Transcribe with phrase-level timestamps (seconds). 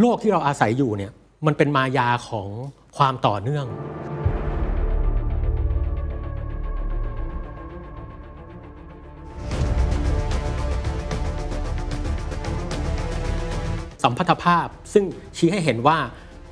[0.00, 1.12] โลกที่เราอาศัยอยู่เนี่ย
[1.46, 2.48] มันเป็นมายาของ
[2.96, 3.66] ความต่อเนื่อง
[14.02, 15.04] สัมพัทธภาพซึ่ง
[15.36, 15.98] ชี้ให้เห็นว่า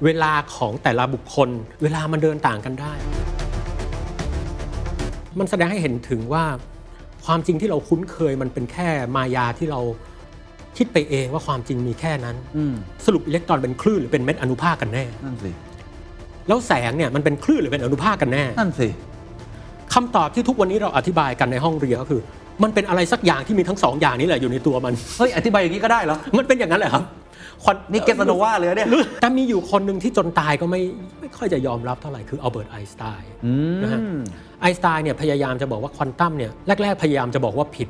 [0.05, 1.49] เวลาของแต่ละบุคคล
[1.83, 2.93] เวลามันเดินต่างกันได้
[5.39, 6.45] มันแสดงให้เห็นถึงว่า
[7.25, 9.81] ความจริงที่เราคุ้นเคยมันเป็นแค่มายาที่เรา
[10.77, 12.75] คิดไปเองว่าความจริงมีแค่นั้น อืม
[13.07, 15.51] สรุปอิเล็กตรอนเป็นคลื่นหรือเป็นเม็ดอนุภาคกันแน่ นั่นสิ
[16.49, 18.89] แล้วแสงเนี่ยมันเป็นคลื่นหรือเป็นอนุภาคกันแน่นั่นสิ
[19.95, 22.21] คำตอบที่ทุกวันนี้เราอธิบายกันในห้องเรียนก็คือ
[22.63, 27.05] มันเป็นอะไรสักอย่างที่มีทั้งสองอย่างนี้แหละอยู่ในตัวมัน เฮ้ย อธิบายอย่างนี้ก็ได้เหรอ มันเป็นอย่างนั้นแหละครับ
[27.63, 28.89] ควันนี่เกสโนวาเลยเนี่ย
[29.21, 30.83] แต่มีอยู่คนหนึ่งที่จนตายก็ไม่
[31.21, 34.19] ไม่ค่อยจะยอมรับเท่าไหร่คืออัลเบิร์ตไอน์สไตน์ อืนะฮะ ม
[34.61, 36.51] ไอน์สไตน์เนี่ยพยายามจะบอกว่าควอนตัมเนี่ย
[36.83, 37.89] แรก ๆ พยายามจะบอกว่าผิด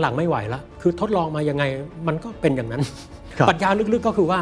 [0.00, 1.64] หลังๆไม่ไหวละคือทดลองมายังไง
[2.08, 2.82] มันก็เป็นอย่างนั้น
[3.38, 4.38] ครับปรัชญาลึกๆก็คือว่า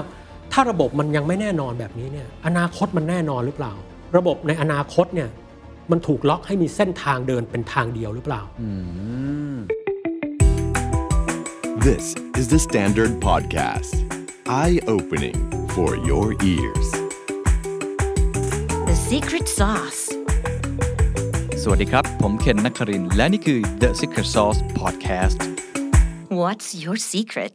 [0.53, 3.73] ถ้าระบบมันยังไม่แน่นอนแบบนี้เนี่ยอนาคตมันแน่นอนหรือเปล่า
[4.17, 5.29] ระบบในอนาคตเนี่ย
[5.91, 8.69] มันถูกล็อกให้มีเส้นทางเดินเป็นทางเดียวหรือเปล่าอื
[9.55, 9.57] ม
[11.89, 12.05] This
[12.41, 13.95] is the Standard Podcast.
[14.63, 15.39] Eye opening
[15.75, 16.89] for your ears.
[18.91, 20.24] The secret sauce.
[21.67, 25.39] สวัสดีครับ ผมเคนนักคริน และนี่คือ The Secret Sauce Podcast
[26.41, 27.55] What's your secret?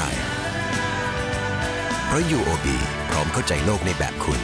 [0.00, 0.02] ร
[2.06, 2.66] เพราะ UOB
[3.10, 4.40] พร้อมเข้าใจโลกในแบบคุณ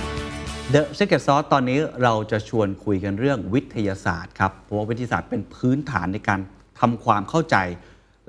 [0.75, 6.41] The Secret Sauce ตอนนี้เราจะชวนคุยกันเรื่องวิทยาศาสตร์ครับ เพราะว่าวิทยาศาสตร์เป็นพื้นฐานในการ
[6.81, 7.57] ทำความเข้าใจ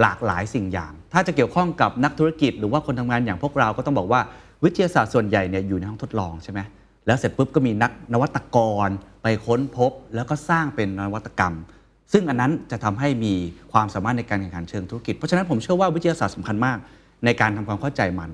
[0.02, 4.22] หลากหลายสิ่งอย่าง ถ้าจะเกี่ยวข้องกับนักธุรกิจ หรือว่าคนทำงานอย่างพวกเราก็ต้องบอกว่า
[4.64, 6.60] วิทยาศาสตร์ส่วนใหญ่เนี่ยอยู่ในห้องทดลองใช่ไหม
[7.06, 8.58] แล้วเสร็จปุ๊บก็มีนักนวัตก
[8.88, 8.90] ร
[9.24, 11.54] ไปค้นพบ แล้วก็สร้างเป็นนวัตกรรม
[12.14, 13.34] ซึ่งอันนั้นจะทำให้มี
[13.72, 16.78] ความสามารถในการแข่งขันเชิงธุรกิจ เพราะฉะนั้นผมเชื่อว่าวิทยาศาสตร์สำคัญมาก
[17.26, 18.30] ในการทำความเข้าใจมัน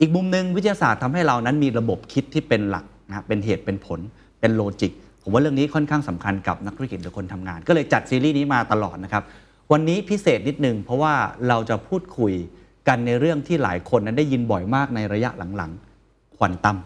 [0.00, 4.00] อีกมุมหนึ่งวิทยาศาสตร์ทำให้เรานั้นมีระบบคิดที่เป็นหลักนะเป็นเหตุเป็นผล
[4.40, 4.92] เป็น logic
[5.22, 9.22] ผมว่าเรื่องนี้ค่อนข้างสำคัญกับนักธุรกิจหรือคนทำงาน ก็เลยจัดซีรีส์นี้มาตลอดนะครับ
[9.72, 11.14] วันนี้พิเศษนิดนึงเพราะว่า
[11.48, 12.32] เราจะพูดคุย
[12.88, 16.76] กันในเรื่องที่หลายคนนั้นได้ยินบ่อยมากในระยะหลังๆ ควอนตัม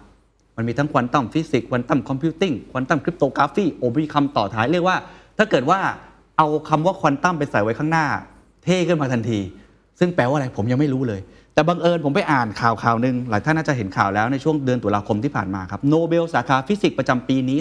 [0.56, 4.96] มันมีทั้ง quantum physics quantum computing quantum cryptography โอ้มีคำต่อท้ายเรียกว่า
[5.38, 5.78] ถ้าเกิดว่า
[6.38, 8.06] เอาคำว่าควอนตัมไปใส่ไว้ข้างหน้า
[8.64, 9.38] เท่ขึ้นมาทันที
[9.98, 11.20] ซึ่งแปลว่าอะไรผมยังไม่รู้เลย
[11.56, 17.58] แต่บังเอิญผมไปอ่านข่าวข่าวหนึ่งหลายท่านน่าจะเห็นข่าวแล้วในช่วงเดือนตุลาคมที่ผ่านมาครับโนเบลสาขาฟิสิกส์ประจำปีนี้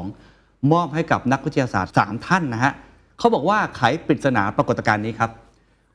[0.00, 2.72] 2022 มอบให้กับนักวิทยาศาสตร์ 3 ท่านนะฮะ
[3.18, 5.30] เขาบอกว่าไขปริศนาปรากฏการณ์นี้ครับ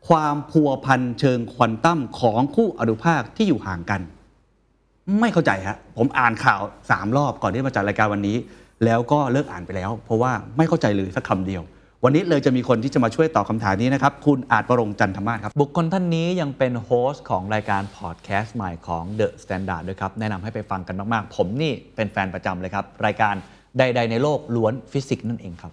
[0.08, 4.02] ความพัวพันเชิงควอนตัมของคู่อนุภาคที่อยู่ห่างกัน
[5.20, 8.38] ไม่เข้าใจฮะผมอ่านข่าว 3 รอบก่อนที่มาจัดรายการวันนี้
[8.86, 11.64] แล้วก็เลิกอ่านไปแล้ว เพราะว่าไม่เข้าใจเลยสักคำเดียว
[12.06, 23.34] วันนี้เลยจะมีคนที่จะมาช่วยตอบคำถามนี้นะครับ คุณอาจประรงค์จันทมาศครับ บุคคลท่านนี้ยังเป็น host ของรายการพอดแคสต์ใหม่ของ The Standard ด้วยครับ แนะนำให้ไปฟังกันมาก ๆ ผมนี่เป็นแฟนประจำเลยครับ รายการ
[23.78, 25.72] ใด ๆ ในโลกล้วนฟิสิกส์นั่นเองครับ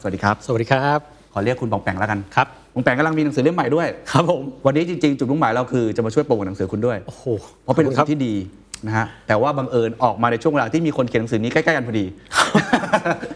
[0.00, 0.98] สวัสดีครับ สวัสดีครับ
[1.32, 7.24] ขอเรียกคุณป๋องแป๋งแล้วกันครับป๋องแป๋งกำลังมีหนังสือเล่มใหม่ด้วยครับผมวันนี้จริงๆจุดมุ่งหมายเราคือจะมาช่วยโปรโมทหนังสือคุณด้วยโอ้โห
[7.62, 8.34] เพราะเป็นหนังคสืรับอที่ดี
[8.86, 12.04] นะฮะแต่ว่าบังเอิญออกมาในช่วงเวลาที่มีคนเขียนหนังสือนี้ใกล้ๆกันพอดี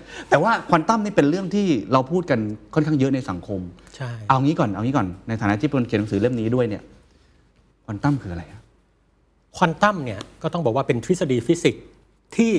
[0.00, 0.01] แต่
[0.44, 2.40] ว่าควอนตัมนี่เป็นเรื่องที่เราพูดกัน
[2.74, 3.60] ค่อนข้างเยอะในสังคม
[3.96, 6.82] ใช่ เอางี้ก่อน เอางี้ก่อน ในฐานะที่เป็นคนเขียนหนังสือเล่มนี้ด้วยเนี่ย
[7.84, 8.60] ควอนตัมคืออะไรอะ
[9.56, 11.84] ควอนตัมเนี่ยก็ต้องบอกว่าเป็นทฤษฎีฟิสิกส์
[12.36, 12.52] ที่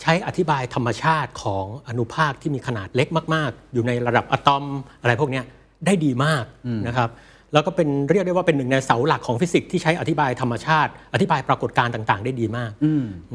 [0.00, 4.64] ใช้อธิบายธรรมชาติของอนุภาคที่มีขนาดเล็กมาก ๆ อยู่ในระดับอะตอม
[5.00, 5.44] อะไรพวกเนี้ย
[5.86, 6.44] ได้ดีมาก
[6.86, 7.10] นะครับ
[7.52, 12.70] แล้วก็เป็นเรียกได้ว่าเป็นหนึ่งในเสาหลักของฟิสิกส์ที่ใช้อธิบายธรรมชาติ อธิบายปรากฏการณ์ต่าง ๆ ได้ดีมาก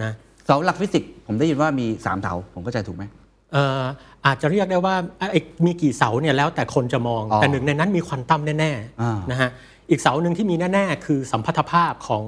[0.04, 0.12] นะ
[0.46, 3.84] เสาหลักฟิสิกส์ผมได้ยินว่ามีสามเสาผมเข้าใจถูกไหมเอ่อ
[4.26, 4.96] อาจจะเรียกได้ว่า
[5.32, 9.50] ไอ้มีกี่เสาเนี่ยแล้วแต่คนจะมองอ๋อแต่หนึ่งในนั้นมีควอนตัมแน่อ่าๆนะฮะ
[9.90, 12.24] อีกเสาหนึ่งที่มีแน่ ๆ คือสัมพัทธภาพของ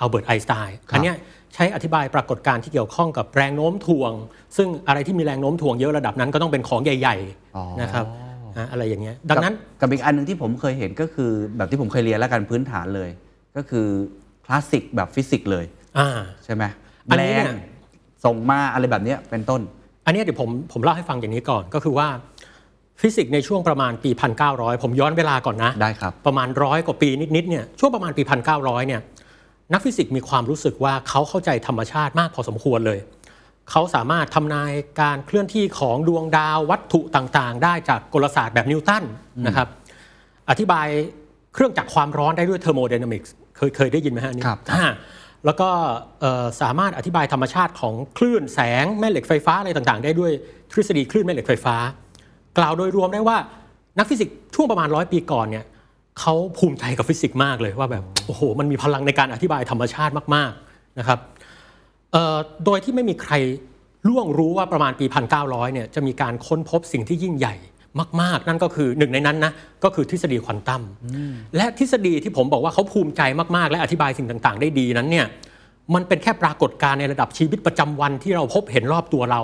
[0.00, 1.16] อัลเบิร์ตไอน์สไตน์ครับอันเนี้ย
[1.54, 4.12] ใช้อธิบายปรากฏการณ์ที่เกี่ยวข้องกับแรงโน้มถ่วง
[4.56, 7.16] ซึ่งอะไรที่มีแรงโน้มถ่วงเยอะระดับนั้นก็ต้องเป็นของใหญ่
[7.56, 8.04] อ๋อๆนะครับ
[8.58, 13.10] ฮะอะไรอย่างเงี้ยดังนั้นกับกับอีกอันหนึ่งที่ผมเคยเห็นก็คือแบบที่ผมเคยเรียนแล้วกันพื้นฐานเลย
[13.56, 13.86] ก็คือ
[14.44, 15.64] คลาสสิกแบบฟิสิกส์เลย
[15.98, 16.08] อ่า
[16.44, 16.64] ใช่ไหม
[17.10, 17.52] อันแรนี้เนี่งย
[18.24, 19.60] ส่งมาอะไรแบบเนี้ยเป็นต้น
[20.08, 22.08] อันเนี้ยเดี๋ยวผมผมเล่าให้ฟังอย่างนี้ก่อนก็คือว่า
[23.00, 24.10] ฟิสิกส์ในช่วงประมาณปี
[24.46, 28.22] 1900 ผมย้อนเวลาก่อนนะได้ครับประมาณร้อยกว่าปีนิดๆเนี่ยช่วงประมาณปี
[28.54, 29.00] 1900 เนี่ย
[29.72, 32.98] นักฟิสิกส์มีความรู้สึกว่าเขาเข้าใจธรรมชาติมากพอสมควรเลย
[33.70, 39.04] เขาสามารถทำนายการเคลื่อนที่ของดวงดาววัตถุต่างๆ ได้จากกลศาสตร์แบบนิวตัน
[39.46, 39.68] นะครับ
[40.50, 40.86] อธิบาย
[41.54, 44.84] เครื่องจักรความร้อนได้ด้วยเทอร์โมไดนามิกส์เคยเคยได้ยินไหมฮะอันนี้ครับอ่า
[45.44, 45.68] แล้วก็
[46.60, 50.32] สามารถอธิบายธรรมชาติของคลื่นแสงแม่เหล็กไฟฟ้าอะไรต่างๆ ได้ด้วย
[50.72, 51.76] ทฤษฎีคลื่นแม่เหล็กไฟฟ้า
[52.58, 53.36] กล่าวโดยรวมได้ว่า
[53.98, 55.64] นักฟิสิกส์ช่วงประมาณร้อยปีก่อนเนี่ย
[56.20, 61.18] เขาภูมิใจกับฟิสิกส์มากเลยว่าแบบโอ้โหมันมีพลังในการอธิบายธรรมชาติมากๆนะครับ
[62.64, 63.32] โดยที่ไม่มีใคร
[64.08, 65.06] ล่วงรู้ว่าประมาณปี
[65.40, 67.54] 1900เนี่ยจะมีการค้นพบสิ่งที่ยิ่งใหญ่
[68.22, 69.52] มาก ๆ นั่นก็คือหนึ่งในนั้นนะ
[69.84, 70.82] ก็คือทฤษฎีควอนตัม
[71.56, 73.22] และทฤษฎีที่ผมบอกว่าเขาภูมิใจ
[73.56, 75.26] มาก ๆ และอธิบายสิ่งต่าง ๆ ได้ดีนั้นเนี่ย
[75.94, 79.42] มันเป็นแค่ปรากฏการณ์ในระดับชีวิตประจำวันที่เราพบเห็นรอบตัวเรา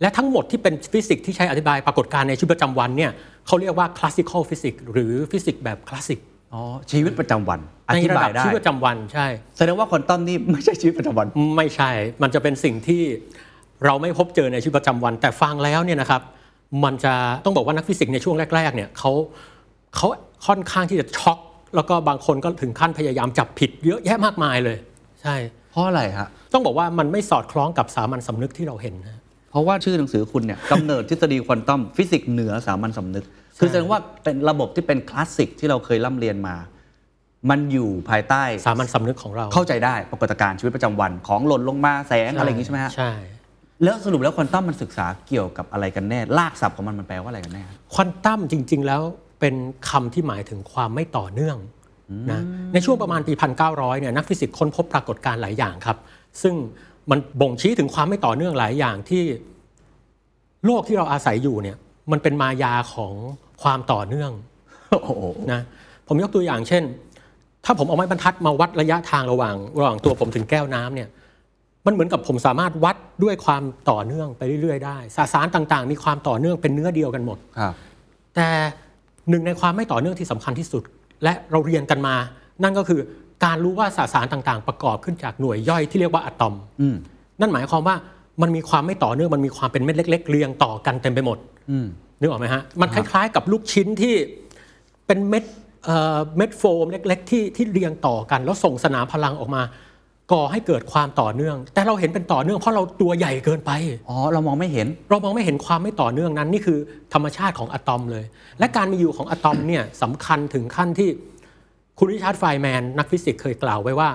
[0.00, 3.10] และทั้งหมดที่เป็นฟิสิกส์ที่ใช้อธิบายปรากฏการณ์ในชีวิตประจำวันเนี่ย
[3.46, 6.20] เขาเรียกว่า classical physics หรือฟิสิกส์แบบคลาสสิก
[6.54, 6.62] อ๋อ
[6.92, 9.26] ชีวิตประจำวันอในธิระบาดัยบได้ชีวิตประจำวันใช่
[9.56, 11.26] แสดงว่าควอนตัมนี่ไม่ใช่ชีวิตประจำวัน
[11.56, 11.90] ไม่ใช่
[12.22, 13.02] มันจะเป็นสิ่งที่
[13.84, 16.22] เราไม่พบเจอในชีวิตประจำวัน แต่ฟังแล้วเนี่ยนะครับ
[16.84, 17.14] มันจะ
[17.44, 19.12] ต้องบอกว่านักฟิสิกส์ในช่วงแรกๆเนี่ยเขา
[19.96, 20.06] เขา
[20.46, 21.38] ค่อนข้างที่จะช็อก
[21.76, 24.78] แล้วก็บางคนก็ถึงขั้นพยายามจับผิดเยอะแยะมากมายเลย
[25.22, 25.36] ใช่
[25.70, 29.18] เพราะอะไรฮะต้องบอกว่ามันไม่สอดคล้องกับสามัญสำนึกที่เราเห็นนะ
[29.50, 33.24] เพราะว่าชื่อหนังสือคุณเนี่ยกำเนิดทฤษฎีควอนตัมฟิสิกส์เหนือสามัญสำนึก
[33.58, 36.56] คือแสดงว่าเป็นระบบที่เป็นคลาสสิกที่เราเคยร่ำเรียนมา
[37.50, 43.12] มันอยู่ภายใต้สามัญสำนึกของเราเข้าใจได้ปรากฏการณ์ชีวิตประจำวันของหล่นลงมาแสงอะไรอย่างนี้ใช่ไหมฮะใช่
[43.82, 47.64] แล้วสรุปแล้วควอนตัมมันศึกษาเกี่ยวกับอะไรกันแน่ลากศัพท์ของมันมันแปลว่าอะไรกันแน่
[47.94, 49.02] ควอนตัมจริง ๆ แล้ว
[49.40, 49.54] เป็น
[49.88, 51.56] คำที่หมายถึงความไม่ต่อเนื่อง
[52.32, 52.42] นะ
[52.72, 53.32] ในช่วงประมาณปี
[53.66, 55.96] 1900 เนี่ยนักฟิสิกส์ค้นพบปรากฏการณ์หลายอย่างครับ
[56.42, 56.54] ซึ่ง
[57.10, 59.22] มันบ่งชี้ถึงความไม่ต่อเนื่องหลายอย่างที่
[60.66, 61.76] โลกที่เราอาศัยอยู่เนี่ย
[62.12, 63.12] มันเป็นมายาของ
[63.62, 64.32] ความต่อเนื่อง
[64.90, 65.60] โอ้โหนะ
[66.08, 66.82] ผมยกตัวอย่างเช่น
[67.64, 71.08] ถ้าผมเอาไม้บรรทัดมาวัดระยะทางระหว่างระหว่างตัวผมถึงแก้วน้ำเนี่ย
[71.86, 77.74] มันเหมือนกับผมสามารถวัดด้วยความต่อเนื่องไปเรื่อยๆ ได้สสารต่างๆ มีความต่อเนื่องเป็นเนื้อเดียวกันหมด ครับ
[78.34, 78.48] แต่
[79.30, 80.82] หนึ่งในความไม่ต่อเนื่องที่สำคัญที่สุด
[81.22, 82.14] และเราเรียนกันมา
[82.62, 83.00] นั่นก็คือ
[83.44, 86.96] การรู้ว่าสสารต่างๆ ประกอบขึ้นจากหน่วยย่อยที่เรียกว่าอะตอม อืม
[87.40, 87.96] นั่นหมายความว่า
[88.42, 91.38] มันมีความไม่ต่อเนื่องมันมีความเป็นเม็ดเล็ก ๆ เรียงต่อกันเต็มไปหมด
[91.70, 91.86] อืม
[92.20, 94.14] นึกออกไหมฮะมันคล้าย ๆ กับลูกชิ้นที่
[95.06, 95.44] เป็นเม็ด
[95.84, 99.62] เอ่อเม็ดโฟมเล็ก ๆ ที่ที่เรียงต่อกัน แล้วส่งสนามพลังออกมา
[100.32, 103.70] ก่อให้เกิดความต่อเนื่อง แต่เราเห็นเป็นต่อเนื่องเพราะเราตัวใหญ่เกินไป
[104.08, 106.78] อ๋อ เรามองไม่เห็น เรามองไม่เห็นความไม่ต่อเนื่องนั้นนี่คือ
[107.14, 108.24] ธรรมชาติของอะตอมเลย
[108.58, 111.08] และการมีอยู่ของอะตอมเนี่ยสำคัญถึงขั้นที่
[111.98, 114.08] คุณริชาร์ดไฟน์แมน นักฟิสิกส์เคยกล่าวไว้ว่า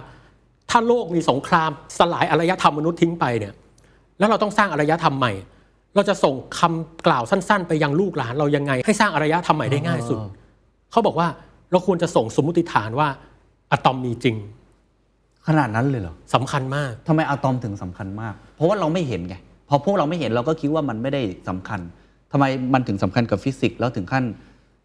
[0.69, 3.53] ถ้าโลกมีสงครามสลายอารยธรรมมนุษย์ทิ้งไปเนี่ย
[4.19, 5.33] แล้วเราต้องสร้างอารยธรรมใหม่
[5.95, 10.19] เราจะส่งคำกล่าวสั้น ๆ ไปยังลูกหลานเรายังไง ให้สร้างอารยธรรมใหม่ได้ง่ายสุด
[10.91, 11.27] เขาบอกว่า
[11.71, 13.07] เราควรจะส่งสมมติฐานว่า
[13.71, 14.35] อะตอมมีจริง
[15.47, 19.35] ขนาดนั้นเลยเหรอสำคัญมากทำไมอะตอมถึงสำคัญมาก เพราะว่าเราไม่เห็นไง
[19.69, 21.79] พอพวกเราไม่เห็นเราก็คิดว่ามันไม่ได้สำคัญ
[22.31, 24.23] ทำไมมันถึงสำคัญกับฟิสิกส์แล้วถึงขั้น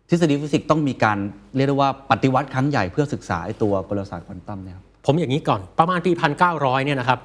[0.08, 1.18] ทฤษฎีฟิสิกส์ต้องมีการ
[1.56, 6.12] เรียกได้ว่าปฏิวัติครั้งใหญ่เพื่อศึกษาไอ้ตัวกลศาสตร์ควอนตัมเนี่ยครับผมอย่างนี้ก่อนประมาณปี
[6.48, 7.20] 1900 เนี่ยนะครับ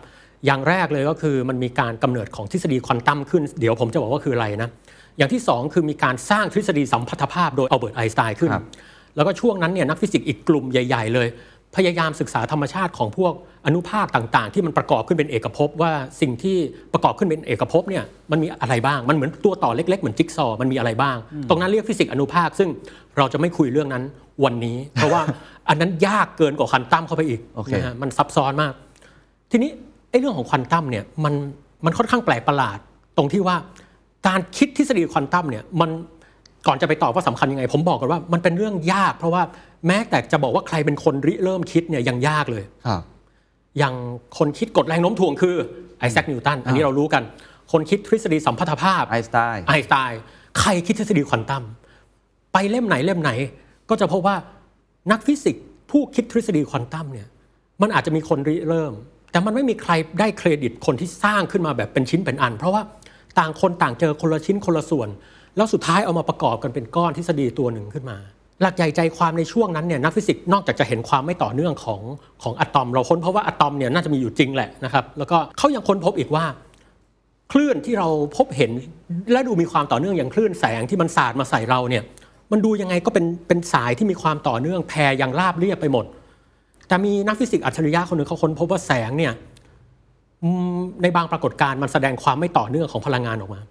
[0.46, 4.70] อย่างแรกเลยก็คือมันมีการกำเนิดของทฤษฎีควอนตัมขึ้น เดี๋ยวผมจะบอกว่าคืออะไรนะ
[5.18, 8.66] อย่างที่ 2 คือมีการสร้างทฤษฎีสัมพัทธภาพโดยอัลเบิร์ตไอน์สไตน์ขึ้นครับ
[9.16, 11.28] แล้วก็ช่วงนั้นเนี่ยนักฟิสิกส์อีกกลุ่มใหญ่ ๆ เลย
[11.76, 13.34] พยายามศึกษาธรรมชาติของพวก
[13.66, 15.92] อนุภาคต่างๆ ที่มันประกอบขึ้นเป็นเอกภพว่า
[16.22, 16.58] สิ่งที่
[16.94, 21.18] ประกอบขึ้นเป็นเอกภพเนี่ยมันมีอะไรบ้างมันเหมือนตัวต่อเล็กๆ เหมือนจิ๊กซอว์มันมีอะไรบ้าง
[21.50, 22.70] ตรงนั้นเรียกฟิสิกส์อนุภาค ซึ่ง
[23.18, 24.04] เราจะไม่คุยเรื่องนั้น
[24.44, 25.22] วันนี้ เพราะว่า
[25.70, 28.74] อันนั้นยากเกินกว่าควอนตัมเข้าไปอีกโอเคนะฮะมันซับซ้อนมาก
[29.52, 29.72] ทีนี้
[30.10, 31.34] ไอ้เรื่องของควอนตัมเนี่ยมัน
[31.86, 32.78] มันค่อนข้างแปลกประหลาด
[33.18, 33.56] ตรงที่ว่า
[34.28, 35.90] การคิดทฤษฎีควอนตัมเนี่ยมัน
[36.68, 39.44] ก่อนจะไปตอบว่าสำคัญยังไง ผมบอกกันว่ามันเป็นเรื่องยาก เพราะว่า
[39.88, 43.02] แม้แต่จะบอกว่าใครเป็นคนริเริ่มคิดเนี่ยยังยากเลย ครับ
[43.78, 43.96] อย่าง
[44.38, 45.56] คนคิดกฎแรงโน้มถ่วงคือ
[46.00, 47.24] ไอแซคนิวตันอันนี้เรารู้กัน
[47.72, 50.22] คนคิดทฤษฎีสัมพัทธภาพไอน์สไตน์ไอน์สไตน์
[50.60, 51.64] ใครคิดทฤษฎีควอนตัม
[52.54, 53.32] ไปเล่มไหนเล่มไหน
[53.90, 54.36] ก็จะพบว่า
[55.12, 57.28] นักฟิสิกส์ผู้คิดทฤษฎีควอนตัมเนี่ย
[57.82, 58.94] มันอาจจะมีคนริเริ่ม
[59.32, 62.82] แต่มันไม่มีใครได้เครดิตคนที่สร้างขึ้นมาแบบเป็นชิ้นเป็นอัน เพราะว่า
[63.40, 65.10] ต่างคนต่างเจอคนละชิ้นคนละส่วน
[65.58, 68.18] แล้วสุดท้ายเอามาประกอบกันเป็นก้อนทฤษฎีตัวหนึ่งขึ้นมา
[68.62, 72.02] หลักใหญ่ใจความในช่วงนั้นเนี่ยนักฟิสิกส์นอกจากจะเห็นความไม่ต่อเนื่องของ
[72.44, 76.46] ของอะตอม เราค้นเพราะว่าอะตอมเนี่ยน่าจะมีอยู่จริงแหละนะครับแล้วก็เขายังค้นพบอีกว่า
[77.52, 78.72] คลื่นที่เราพบเห็น
[79.32, 82.04] และดูมีความต่อเนื่องอย่างคลื่นแสงที่มันสาดมาใส่เราเนี่ย
[82.52, 86.06] มันดูยังไงก็เป็นเป็นสายที่มีความต่อเนื่องแพรย่างราบเรียบไปหมด
[86.88, 89.34] แต่มีนักฟิสิกส์อัจฉริยะคนหนึ่งเขาค้นพบว่าแสงเนี่ย
[91.02, 93.62] ในบางปรากฏการณ์มันแสดงความไม่ต่อเนื่องของพลังงานออกมา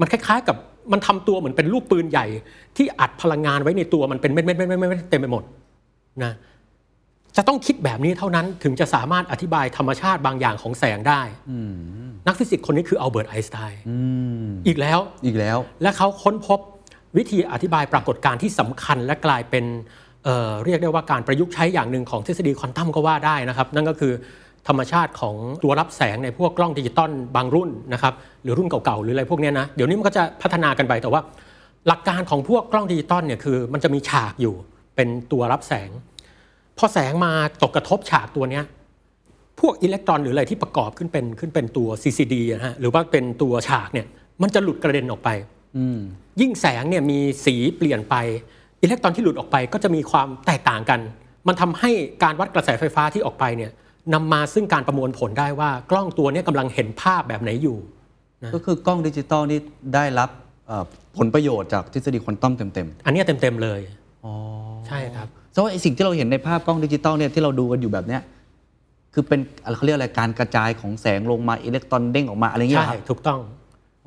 [0.00, 0.56] มันคล้ายๆ กับ
[0.92, 2.26] มันทำตัวเหมือนเป็นลูกปืนใหญ่
[2.76, 5.42] ที่อัดพลังงานไว้ในตัวมันเป็นเม็ดๆๆๆๆเต็มไปหมด
[6.24, 6.32] นะ
[7.36, 11.20] จะต้องคิดแบบนี้เท่านั้นถึงจะสามารถอธิบายธรรมชาติบางอย่างของแสงได้
[12.26, 13.80] นักฟิสิกส์คนนี้คืออัลเบิร์ตไอน์สไตน์
[14.66, 16.60] อีกแล้วอีกแล้ว และเขาค้นพบ
[17.16, 19.64] วิธีอธิบายปรากฏการณ์ที่สำคัญและกลายเป็น
[20.24, 24.12] เอ่อเรียกได้ว่าการประยุกต์ใช้อย่างหนึ่งของทฤษฎีควอนตัมก็ว่าได้นะครับ นั่นก็คือ
[24.68, 31.20] ธรรมชาติของตัวรับแสงในพวกกล้องดิจิตอลบางรุ่นนะครับหรือรุ่นเก่าๆหรืออะไรพวกนี้นะเดี๋ยวนี้มันก็จะพัฒนากันไปแต่ว่า
[31.86, 34.54] หลักการของพวกกล้องดิจิตอลเนี่ยคือมันจะมีฉากอยู่
[34.96, 35.90] เป็นตัวรับแสง
[36.78, 37.32] พอแสงมา
[37.62, 38.64] ตกกระทบฉากตัวเนี้ย
[39.60, 44.06] พวกอิเล็กตรอนหรืออะไรที่ประกอบขึ้นเป็นขึ้นเป็นตัว CCD นะฮะหรือว่าเป็นตัวฉากเนี่ย
[44.42, 45.28] มันจะหลุดกระเด็นออกไป
[46.40, 48.14] ยิ่งแสงเนี่ยมีสีเปลี่ยนไป
[48.82, 51.00] อิเล็กตรอนที่หลุดออกไปก็จะมีความแตกต่างกัน
[51.48, 51.90] มันทำให้
[52.22, 53.70] การวัดกระแสไฟฟ้าที่ออกไปเนี่ย
[54.14, 57.78] นำมาซึ่งการประมวลผลได้ว่ากล้องตัวเนี้กำลังเห็นภาพแบบไหนอยู่
[58.54, 59.60] ก็คือกล้องดิจิตอลนี่
[59.94, 60.30] ได้รับ
[60.66, 60.84] เอ่อ
[61.18, 63.80] ผลประโยชน์จากทฤษฎีควอนตัมเต็มอันเนี้ยเต็มๆเลย
[64.88, 68.22] ใช่ครับๆเพราะว่าไอ้สิ่งที่เราเห็นในภาพกล้องดิจิตอลเนี่ยที่เราดูกันอยู่แบบเนี้ย
[69.14, 73.40] คือเป็นอะไรเขาเรียกอะไรการกระจายของแสงลงมาอิเล็กตรอนเด้งออกมาอะไรเงี้ยใช่ เหรอครับถูกต้อง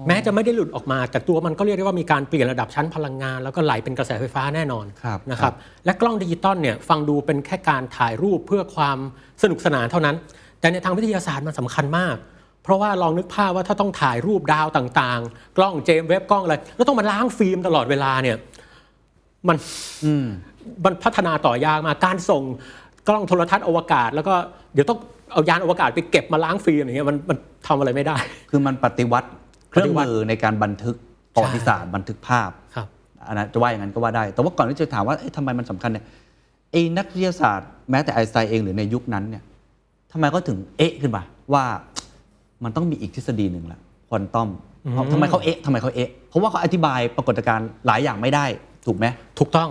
[0.08, 5.54] แม้จะไม่ได้หลุดออกมาแต่ตัวมันก็เรียกได้ว่ามีการเปลี่ยนระดับชั้นพลังงาน แล้วก็ไหลเป็นกระแสไฟฟ้าแน่นอนครับนะครับ
[5.86, 8.98] และกล้องดิจิตอลเนี่ยฟังดูเป็นแค่การถ่ายรูปเพื่อความ
[9.42, 10.16] สนุกสนานเท่านั้น
[10.60, 12.16] แต่ในทางวิทยาศาสตร์มันสำคัญมาก
[12.64, 18.38] เพราะว่าลองนึกภาพว่าถ้าต้องถ่ายรูปดาวต่างๆ กล้องเจมส์เว็บกล้องอะไรแล้วต้องมาล้างฟิล์มตลอดเวลาเนี่ย
[19.48, 19.58] มัน
[20.86, 22.44] มันพัฒนาต่อยากมากการส่ง
[23.08, 24.34] กล้องโทรทัศน์อวกาศ แล้วก็
[24.74, 25.00] เดี๋ยวต้อง
[25.32, 27.38] เอายานอวกาศไปเก็บมาล้างฟิล์มอย่างเงี้ยมันมัน
[27.68, 28.18] ทำอะไรไม่ได้
[28.50, 29.30] คือมันปฏิวัติ
[29.70, 30.96] เครื่องปฏิวัติมือในการบันทึก
[31.34, 32.88] ประวัติศาสตร์บันทึกภาพครับ
[33.28, 36.06] อันนั้นจะว่าอย่างนั้นก็ว่าได้ แต่ว่าก่อนที่จะถามว่าเอ๊ะทำไมมันสำคัญเนี่ย
[36.72, 39.44] ไอ้นักวิทยาศาสตร์แม้แต่ไอน์สไตน์เองหรือในยุคนั้นเนี่ย
[40.12, 41.24] ทำไมก็ถึงเอ๊ะขึ้นมา
[41.54, 41.66] ว่า
[42.64, 44.50] มันต้องมีอีกทฤษฎีหนึ่งละควอนตัม
[44.92, 48.46] เพราะทำไมเขาเอ๊ะทำไมเขาเอ๊ะเพราะว่าเขาอธิบายปรากฏการณ์หลายอย่างไม่ได้
[48.86, 49.06] ถูกไหม
[49.40, 49.70] ถูกต้อง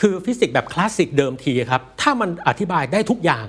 [0.00, 3.46] คือฟิสิกส์แบบคลาสสิกเดิมทีครับถ้ามันอธิบายได้ทุกอย่าง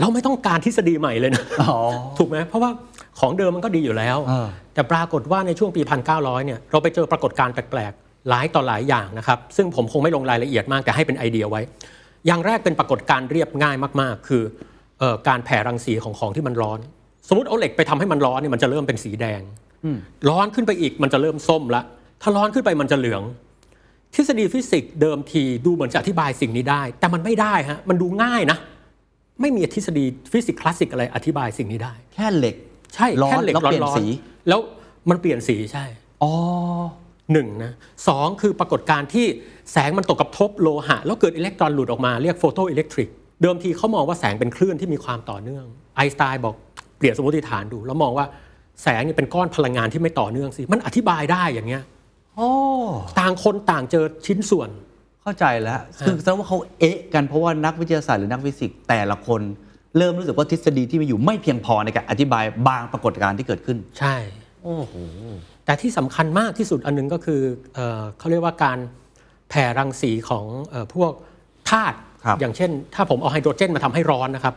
[0.00, 1.78] เราไม่ต้องการทฤษฎีใหม่เลยนะอ๋อ
[2.18, 2.70] ถูกไหมเพราะว่า
[3.18, 5.82] ของเดิมมันก็ดีอยู่แล้วเออแต่ปรากฏว่าในช่วงปี
[6.14, 11.60] 1900 เนี่ยเราไปเจอปรากฏการณ์แปลกๆ หลายต่อหลายอย่างนะครับ ซึ่งผมคงไม่ลงรายละเอียดมากแต่ให้เป็นไอเดียไว้
[12.26, 14.42] อย่างแรกเป็นปรากฏการณ์เรียบง่ายมากๆ คือ
[14.98, 16.78] เอ่อการแผ่รังสีของของที่มันร้อน
[17.28, 19.40] สมมติเอาเหล็กไปทำให้มันร้อนเนี่ยมันจะเริ่มเป็นสีแดง
[20.28, 21.82] ร้อนขึ้นไปอีกมันจะเริ่มส้มละ
[22.22, 23.22] ถ้าร้อนขึ้นไปมันจะเหลือง
[24.14, 28.58] ทฤษฎีฟิสิกส์เดิมทีดูเหมือนจะอธิบายสิ่งนี้ได้ แต่มันไม่ได้ฮะมันดูง่ายนะ
[29.40, 32.56] ไม่มีทฤษฎีฟิสิกส์คลาสสิกอะไรอธิบายสิ่งนี้ได้ แค่เหล็ก
[32.94, 34.60] ใช่ร้อนแค่เหล็กแล้วเปลี่ยนร้อนสี ๆแล้ว
[35.10, 35.84] มันเปลี่ยนสีใช่
[36.22, 36.32] อ๋อ
[37.32, 37.72] หนึ่งนะ
[38.08, 39.26] สองคือปรากฏการณ์ที่
[39.72, 43.08] แสงมันตกกระทบโลหะ แล้วเกิดอิเล็กตรอนหลุดออกมาเรียก photoelectric
[43.42, 45.64] เดิมทีเขามองว่าแสงเป็นคลื่นที่มีความต่อเนื่อง
[45.96, 46.54] ไอน์สไตน์บอก
[46.98, 48.26] เปลี่ยนสมมติฐานดู แล้วมองว่า
[48.82, 51.82] แสงเนี่ยเป็นก้อนพลังงานที่ไม่ต่อเนื่องสิมันอธิบายได้อย่างเงี้ย
[52.36, 52.50] โอ้
[53.20, 54.70] ต่างคนต่างเจอชิ้นส่วน
[55.22, 59.40] เข้าใจแล้ว คือแสดงว่าเขาเอ๊ะกันเพราะว่านักวิทยาศาสตร์หรือนักฟิสิกส์แต่ละคน
[59.98, 64.16] เริ่มรู้สึกว่าทฤษฎีที่มีอยู่ไม่เพียงพอในการอธิบายบางปรากฏการณ์ที่เกิดขึ้น ใช่
[64.62, 64.94] โอ้โห
[65.64, 67.40] แต่ที่สำคัญมากที่สุดอันหนึงก็คือ
[67.74, 68.78] เอ่อเขาเรียกว่าการ
[69.50, 71.12] แผ่รังสีของเออพวก
[71.70, 74.54] ธาตุครับอย่างเช่น ถ้าผมเอาไฮโดรเจนมาทำให้ร้อนนะครับ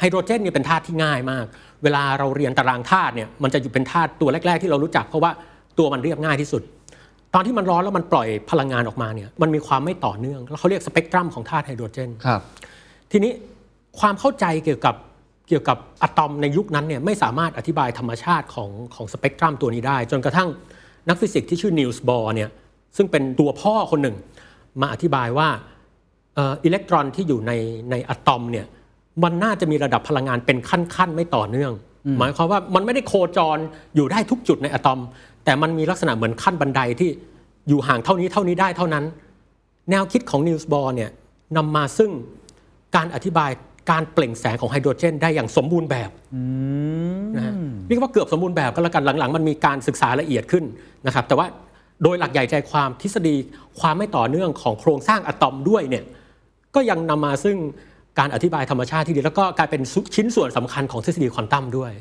[0.00, 1.44] ไฮโดรเจนเนี่ยเป็นธาตุที่ง่ายมาก
[1.82, 5.30] เวลาเราเรียนตารางธาตุเนี่ยมันจะอยู่เป็นธาตุตัวแรก ๆ ที่เรารู้จัก เพราะว่า
[5.78, 6.62] ตัวมันเรียบง่ายที่สุด
[7.34, 12.40] ตอนที่มันร้อนแล้วมันปล่อยพลังงานออกมาเนี่ยมันมีความไม่ต่อเนื่องแล้วเขาเรียกสเปกตรัมของธาตุไฮโดรเจนครับ
[13.12, 13.32] ทีนี้
[13.98, 14.94] ความเข้าใจเกี่ยวกับ
[15.48, 20.48] เกี่ยวกับอะตอมในยุคนั้นเนี่ยไม่สามารถอธิบายธรรมชาติของของสเปกตรัมตัวนี้ได้ จนกระทั่ง
[21.08, 22.50] นักฟิสิกส์ที่ชื่อนีลส์บอร์เนี่ย
[22.96, 24.16] ซึ่งเป็นตัวพ่อคนหนึ่ง
[24.80, 25.48] มาอธิบายว่า
[26.34, 27.52] เอ่ออิเล็กตรอนที่อยู่ใน
[27.90, 28.66] ในอะตอมเนี่ย
[29.22, 31.72] มันน่าจะมีระดับพลังงานเป็นขั้นๆ ไม่ต่อเนื่อง
[32.18, 33.58] หมายความว่ามันไม่ได้โคจร
[33.96, 35.00] อยู่ได้ทุกจุดในอะตอม
[35.44, 37.10] แต่มันมีลักษณะเหมือนขั้นบันไดที่
[37.68, 39.04] อยู่ห่างเท่านี้เท่านี้ได้เท่านั้น
[39.90, 41.10] แนวคิดของนีลส์บอร์เนี่ย
[41.56, 42.10] นำมาซึ่ง
[42.96, 43.50] การอธิบาย
[43.90, 46.10] การเปล่งแสงของไฮโดรเจนได้อย่างสมบูรณ์แบบ
[47.36, 47.54] นะฮะ
[47.88, 50.64] เรียกว่าเกือบสมบูรณ์แบบก็แล้วกันหลังๆ มันมีการศึกษาละเอียดขึ้น
[51.06, 51.46] นะครับแต่ว่า
[52.02, 53.36] โดยหลักใหญ่ใจความทฤษฎี
[53.80, 56.04] ความไม่ต่อเนื่องของโครงสร้างอะตอมด้วยเนี่ย
[56.74, 57.56] ก็ยังนำมาซึ่ง
[58.18, 59.82] การอธิบายธรรมชาติที่ดี แล้วก็กลายเป็น
[60.14, 61.92] ชิ้นส่วนสำคัญของทฤษฎีควอนตัมด้วย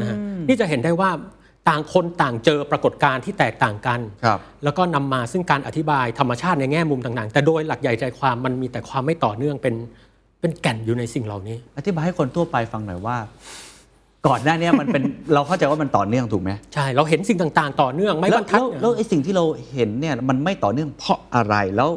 [0.00, 0.16] นะฮะ
[0.48, 1.10] นี่จะเห็นได้ว่า
[1.68, 9.74] ต่างคนต่างเจอปรากฏการณ์ที่แตกต่างกันครับแล้วก็นำมาซึ่งการอธิบายธรรมชาติในแง่มุมต่างๆ แต่โดยหลักใหญ่ใจความมันมีแต่ความไม่ต่อเนื่องเป็น
[10.40, 13.16] เป็นแก่นอยู่ในสิ่งเหล่านี้ อธิบายให้คนทั่วไปฟังหน่อยว่า
[14.26, 15.02] ก่อนหน้าเนี้ยมันเป็น
[15.34, 21.90] เราเข้าใจว่ามันต่อเนื่องถูกไหมใช่ เราเห็นสิ่งต่างๆ ต่อเนื่องไม่แล้บรวรทัดแล้วเนี่ยแล้วไอ้สิ่งที่เราเห็นเนี่ยมันไม่ต่อเนื่องเพราะอะไรแล้ว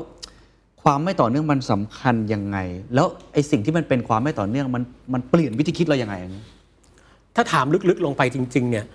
[0.84, 2.58] ความไม่ต่อเนื่องมันสำคัญยังไง
[2.96, 4.84] แล้วไอ้สิ่งที่มันเป็นความไม่ต่อเนื่องมัน
[5.14, 6.44] มันเปลี่ยนวิธีคิดเรายังไงอันนี้
[7.36, 8.86] ถ้าถามลึกๆลงไปจริง ๆ เนี่ย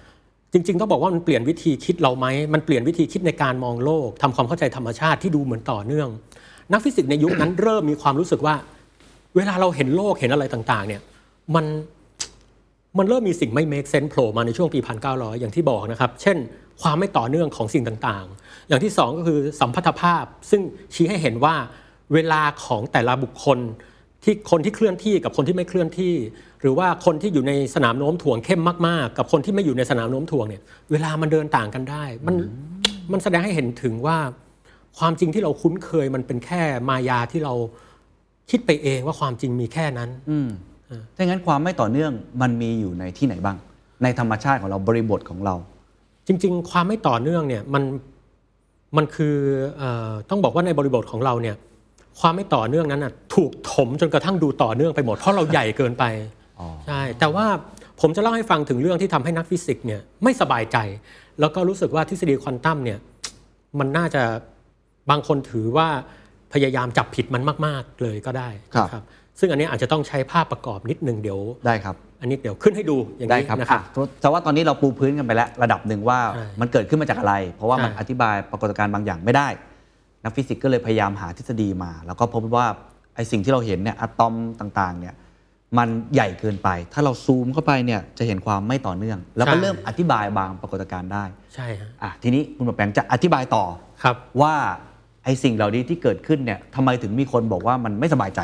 [0.53, 6.09] จริงๆต้องบอกว่ามันเปลี่ยนวิธีคิดเราไหมมันเปลี่ยนวิธีคิดในการมองโลกทำความเข้าใจธรรมชาติที่ดูเหมือนต่อเนื่อง
[6.73, 8.55] นักฟิสิกส์ในยุคนั้น เริ่มมีความรู้สึกว่า
[9.39, 11.03] เวลาเราเห็นโลกเห็นอะไรต่างๆเนี่ย
[11.55, 11.67] มัน
[12.99, 14.81] มันเริ่มมีสิ่งไม่ make sense โผล่มาในช่วงปี
[15.11, 16.37] 1900 อย่างที่บอกนะครับ เช่น
[16.83, 20.63] ความไม่ต่อเนื่องของสิ่งต่างๆ อย่างที่สองก็คือสัมพัทธภาพ ซึ่ง
[20.95, 21.55] ชี้ให้เห็นว่า
[22.15, 23.59] เวลาของแต่ละบุคคล
[24.25, 26.15] ที่คนที่เคลื่อนที่กับคนที่ไม่เคลื่อนที่
[26.61, 32.35] หรือว่าคนที่อยู่ในสนามโน้มถ่วงเข้มมากๆ กับคนที่ไม่อยู่ในสนามโน้มถ่วงเนี่ยเวลามันเดินต่างกันได้ มัน
[33.13, 34.19] มันแสดงให้เห็นถึงว่า
[34.99, 37.55] ความจริงที่เราคุ้นเคยมันเป็นแค่มายาที่เรา
[38.51, 40.49] คิดไปเองว่าความจริงมีแค่นั้นอืม
[41.17, 42.13] ถ้างั้นความไม่ต่อเนื่อง
[42.43, 43.57] มันมีอยู่ในที่ไหนบ้าง
[44.03, 45.55] ในธรรมชาติของเราบริบทของเรา
[46.27, 47.83] จริง ๆ ความไม่ต่อเนื่องเนี่ยมัน
[48.97, 49.37] มันคือ
[49.79, 51.57] เออต้องบอกว่าในบริบทของเราเนี่ย
[52.21, 56.05] ความไม่ต่อเนื่องนั้นน่ะถูกถมจนกระทั่งดูต่อเนื่องไปหมดเพราะเราใหญ่เกินไป
[56.87, 57.47] ใช่แต่ว่า
[58.01, 60.77] ผมจะเล่าให้ฟังถึงเรื่องที่ทำให้นักฟิสิกส์เนี่ยไม่สบายใจ
[61.41, 62.99] แล้วก็รู้สึกว่าทฤษฎีควอนตัมเนี่ย
[63.79, 64.23] มันน่าจะ
[65.11, 65.89] บางคนถือว่า
[66.53, 69.05] พยายามจับผิดมันมาก ๆ เลยก็ได้ครับนะ
[69.41, 79.49] ซึ่งอันนี้อาจจะต้องใช้ภาพประกอบนิดนึงเดี๋ยวได้ครับ อันนี้เดี๋ยวขึ้นให้ดูอย่างได้นี้ครับนะครับอะแต่ว่าตอนนี้เราปูพื้นกันไปแล้ว ระดับหนึ่งว่าใช่มันเกิดขึ้นมาจากอะไร เพราะว่ามันใช่อธิบายปรากฏการณ์บางอย่างไม่ได้
[80.25, 82.67] นักฟิสิกส์ก็เลยพยายามหาทฤษฎีมา แล้วก็พบว่า
[83.15, 85.15] ไอ้สิ่งที่เราเห็นเนี่ยอะตอมต่างๆเนี่ย
[85.79, 91.25] มันใหญ่เกินไป ถ้าเราซูมเข้าไปเนี่ยจะเห็นความไม่ต่อเนื่อง แล้วก็เริ่มอธิบายบางปรากฏการณ์ได้
[91.55, 93.65] ใช่ฮะอะทีนี้คุณหมอแปงจะอธิบายต่อ
[94.03, 94.55] ครับว่า
[95.25, 98.41] ไอ้สิ่งเหล่านี้ที่เกิดขึ้นเนี่ยทำไมถึงมีคนบอกว่ามันไม่สบายใจ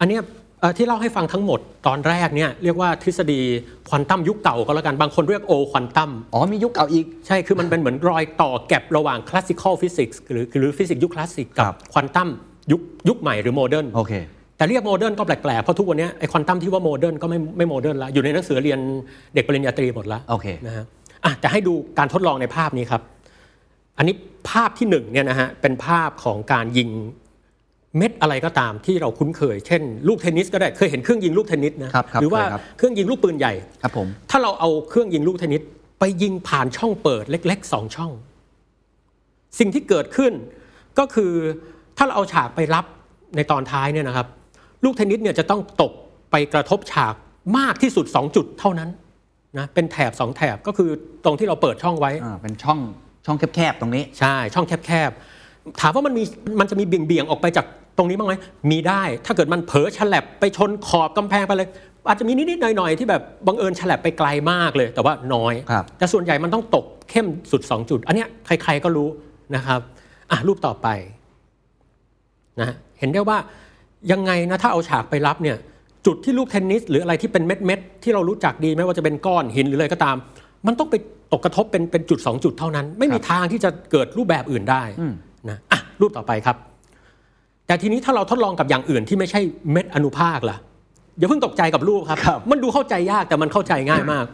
[0.00, 0.22] อันเนี้ย
[0.60, 3.40] เอ่อที่เล่าให้ฟังทั้งหมดตอนแรกเนี่ยเรียกว่าทฤษฎี
[3.88, 12.28] ควอนตัมยุคเก่าก็แล้วกันบางคนเรียก old quantum อ๋อมียุคเก่าอีก ใช่คือมันเป็นเหมือนรอยต่อ gap ระหว่าง classical physics หรือหรือฟิสิกส์ยุคคลาสสิกกัครับ ควอนตัม
[12.72, 14.12] ยุคยุคใหม่หรือ modern โอเค
[14.56, 18.78] แต่เรียก modern ก็แปลกๆ เพราะทุกวันเนี้ยไอ้ควอนตัมที่ว่า modern ก็ไม่ไม่ modern ละอยู่ในหนังสือเรียน
[19.34, 20.84] เด็กปริญญาตรีหมดละโอเค นะฮะ
[21.24, 23.02] อะจะให้ดูการทดลองในภาพนี้ครับ
[23.96, 24.14] อันนี้
[24.50, 26.90] ภาพที่หนึ่งเนี่ยนะฮะเป็นภาพของการยิง
[27.96, 35.62] เม็ดอะไรก็ตามที่เราคุ้นเคย เช่น ลูกเทนนิสก็ได้เคยเห็นเครื่องยิงลูกเทนนิสนะครับครับหรือว่าเคยครับเครื่องยิงลูกปืนใหญ่ครับผมถ้าเราเอาเครื่องยิงลูกเทนนิส
[36.00, 38.12] ไปยิงผ่านช่องเปิดเล็กๆสองช่อง
[39.58, 40.32] สิ่งที่เกิดขึ้น
[40.98, 41.32] ก็คือ
[41.96, 42.84] ถ้าเราเอาฉากไปรับ
[43.36, 44.26] ในตอนท้ายเนี่ยนะครับ
[44.84, 45.92] ลูกเทนนิสเนี่ยจะต้องตก
[46.30, 47.14] ไปกระทบฉาก
[47.58, 48.90] มากที่สุด 2 จุดเท่านั้น
[49.58, 50.90] นะเป็นแถบ 2 แถบก็คือ
[51.24, 52.78] ตรงที่เราเปิดช่องไว้อ่าเป็นช่อง
[53.26, 56.24] ช่องแคบๆตรงนี้ ใช่ ช่องแคบๆ ถามว่ามันมี
[56.60, 57.66] มันจะมีเบี่ยงๆ ออกไปจาก
[57.98, 58.34] ตรงนี้บ้างไหม
[58.70, 61.68] มีได้ ถ้าเกิดมันเผลอฉลับไปชนขอบกำแพงไปเลย
[62.08, 69.08] อาจจะมีนิดๆหน่อยๆ ที่แบบบังเอิญฉลับไปไกลมากเลย แต่ว่าน้อยครับแต่ส่วนใหญ่มันต้องตกเข้มสุด 2 จุด อันเนี้ยใครๆก็รู้
[69.54, 69.80] นะครับ
[70.30, 70.88] อะรูปต่อไป
[72.58, 73.38] นะฮะเห็นได้ว่า
[74.12, 75.56] ยังไงนะถ้าเอาฉากไปรับเนี่ย
[76.06, 80.16] จุดที่ลูกเทนนิสหรืออะไรที่เป็นเม็ดๆที่เรารู้จักดีไม่ว่าจะเป็นก้อนหินหรืออะไรก็ตาม
[80.66, 80.94] มันต้องไป
[81.32, 84.82] ตกกระทบเป็นเป็นจุด 2 จุดเท่านั้น ไม่มีทางที่จะเกิดรูปแบบอื่นได้
[85.50, 86.56] นะอะรูปต่อไปครับ
[87.66, 89.40] แต่ทีนี้ถ้าเราทดลองกับอย่างอื่นที่ไม่ใช่
[89.72, 90.56] เม็ดอนุภาคล่ะ
[91.18, 94.24] อย่าเพิ่งตกใจกับรูปครับครับมันดูเข้าใจยากแต่มันเข้าใจง่ายมาก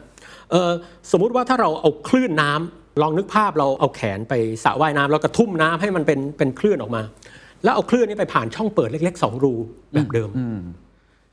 [0.51, 0.71] เออ
[1.13, 7.03] สมมุติว่าถ้าเราเอาคลื่นน้ำลองนึกภาพเราเอาแขนไปสระว่ายน้ำแล้วกระทุ่มน้ำให้มันเป็นเป็นคลื่นออกมา
[7.65, 9.55] แล้วเอาคลื่นนี้ไปผ่านช่องเปิดเล็กๆสองรู
[9.93, 10.31] แบบเดิม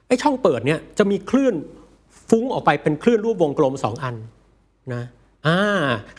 [0.07, 1.53] ไอ้ช่องเปิดเนี่ยจะมีคลื่น
[2.29, 4.15] ฟุ้งออกไปเป็นคลื่นรูปวงกลมสองอัน
[4.93, 5.03] นะ
[5.47, 5.59] อ่า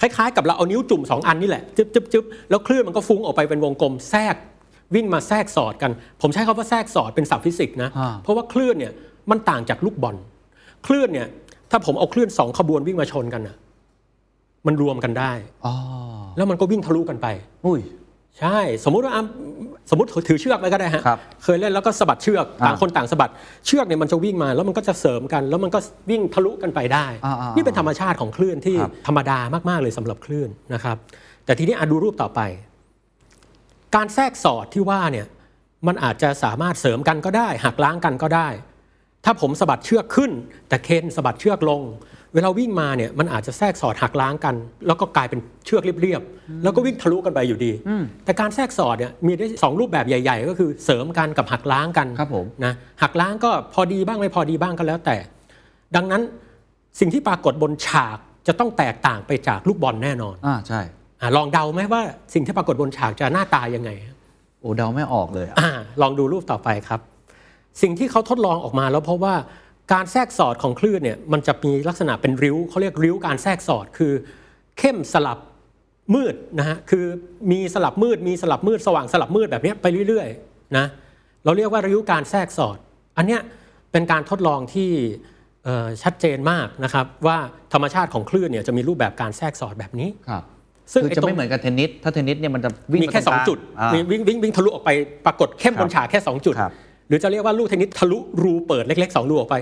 [0.00, 4.36] คล้ายๆ กับเราเอานิ้วจุ่มสองอันนี่แหละจึ๊บจึ๊บจึ๊บแล้วคลื่นมันก็ฟุ้งออกไปเป็นวงกลมแทรก
[4.94, 5.90] วิ่งมาแทรกสอดกัน
[6.22, 8.92] ผมใช้คำว่าแทรกสอดเป็นศัพท์ฟิสิกส์นะอ่าเพราะว่าคลื่นเนี่ย
[9.30, 10.16] มันต่างจากลูกบอล
[10.86, 11.28] คลื่นเนี่ย
[11.70, 13.56] ถ้าผมเอาคลื่นสองขบวนวิ่งมาชนกันน่ะ
[14.66, 15.32] มันรวมกันได้
[15.66, 15.74] อ๋อ
[16.36, 17.26] แล้วมันก็วิ่งทะลุกันไป
[17.66, 17.80] อุ้ย
[18.40, 19.24] ใช่สมมุติว่าอะ
[19.90, 23.32] สมมติถือเชือกไปก็ได้ฮะครับเคยเล่นแล้วก็สะบัดเชือกอ่าต่างคนต่างสะบัด
[23.66, 25.78] เชือกเนี่ยมันจะวิ่งมาแล้วมันก็จะเสริมกัน แล้วมันก็
[26.10, 30.96] วิ่งทะลุกันไปได้ อ่าอ่านี่เป็นธรรมชาติของคลื่นที่ครับ ธรรมดามากๆเลยสำหรับคลื่นนะครับ
[31.44, 32.40] แต่ทีนี้อะดูรูปต่อไป
[33.94, 35.26] การแทรกสอดที่ว่าเนี่ย
[35.86, 38.48] มันอาจจะสามารถเสริมกันก็ได้หักล้างกันก็ได้
[39.24, 40.30] ถ้าผมสะบัดเชือกขึ้น
[40.68, 41.82] แต่เคนสะบัดเชือกลง
[42.36, 44.54] เวลาวิ่งมาเนี่ยมันอาจจะแทรกสอดหักล้างกัน
[44.86, 47.72] แล้วก็กลายเป็นเชือกเรียบๆแล้วก็วิ่งทะลุกันไปอยู่ดี
[48.24, 52.72] แต่การแทรกสอดเนี่ยมีได้สองรูปแบบใหญ่ ๆ ก็คือเสริมกันกับหักล้างกันครับผมนะ
[53.02, 55.16] หักล้างก็พอดีบ้างไม่พอดีบ้างก็แล้วแต่
[55.96, 56.22] ดังนั้น
[57.00, 60.80] สิ่งที่ปรากฏบนฉากจะต้องแตกต่างไปจากลูกบอลแน่นอนอ่าใช่
[61.20, 62.02] อะลองเดาไหมว่า
[62.34, 63.90] สิ่งที่ปรากฏบนฉากจะหน้าตายังไง
[64.60, 65.70] โอ้เดาไม่ออกเลยอะอา
[66.02, 67.00] ลองดูรูปต่อไปครับ
[67.82, 69.34] สิ่งที่เขาทดลองออกมาแล้วเพราะว่า
[69.92, 74.12] การแทรกสอดของคลื่นเนี่ยมันจะมีลักษณะเป็นริ้วเขาเรียกริ้วการแทรกสอดคือ
[74.78, 75.38] เข้มสลับ
[76.14, 77.04] มืดนะฮะคือ
[77.52, 80.86] มีสลับมืดมีสลับมืดสว่างสลับมืดแบบเนี้ยไปเรื่อยๆนะ
[81.44, 82.78] เราเรียกว่าริ้วการแทรกสอด
[83.16, 83.40] อันเนี้ย
[83.92, 84.90] เป็นการทดลองที่
[85.64, 87.38] เอ่อชัดเจนมากนะครับว่า
[87.72, 90.44] ธรรมชาติของคลื่นเนี่ยจะมีรูปแบบการแทรกสอดแบบนี้ครับ
[90.92, 94.90] ซึ่งคือไอ้จะตรงไม่เหมือนกับเทนนิสถ้าเทนนิสเนี่ยมันจะวิ่งมีแค่ไปตร2กลาจุดอ่ามีวิ่งวิ่งวิ่งทะลุออกไป
[95.26, 96.72] ปรากฏเข้มครับบนฉากแค่ 2 จุดครับ
[97.08, 99.56] หรือจะเรียกว่าลูกเทนนิสทะลุรูเปิดเล็กๆสองรูออกไป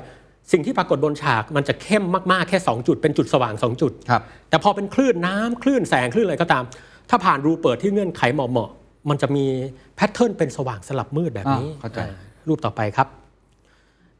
[0.52, 6.64] สิ่งที่ปรากฏบนฉากมันจะเข้มมากๆแค่ 2 จุดเป็นจุดสว่าง 2 จุดครับแต่พอเป็นคลื่นน้ำคลื่นแสงคลื่นอะไรก็ตาม
[7.10, 9.44] ถ้าผ่านรูเปิดที่เงื่อนไขเหมาะๆมันจะมี
[9.96, 12.16] แพทเทิร์นเป็นสว่างสลับมืดแบบนี้อ่าเข้าใจอ่า
[12.48, 13.08] รูปต่อไปครับ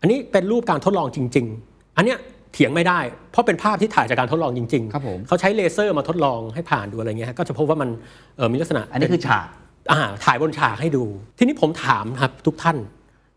[0.01, 2.19] อันนี้เป็นรูปการทดลองจริง ๆ อันเนี้ย
[2.53, 2.99] เถียงไม่ได้
[3.31, 7.89] เพราะเป็นภาพที่ถ่ายจากการทดลองจริงๆครับผมเขาใช้เลเซอร์มาทดลองให้ผ่านดูอะไรเงี้ยฮะก็จะพบว่ามัน
[8.37, 9.47] เอ่อมีลักษณะ อันนี้คือฉาก
[9.93, 11.05] อ่าถ่ายบนฉากให้ดู
[11.39, 12.77] ทีนี้ผมถามครับทุกท่าน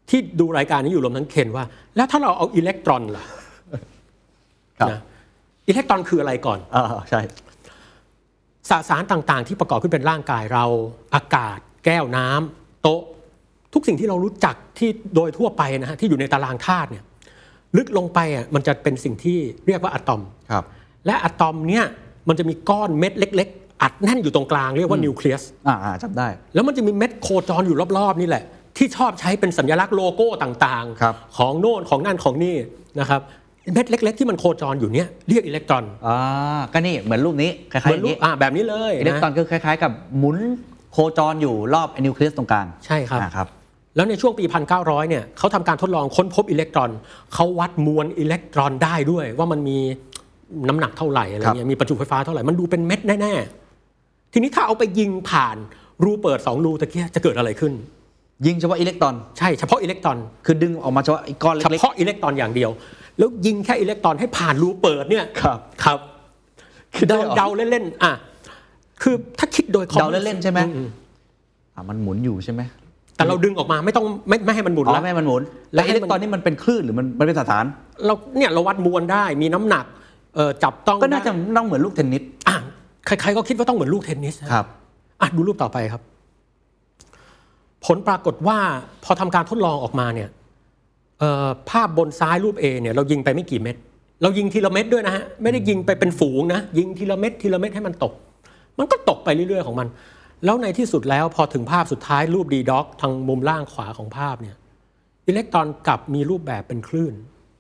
[0.10, 1.65] ที่ดูรายการนี้อยู่รวมทั้งเคนว่า
[1.96, 3.26] แล้วถ้าเราเอาอิเล็กตรอนล่ะ
[4.80, 5.02] ครับนะ
[5.67, 7.22] อิเล็กตรอนคืออะไรก่อนอ่าใช่
[8.70, 10.65] สสารต่างๆ ที่ประกอบขึ้นเป็นร่างกายเรา
[11.15, 13.02] อากาศ แก้วน้ำโต๊ะ
[13.74, 17.04] ทุกสิ่งที่เรารู้จักที่โดยทั่วไปนะฮะที่อยู่ในตารางธาตุเนี่ย
[17.78, 20.63] ลึกลงไปอะมันจะเป็นสิ่งที่เรียกว่าอะตอมครับ
[21.06, 21.86] และอะตอมเนี่ย
[22.28, 28.43] มันจะมีก้อนเม็ดเล็ก ๆ อัดแน่นอยู่ตรงกลางเรียกว่านิวเคลียสอ่าอ่าจำได้ แล้วมันจะมีเม็ดโคจรอยู่รอบๆนี่แหละ
[28.78, 32.56] ที่ชอบใช้เป็นสัญลักษณ์โลโก้ต่างครับของโน่นของนั่นของนี่
[33.00, 33.22] นะครับ
[33.74, 36.18] เม็ดเล็ก ๆ ที่มันโคจรอยู่เนี่ยเรียกอิเล็กตรอนอ่า
[36.74, 40.38] ก็นี่เหมือนรูปนี้คล้ายๆเหมืออนย่างรูปนี้อ่าแบบนี้เลยอิเล็กตรอนนะก็คล้ายๆ กับหมุน
[40.92, 43.48] โคจรอยู่รอบนิวเคลียสตรงกลางใช่ครับอ่าครับ
[43.96, 44.46] แล้วในช่วงปี
[44.78, 46.90] 1900 เนี่ยเขาทำการทดลองค้นพบอิเล็กตรอน
[47.34, 49.78] เขาวัดมวลอิเล็กตรอนได้ด้วย ว่ามันมี
[50.68, 53.34] น้ำหนักเท่าไหร่อะไรเงี้ย มีประจุไฟฟ้าเท่าไหร่ มันดูเป็นเม็ดแน่
[53.84, 55.58] ๆ ทีนี้ถ้าเอาไปยิงผ่าน
[56.04, 57.74] รูเปิด 2 รูตะเกียจะเกิดอะไรขึ้น
[58.45, 62.71] ยิงเฉพาะอิเล็กตรอน ใช่เฉพาะอิเล็กตรอน คือดึงออกมาเฉพาะไอ้ก้อนเฉเล็กพาะอิเล็กตรอนอย่างเดียว
[63.17, 66.00] แล้วยิงแค่อิเล็กตรอนให้ผ่านรูเปิดเนี่ยครับครับ
[66.95, 68.12] คือได้เดาเหรอเดาเล่นๆอะ
[69.02, 70.88] คือถ้าคิดโดยๆเดา common เล่นๆใช่ไหมอืม
[71.76, 72.62] อ่ามันหมุนอยู่ใช่ไหม
[73.15, 75.41] แต่เราดึงออกมาไม่ต้องไม่ไม่ให้มันหมุนอ๋อแล้วไม่ให้มันหมุน
[75.73, 77.63] แล้แล้ววให้อิมันเล็กตรอนนี่มันเป็นคลื่นหรือมันมันเป็นสถาน
[78.06, 79.86] เราเนี่ยเราวัดมวลได้มีน้ำหนัก
[80.36, 82.56] เอ่อจับต้องก็น่าจะได้ต้องเหมือนลูกเทนนิสอะ
[83.06, 84.65] ใครๆก็คิดว่าต้องเหมือนลูกเทนนิสนะครับ
[85.21, 86.02] อะดูรูปต่อไปครับ
[87.88, 88.60] ผลปรากฏว่า
[89.04, 90.30] พอทำการทดลองออกมาเนี่ย
[91.19, 93.76] เอ่อภาพบนซ้ายรูป A เนี่ยเรายิงไปไม่กี่เม็ด
[94.21, 98.13] เรายิงทีละเม็ดด้วยนะฮะไม่ได้ยิงไปเป็นฝูงนะยิงทีละเม็ดทีละเม็ดให้มันตก
[98.78, 99.88] มันก็ตกไปเรื่อยๆของมัน
[100.45, 104.56] แล้วในที่สุดแล้วพอถึงภาพสุดท้ายรูปดีด็อกทางมุมล่างขวาของภาพเนี่ย
[105.28, 107.13] อิเล็กตรอนกลับมีรูปแบบเป็นคลื่น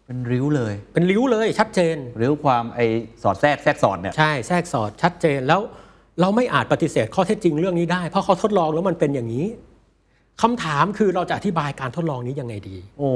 [0.05, 2.79] เป็นริ้วเลย เป็นริ้วเลยชัดเจนริ้วความไอ
[3.23, 5.61] สอดแทรกแทรกสอดเนี่ยใช่แทรกสอดชัดเจนแล้ว
[6.21, 9.45] เราไม่อาจปฏิเสธข้อเท็จจริงเรื่องนี้ได้ เพราะเขาทดลองแล้วมันเป็นอย่างนี้
[10.41, 13.09] คำถามคือเราจะอธิบายการทดลองนี้ยังไงดี โอ้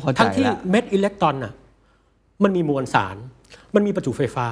[0.00, 1.52] เข้าใจทั้งที่ละเม็ดอิเล็กตรอนน่ะ
[2.42, 3.16] มันมีมวลสาร
[3.74, 4.46] มันมีประจุไฟฟ้า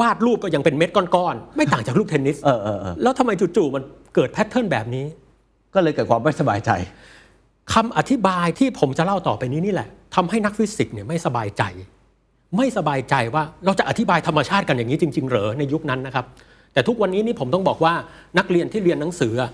[0.00, 3.82] วาดรูปก็ยังเป็นเม็ดก้อนๆ ไม่ต่างจากลูกเทนนิส เออเออเออแล้วทำไมจู่ๆมัน
[4.14, 5.04] เกิด pattern แบบนี้
[5.74, 6.70] ก็เลยเกิดความไม่สบายใจ
[7.74, 11.62] คำอธิบายที่ผมจะเล่าต่อไปนี้นี่แหละทำให้นักฟิสิกส์เนี่ยไม่สบายใจ
[12.56, 16.24] ไม่สบายใจว่าเราจะอธิบายธรรมชาติกันอย่างนี้จริง ๆ เหรอในยุคนั้นนะครับ
[16.72, 17.94] แต่ทุกวันนี้นี่ผมต้องบอกว่า
[18.38, 19.50] นักเรียนที่เรียนหนังสืออะ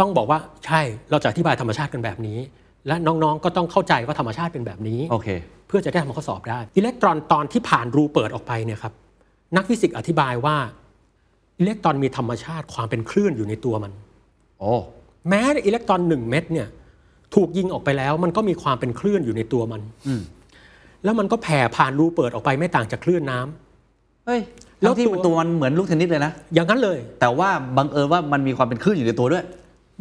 [0.00, 0.80] ต้องบอกว่าใช่
[1.10, 2.38] เราจะอธิบายธรรมชาติกันแบบนี้
[2.86, 5.28] และน้องๆก็ต้องเข้าใจว่าธรรมชาติเป็นแบบนี้ โอเค
[5.68, 8.92] เพื่อจะได้ทำข้อสอบได้ อิเล็กตรอนตอนที่ผ่านรูเปิดออกไปเนี่ยครับ
[9.56, 10.56] นักฟิสิกส์อธิบายว่า
[11.58, 13.92] อิเล็กตรอนมีธรรมชาติความเป็นคลื่นอยู่ในตัวมัน
[14.58, 14.72] โอ้
[15.28, 16.68] แม้อิเล็กตรอนหนึ่งเม็ดเนี่ย
[17.34, 20.22] ถูกยิงออกไปแล้วมันก็มีความเป็นคลื่นอยู่ในตัวมัน อืม
[21.04, 24.40] แล้วมันก็แผ่ผ่านรูเปิดออกไปไม่ต่างจากคลื่นน้ำ เฮ้ย
[24.80, 29.44] แล้แล้ววที่ตัว ตัวมันเหมือนลูกเทนนิสเลยนะ อย่างนั้นเลย แต่ว่าบังเอิญว่ามันมีความเป็นคลื่นอยู่ในตัวด้วย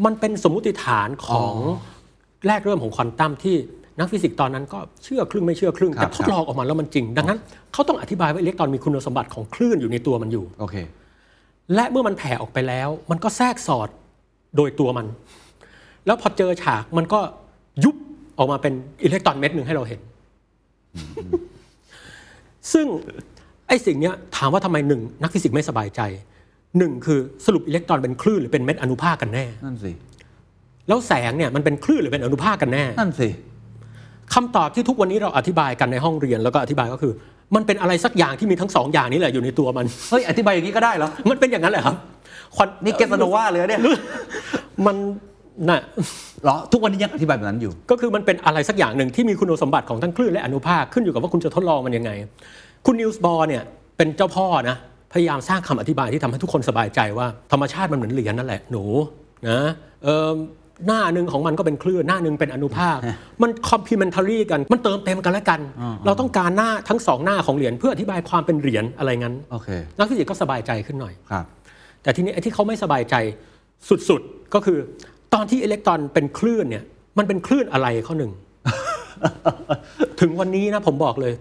[0.06, 3.56] มันเป็นสมมุติฐานของอ๋อแรกเริ่มของควอนตัมที่
[4.00, 7.40] นักฟิสิกส์ตอนนั้นก็เชื่อครึ่งไม่เชื่อครึ่งครับแต่ทดลองออกมาแล้วมันจริง ดังนั้น
[7.74, 10.76] เขาต้องอธิบายว่าอิเล็กตรอนมีคุณสมบัติของคลื่นอยู่ในตัวมันอยู่โอเค
[11.76, 13.90] และเมื่อมันแผ่ออกไปแล้ว มันก็แทรกสอด
[14.58, 15.08] โดยตัวมัน
[16.06, 17.20] แล้วพอเจอฉากมันก็
[17.84, 17.96] ยุบ
[18.38, 20.00] ออกมาเป็นอิเล็กตรอนเม็ดหนึ่งให้เราเห็น
[22.74, 22.86] ซึ่ง
[23.68, 26.02] ไอ้สิ่งเนี้ยถามว่าทำไมหนึ่งนักฟิสิกส์ไม่สบายใจ
[26.78, 29.92] หนึ่งคือสรุปอิเล็กตรอนเป็นคลื่นหรือเป็นเม็ดอนุภาคกันแน่ นั่นสิ
[30.88, 33.30] แล้วแสงเนี่ยมันเป็นคลื่นหรือเป็นอนุภาคกันแน่ นั่นสิ
[34.34, 37.14] คำตอบที่ทุกวันนี้เราอธิบายกันในห้องเรียนแล้วก็อธิบายก็คือ
[37.56, 41.96] มันเป็นอะไรสักอย่างที่มีทั้งสองอย่างนี้แหละอยู่ในตัวมัน เฮ้ย อธิบายอย่างนี้ก็ได้เหรอ มันเป็นอย่างนั้นแหละครับ
[42.56, 43.82] ควันนี่เกสโนวาเลยเนี่ย
[44.86, 44.96] มัน
[45.70, 45.80] น่ะ
[46.44, 52.12] เหรอทุกวันนี้ยังอธิบายแบบนั้นอยู่ ก็คือมันเป็นอะไรสักอย่างหนึ่งที่มีคุณสมบัติของทั้งคลื่นและอนุภาคขึ้นอยู่กับว่าคุณจะทดลองมันยังไง
[52.86, 53.64] คุณนิวส์บอร์เนี่ย
[53.98, 54.78] เป็นเจ้าพ่อนะ
[55.14, 58.84] พยายามสร้างคำอธิบายที่ทำให้ทุกคนสบายใจว่า ธรรมชาติมันเหมือนเหรียญนั่นแหละหนู
[59.50, 59.60] นะ
[60.04, 60.32] เออ
[60.88, 62.98] หน้าหนึ่งของมันก็เป็นคลื่นหน้าหนึ่งเป็นอนุภาค
[63.42, 71.46] มัน complementary กัน มันเติมเต็มกันและกันอ่าเราต้องการหน้าทั้งสองหน้าของเหรียญเพื่ออธิบายความเป็นเหรียญอะไรงั้นโอเคนักฟิสิกส์ก็สบายใจขึ้นหน่อยครับ
[72.04, 73.16] แต่ทีนี้ไอ้ที่เขาไม่สบายใจ
[74.10, 74.78] สุดๆก็คือ
[75.34, 76.84] ตอนที่อิเล็กตรอนเป็นคลื่นเนี่ย
[77.18, 78.32] มันเป็นคลื่นอะไรข้อหนึ่ง
[80.20, 81.34] ถึงวันนี้นะผมบอกเลย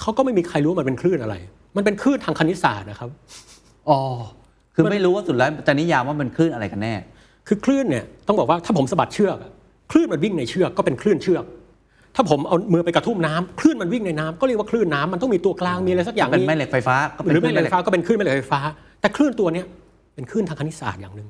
[0.00, 1.34] เขาก็ไม่มีใครรู้ว่ามันเป็นคลื่นอะไร
[1.76, 3.10] มันเป็นคลื่นทางคณิตศาสตร์นะครับ
[3.88, 4.00] อ๋อ
[4.74, 6.94] คือไม่รู้ว่าสุดแล้วจะนิยามว่ามันคลื่นอะไรกันแน่
[7.48, 9.50] คือคลื่นเนี่ยต้องบอกว่าถ้าผมสะบัดเชือกอะ
[9.90, 11.44] คลื่นมันวิ่งในเชือกก็เป็นคลื่นเชือก
[12.16, 18.60] ถ้าผมเอามือไปกระทุ่มน้ำคลื่นมันวิ่งในน้ำก็เรียกว่าคลื่นน้ำมันต้องมีตัวกลางมีอะไรสักอย่างเป็นแม่เหล็กไฟฟ้าก็เป็นหรือแม่เหล็กคไฟฟ้าก็เป็นคลื่นแม่เหล็กไฟฟ้า
[19.00, 19.66] แต่คลื่นตัวเนี้ย
[20.14, 21.28] เป็นคลื่นทางคณิตศาสตร์อย่างหนึ่ง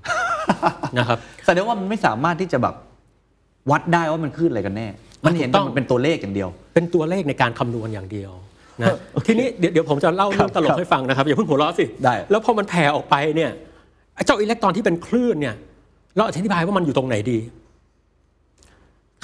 [0.99, 2.75] นะครับแสดงว่ามันไม่สามารถที่จะแบบ
[3.71, 4.89] วัดได้ว่ามันคลื่นอะไรกันแน่
[5.25, 8.33] มันเห็นถูกต้แต่องมันเป็นตัวเลขอย่างเดียว เป็นตัวเลขในการคำนวณอย่างเดียว
[8.81, 13.51] นะทีนี้เดี๋ยวเดี๋ยวผมจะเล่าเรื่องตลครักบให้ฟังนะครับอย่าเพิ่งหัวเราะสิได้ แล้วพอมันแผ่ออกไปเนี่ย
[14.15, 15.55] ไอ้เจ้าอิเล็กตรอนที่เป็นคลื่นเนี่ย
[16.17, 17.39] เราอธิบายว่ามันอยู่ตรงไหนดี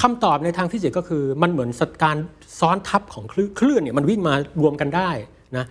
[0.02, 1.70] คำตอบในทางฟิสิกส์ก็คือมันเหมือน
[2.04, 2.16] การ
[2.60, 5.10] ซ้อนทับของคลื่นคลื่นเนี่ยมันวิ่งมารวมกันได้
[5.56, 5.64] นะ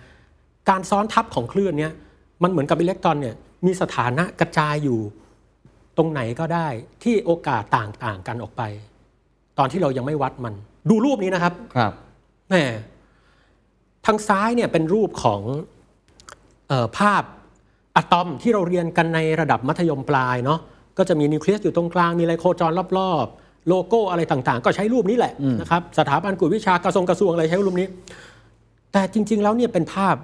[0.70, 1.92] การซ้อนทับของคลื่นเนี่ย
[2.42, 3.34] มันเหมือนกับอิเล็กตรอนเนี่ย
[3.66, 4.98] มีสถานะกระจายอยู่
[5.96, 6.68] ตรงไหนก็ได้
[7.02, 8.62] ที่โอกาสต่างๆกันออกไป
[9.58, 10.54] ตอนที่เรายังไม่วัดมัน
[10.90, 11.92] ดูรูปนี้นะครับครับ
[12.48, 12.54] แหม
[14.08, 15.40] ทางซ้ายเนี่ยเป็นรูปของ
[16.68, 17.22] เออภาพ
[17.96, 20.58] อะตอมที่เราเรียนกันในระดับมัธยมปลายเนาะ
[20.98, 27.88] ก็จะมีนิวเคลียสอยู่ตรงกลางมีไลโคจรรอบๆ โลโก้อะไรต่างๆ ก็ใช้รูปนี้แหละนะครับสถาบันกุฎวิชากระทรวงกระทรวงอะไรใช้รูปนี้
[28.92, 30.16] แต่จริง ๆ แล้วเนี่ยเป็นภาพ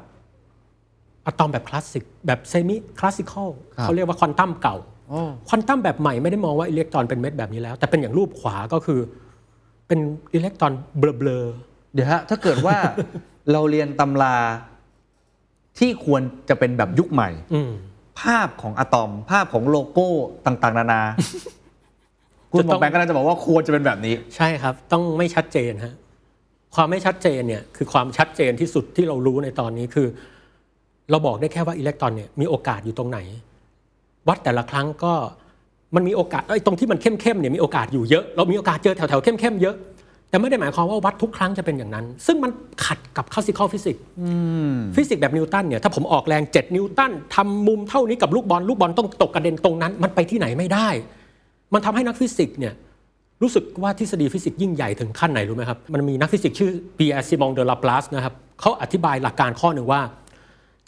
[1.26, 4.76] อะตอมแบบคลาสสิกแบบ semi-classical ครับเขาเรียกว่าควอนตัมเก่า
[5.08, 9.00] โอ้ควอนตัมแบบใหม่ไม่ได้มองว่าอิเล็กตรอนเป็นเม็ดแบบนี้แล้ว แต่เป็นอย่างรูปขวาก็คือ
[9.86, 9.98] เป็น
[10.34, 12.76] อิเล็กตรอนเบลอๆเดี๋ยวฮะถ้าเกิดว่า
[13.52, 14.36] เราเรียนตำรา
[15.78, 17.72] ที่ควรจะเป็นแบบยุคใหม่อืม
[18.20, 20.08] ภาพของอะตอม ภาพของโลโก้
[20.46, 21.02] ต่างๆ นานา
[22.50, 25.94] คุณหมจะต้อองแบงค์ก็น่าจะบอกว่าควรจะเป็นแบบนี้ ใช่ครับ ต้องไม่ชัดเจนฮะ
[26.74, 30.06] ความไม่ชัดเจนเนี่ยคือความชัดเจนที่สุดที่เรารู้ในตอนนี้คือ
[31.10, 33.18] เราบอกได้แค่ว่าอิเล็กตรอนเนี่ยมีโอกาสอยู่ตรงไหน
[34.28, 35.12] วัดแต่ละครั้งก็
[35.94, 39.76] มันมีโอกาสไอ้ยตรงที่มันเข้มๆเนี่ยมีโอกาสอยู่เยอะ เรามีโอกาสเจอแถวๆเข้มๆเยอะ
[40.34, 42.50] แต่ไม่ได้หมายความว่าวัดทุกครั้งจะเป็นอย่างนั้น ซึ่งมัน
[42.84, 44.02] ขัดกับ classical physics
[44.96, 50.88] ฟิสิกส์แบบนิวตันเนี่ยถ้าผมออกแรง 7 นิวตันทำมุมเท่านี้กับลูกบอลลูกบอลต้องตกกระเด็นตรงนั้น มันไปที่ไหนไม่ได้
[51.74, 52.74] มันทำให้นักฟิสิกส์เนี่ย
[53.42, 60.00] รู้สึกว่าทฤษฎีฟิสิกส์ยิ่งใหญ่ถึงขั้นไหนรู้ไหมครับ มันมีนักฟิสิกส์ชื่อปีแอร์ซิมงเดอ ลาปลาสนะครับเขาอธิบายหลักการข้อหนึ่งว่า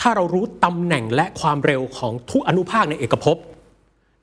[0.00, 3.37] ถ้าเรารู้ตำแหน่งและความเร็วของทุกอนุภาคในเอกภพ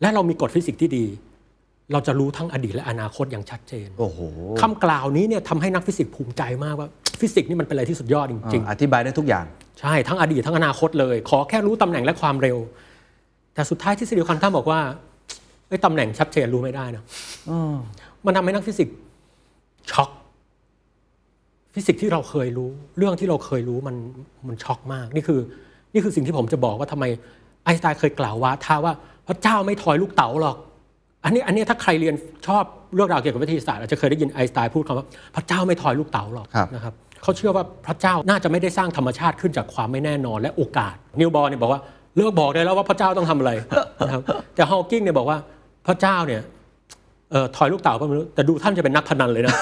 [0.02, 1.06] และเรามีกฎฟิสิกส์ที่ดี
[1.94, 4.20] เราจะรู้ทั้งอดีตและอนาคตอย่างชัดเจนโอ้โห
[4.62, 12.58] คำกล่าวนี้เนี่ยทำให้นักฟิสิกส์ภูมิใจมากว่าฟิสิกส์นี่มันเป็นอะไรที่สุดยอดจริงอ่าอธิบายได้ทุกอย่างๆใช่ทั้งอดีตทั้งอนาคตเลย ขอแค่รู้ตำแหน่งและความเร็ว
[13.54, 14.80] แต่สุดท้ายทฤษฎีควอนตัมบอกว่า
[15.68, 17.04] ไอ้ยตำแหน่งชัดเจนรู้ไม่ได้นะ
[18.26, 18.96] มันทำให้นักฟิสิกส์
[19.92, 20.10] ช็อก
[21.74, 23.96] ฟิสิกส์ที่เราเคยรู้ เรื่องที่เราเคยรู้มัน
[24.48, 25.40] มันช็อกมาก นี่คือ
[25.94, 27.06] นี่คือสิ่งที่ผมจะบอกว่าทำไม
[27.64, 28.94] ไอน์สไตน์เคยกล่าวว่าถ้าว่า
[29.28, 30.58] พระเจ้าไม่ทอยลูกเต๋าหรอก
[31.24, 32.16] อันนี้อันนี้ถ้าใครเรียน
[32.48, 32.64] ชอบ
[32.96, 35.06] เรื่องราวเกี่ยวกับวิทยาศาสตร์อาจจะเคยได้ยินไอน์สไตน์พูดคำว่า
[35.36, 41.82] พระเจ้าไม่ทอยลูกเต๋าหรอกครับ นะครับเขาเชื่อว่าพระเจ้าน่าจะไม่ได้สร้างธรรมชาติขึ้นจากความไม่แน่นอนและโอกาส นีลส์ บอร์เนี่ยบอกว่า
[42.16, 43.52] เลิกบอกได้แล้วว่าพระเจ้าต้องทำอะไร
[44.08, 44.22] นะครับ
[44.56, 45.38] แต่ฮอว์กิงเนี่ยบอกว่า
[45.88, 46.42] พระเจ้าเนี่ย
[47.32, 49.54] เอ่อทอยลูกเต๋าก็ไม่รู้แต่ดูท่านจะเป็นนักพนันเลยนะ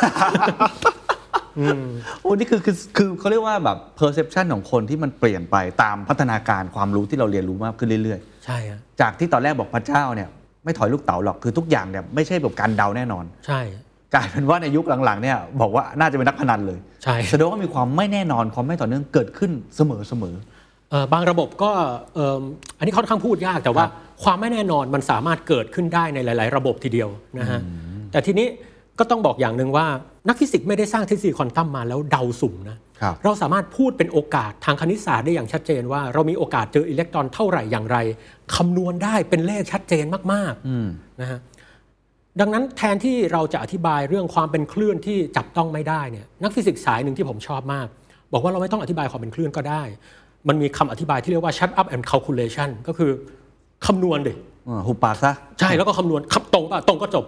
[2.21, 10.29] โอ้นี่คือคือคือเขาเรียกว่าแบบ perception ของคนที่มันเปลี่ยนไปตามพัฒนาการความรู้ที่เราเรียนรู้มากขึ้นเรื่อย ใช่ฮะ ๆ จากที่ตอนแรกบอกพระเจ้าเนี่ย
[10.63, 13.61] ไม่ถอยลูกเต๋าหรอกคือทุกอย่างเนี่ยไม่ใช่แบบการเดาแน่นอน ใช่
[14.13, 20.35] กลายเป็นว่าในยุคหลังๆเนี่ยบอกว่าน่าจะเป็นนักพนันเลยใช่แสดงว่ามีความไม่แน่นอนความไม่ต่อเนื่องเกิดขึ้นเสมอเสมอ
[20.89, 21.71] เอ่อบางระบบก็
[22.13, 22.41] เอิ่ม
[22.77, 23.85] อันนี้ค่อนข้างพูดยากแต่ว่า
[24.23, 27.59] ความไม่แน่นอนมันสามารถเกิดขึ้นได้ในหลาย ๆ ระบบทีเดียวนะฮะ
[28.11, 28.47] แต่ทีนี้
[28.99, 29.85] ก็ต้องบอกอย่างหนึ่งว่า
[30.27, 32.79] นักฟิสิกส์ไม่ได้สร้างทฤษฎีควอนตัมมาแล้วเดาสุ่มนะครับ
[33.23, 37.97] เราสามารถพูดเป็นโอกาสทางคณิตศาสตร์ได้อย่างชัดเจนว่า เรามีโอกาสเจออิเล็กตรอนเท่าไหร่อย่างไร
[38.55, 41.39] คำนวณได้เป็นเลขชัดเจนมากๆนะฮะ
[42.39, 47.87] ดังนั้นแทนที่เราจะอธิบายเรื่องความเป็นคลื่นที่จับต้องไม่ได้เนี่ยนักฟิสิกส์สายหนึ่งที่ผมชอบมาก
[48.33, 49.83] บอกว่าเราไม่ต้องอธิบายความเป็นคลื่นก็ได้
[50.47, 53.11] มันมีคำอธิบายที่เรียกว่า shut up and calculation ก็คือ
[53.85, 54.33] คำนวณดิ
[54.69, 57.25] อ่าหุบปากซะใช่แล้วก็คำนวณคำตรงป่ะตรงก็จบ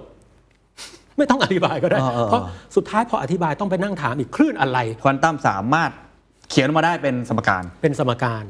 [1.17, 2.41] ไม่ต้องอธิบายก็ได้เออเออเออเพราะ
[2.75, 5.91] สุดท้ายพออธิบายต้องไปนั่งถามอีกคลื่นอะไร ควอนตัมสามารถ
[6.49, 8.43] เขียนออกมาได้เป็นสมการ เป็นสมการ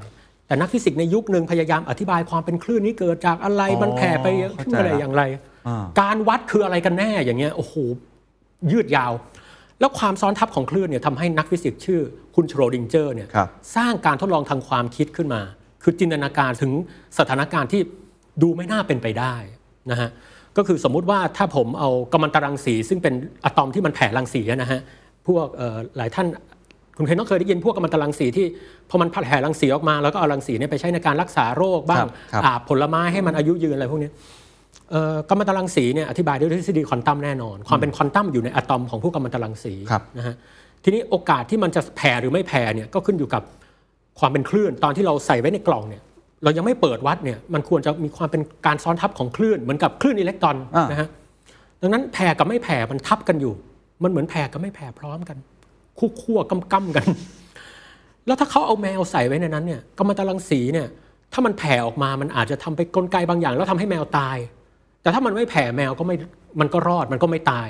[0.48, 5.24] แต่นักฟิสิกส์ในยุคหนึ่งพยายามอธิบายความเป็นคลื่นนี้เกิดจากอะไรอ๋อมันแผ่ไปเข้าขึ้นใจอะไรละอย่างไร
[5.68, 7.74] อ่าการวัดคืออะไรกันแน่อย่างเงี้ยโอ้โห
[8.72, 9.14] ยืดยาว
[9.80, 12.02] แล้วความซ้อนทับของคลื่นเนี่ยทำให้นักฟิสิกส์ชื่อ
[12.36, 15.42] คุณโชรดิงเจอร์เนี่ยครับสร้างการทดลองทางความคิดขึ้นมา
[15.84, 16.72] คือจินตนาการถึง
[17.20, 17.82] สถานการณ์ที่
[18.42, 19.36] ดูไม่น่าเป็นไปได้
[19.92, 20.10] นะฮะ
[20.58, 23.14] ก็คือสมมุติว่าถ้าผมเอากัมมันตรังสี ซึ่งเป็น
[23.46, 24.80] อะตอมที่มันแผ่รังสีอะนะฮะ
[25.28, 26.28] พวกเอ่อหลายท่าน
[26.98, 28.46] คุณเคนต้องเคยได้ยินพวกกัมมันตรังสีที่
[28.90, 34.14] พอมันแผ่รังสีออกมาแล้วก็เอารังสีเนี่ยไปใช้ในการรักษาโรคบ้าครังบครับอาบผลไม้ให้มันอายุยืนอะไรพวกเนี้ย
[34.92, 40.36] เอ่อกัมมันตรังสีเนี่ยอธิบายด้วยทฤษฎีควอนตัมแน่นอน ความเป็นควอนตัมอยู่ในอะตอมของพวกกัมมันตรังสีครับนะฮะ
[40.84, 43.44] ทีนี้โอกาสที่มันจะแผ่หรือไม่แผ่เนี่ยก็ขึ้นอยู่กับ
[44.20, 46.02] ความเป็นคลื่นตอนที่เราใส่ไว้ในกล่องเนี่ย
[46.44, 51.08] เรายังไม่เปิดวัดเนี่ยมันควรจะมีความเป็นการซ้อนทับของคลื่นเหมือนกับคลื่นอิเล็กตรอนอ่านนะฮะ
[51.82, 53.54] ดังนั้นแผ่กับไม่แผ่มันทับกันอยู่
[54.04, 55.38] มันเหมือนแผ่กับไม่แผ่พร้อมกัน
[56.00, 57.06] คู่คั่วกำกำกัน
[58.26, 60.88] แล้วถ้าเขาเอาแมวใส่ไว้ในนั้นเนี่ยกัมมันตรังสีเนี่ย
[61.34, 64.38] ถ้ามันแผ่ออกมามันอาจจะทำไปกลไกบางอย่าง แล้วทำให้แมวตาย
[65.02, 66.16] แต่ถ้ามันไม่แผ่แมวก็ไม่
[66.60, 67.70] มันก็รอดมันก็ไม่ตาย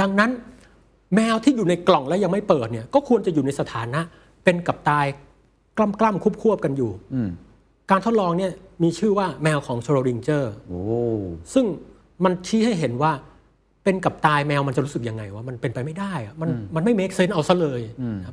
[0.00, 0.30] ดังนั้น
[1.16, 4.00] แมวที่อยู่ในกล่องแล้วยังไม่เปิดเนี่ยก็ควรจะอยู่ในสถานะ
[4.44, 5.06] เป็นกับตาย
[5.78, 7.28] กล้ำกล้ำคุบควบกันอยู่อืม
[7.90, 10.80] การทดลองเนี่ยมีชื่อว่าแมวของโชโรดิงเจอร์โอ้
[11.54, 11.64] ซึ่ง
[12.24, 13.12] มันชี้ให้เห็นว่า
[13.84, 17.80] เป็นกับตายแมวมันจะรู้สึกยังไงว่ามันเป็นไปไม่ได้อะมันมันไม่ make sense เอาซะเลย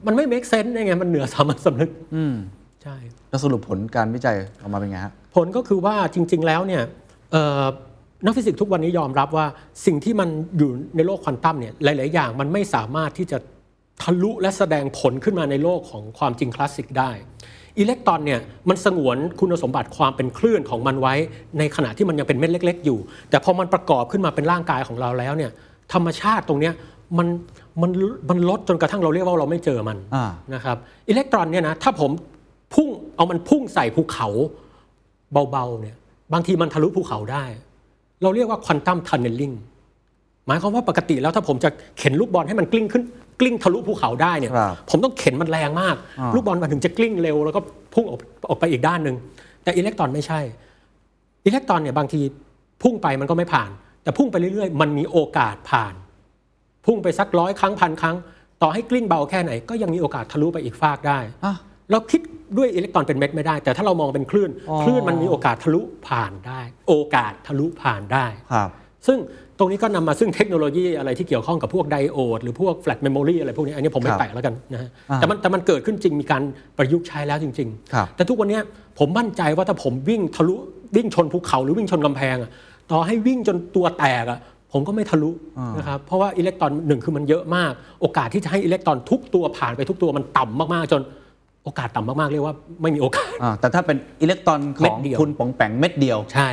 [0.06, 2.36] มันไม่ make sense ได้ไงมันเหนือสามัญสำนึกอืม
[2.84, 2.96] ใช่
[3.30, 6.84] แล้วสรุปผลการวิจัยออกมาเป็นไงฮะผลก็คือว่าจริง ๆ แล้วเนี่ย
[7.32, 7.63] เอ่อ
[8.26, 9.46] นักฟิสิกส์ทุกวันนี้ยอมรับว่า
[9.86, 13.38] สิ่งที่มันอยู่ในโลกควอนตัมเนี่ยหลาย ๆ อย่างมันไม่สามารถที่จะ
[14.02, 17.12] ทะลุและแสดงผลขึ้นมาในโลกของความจริงคลาสสิกได้
[17.80, 21.14] อิเล็กตรอนเนี่ยมันสงวนคุณสมบัติความเป็นคลื่นของมันไว้
[21.58, 22.98] ในขณะที่มันยังเป็นเม็ดเล็ก ๆ อยู่
[23.30, 25.52] แต่พอมันประกอบขึ้นมาเป็นร่างกายของเราแล้วเนี่ย
[25.94, 26.74] ธรรมชาติตรงเนี้ย
[27.18, 27.28] มัน
[27.82, 27.92] มัน
[28.30, 30.78] มันลดจนกระทั่งเราเรียกว่าเราไม่เจอมันอ่านะครับ
[31.10, 32.12] อิเล็กตรอนเนี่ยนะถ้าผม
[32.74, 34.28] พุ่งเอามันพุ่งใส่ภูเขา
[35.52, 35.96] เบาๆเนี่ย
[36.34, 37.44] บางทีมันทะลุภูเขาได้
[38.22, 39.52] เราเรียกว่าควอนตัมทันเนลลิง
[40.48, 43.04] หมายความว่าปกติแล้วถ้าผมจะเข็นลูกบอลให้มันกลิ้งขึ้น
[43.39, 47.60] กลิ้งทะลุภูเขาได้เนี่ยครับผมต้องเข็นมันแรงมาก อ่าลูกบอลมันถึงจะกลิ้งเร็วแล้วก็
[47.93, 48.19] พุ่งออก
[48.50, 49.15] ออกไปอีกด้านหนึ่ง
[49.63, 50.39] แต่อิเล็กตรอนไม่ใช่
[51.46, 52.22] อิเล็กตรอนเนี่ยบางที
[52.84, 53.69] พุ่งไปมันก็ไม่ผ่าน
[54.04, 55.93] แต่พุ่งไปเรื่อยๆ มันมีโอกาสผ่าน
[56.86, 58.17] พุ่งไปสักร้อยครั้งพันครั้ง
[58.62, 61.56] ต่อให้กลิ้งเบาแค่ไหน ก็ยังมีโอกาสทะลุไปอีกฟากได้ อะ
[61.91, 62.22] เราคิด
[62.58, 68.69] ด้วยอิเล็กตรอนเป็นเม็ดไม่ได้ แต่ถ้าเรามองเป็นคลื่น อ๋อ คลื่นมันมีโอกาสทะลุผ่านได้ โอกาสทะลุผ่านได้ ครับ
[69.08, 69.17] ซึ่ง
[69.58, 76.42] ตรงนี้ก็นำมาซึ่งเทคโนโลยีอะไรที่เกี่ยวข้องกับพวกไดโอดหรือพวก flash memory อะไรพวกนี้อันนี้ผมไม่ครับแตะแล้วกันนะฮะอ่าแต่มันแต่มันเกิดขึ้นจริงมีการ
[76.78, 78.63] ประยุกต์ใช้แล้วจริงครับๆแต่ทุกวันเนี้ย
[79.00, 80.56] ผมมั่นใจว่าถ้าผมวิ่งทะลุ
[80.96, 82.50] วิ่งชนภูเขาหรือวิ่งชนกำแพงอะ
[82.92, 84.39] ต่อให้วิ่งจนตัวแตกอะ
[84.72, 91.02] ผมก็ไม่ทะลุอ่านนะครับเพราะว่าอิเล็กตรอนหนึ่งคือมันเยอะมาก โอกาสที่จะให้อิเล็กตรอนทุกตัวผ่านไปทุกตัวมันต่ำมากๆจน
[91.63, 96.50] โอกาสต่ำมากๆเรียกว่าไม่มีโอกาสอ่าแต่ถ้าเป็นอิเล็กตรอนขเม็อดงเดียวคุณป๋องแปงเม็ดเดียวใช่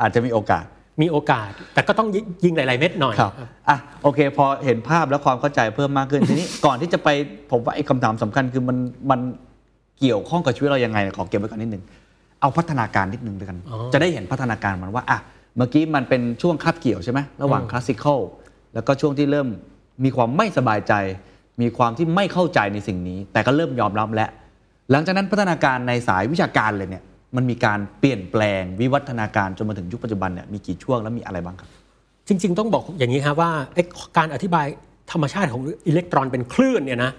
[0.00, 0.64] อาจจะมีโอกาส
[1.00, 2.08] มีโอกาส แต่ก็ต้อง
[2.44, 3.32] ยิงหลาย ๆ เม็ดหน่อยครับ
[3.68, 7.08] อะโอเค พอเห็นภาพแล้วความเข้าใจเพิ่มมากขึ้นทีนี้ก่อนที่จะไป
[7.50, 8.76] ผมว่าไอ้คำถามสำคัญคือมัน
[9.10, 9.20] มัน
[10.00, 11.82] เกี่ยวข้องกับชีวิตเรายังไงขอเก็บไว้ก่อนนิดนึง
[12.40, 15.18] เอาพัฒนาการนิดนึงด้วยกันอ๋อจะได้เห็นพัฒนาการมันว่าอะ
[15.56, 18.20] เมื่อกี้มันเป็นช่วงคาบเกี่ยวใช่ไหมระหว่างอืมคลาสสิคอล
[18.74, 19.48] แล้วก็ช่วงที่เริ่ม
[20.04, 20.92] มีความไม่สบายใจ
[21.62, 24.30] มีความที่ไม่เข้าใจในสิ่งนี้ แต่ก็เริ่มยอมรับแล้ว
[24.90, 27.02] หลังจากนั้นพัฒนาการในสายวิชาการเลยเนี่ย
[27.36, 31.68] มันมีการเปลี่ยนแปลงวิวัฒนาการจนมาถึงยุคปัจจุบันเนี่ยมีกี่ช่วงแล้วมีอะไรบ้างครับ
[32.28, 33.50] จริง ๆ ต้องบอกอย่างนี้ครับว่า
[34.18, 34.66] การอธิบาย
[35.12, 37.10] ธรรมชาติของอิเล็กตรอนเป็นคลื่นเนี่ยนะ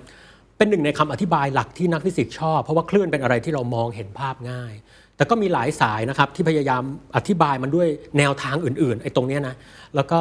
[0.58, 4.74] เป็นหนึ่งในคำอธิบายหลักที่นักฟิสิกส์ชอบ เพราะว่าคลื่นเป็นอะไรที่เรามองเห็นภาพง่าย
[5.18, 6.84] แต่ก็มีหลายสายนะครับที่พยายาม
[7.16, 9.56] อธิบายมันด้วยแนวทางอื่นๆไอ้ตรงเนี้ยนะ
[9.96, 10.20] แล้วก็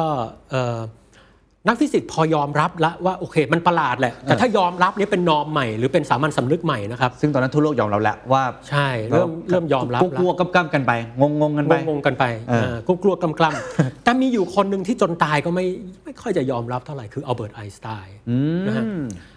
[1.67, 15.65] นักฟิสิกส์พอยอมรับแล้วว่าโอเค มันประหลาดแหละ แต่ถ้ายอมรับเนี่ยเป็น norm ใหม่หรือเป็นสามัญสำนึกใหม่นะครับ ซึ่งตอนนั้นทั่วโลกยอมรับแล้วว่าใช่เริ่มเริ่มยอมรับกแล้วลัวๆกำๆกันไป งงๆกันไปงงๆกันไปเออเออก็กลัวกำกล้ำแต่มีอยู่คนหนึ่งที่จนตายก็ไม่
[16.03, 18.83] ไม่ค่อยจะยอมรับเท่าไหร่คืออัลเบิร์ตไอน์สไตน์อืมนะฮะ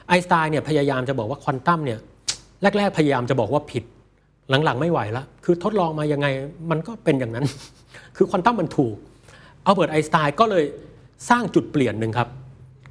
[0.09, 1.99] ไอน์สไตน์เนี่ยพยายามจะบอกว่าควอนตัมเนี่ย
[2.63, 3.85] แรกๆพยายามจะบอกว่าผิด
[4.65, 6.27] หลังๆไม่ไหวละคือทดลองมายังไง
[6.71, 7.47] มันก็เป็นอย่างนั้น
[8.17, 8.97] คือควอนตัมมันถูก
[9.67, 10.65] อัลเบิร์ตไอน์สไตน์ก็เลย
[11.29, 12.29] สร้างจุดเปลี่ยนหนึ่งครับ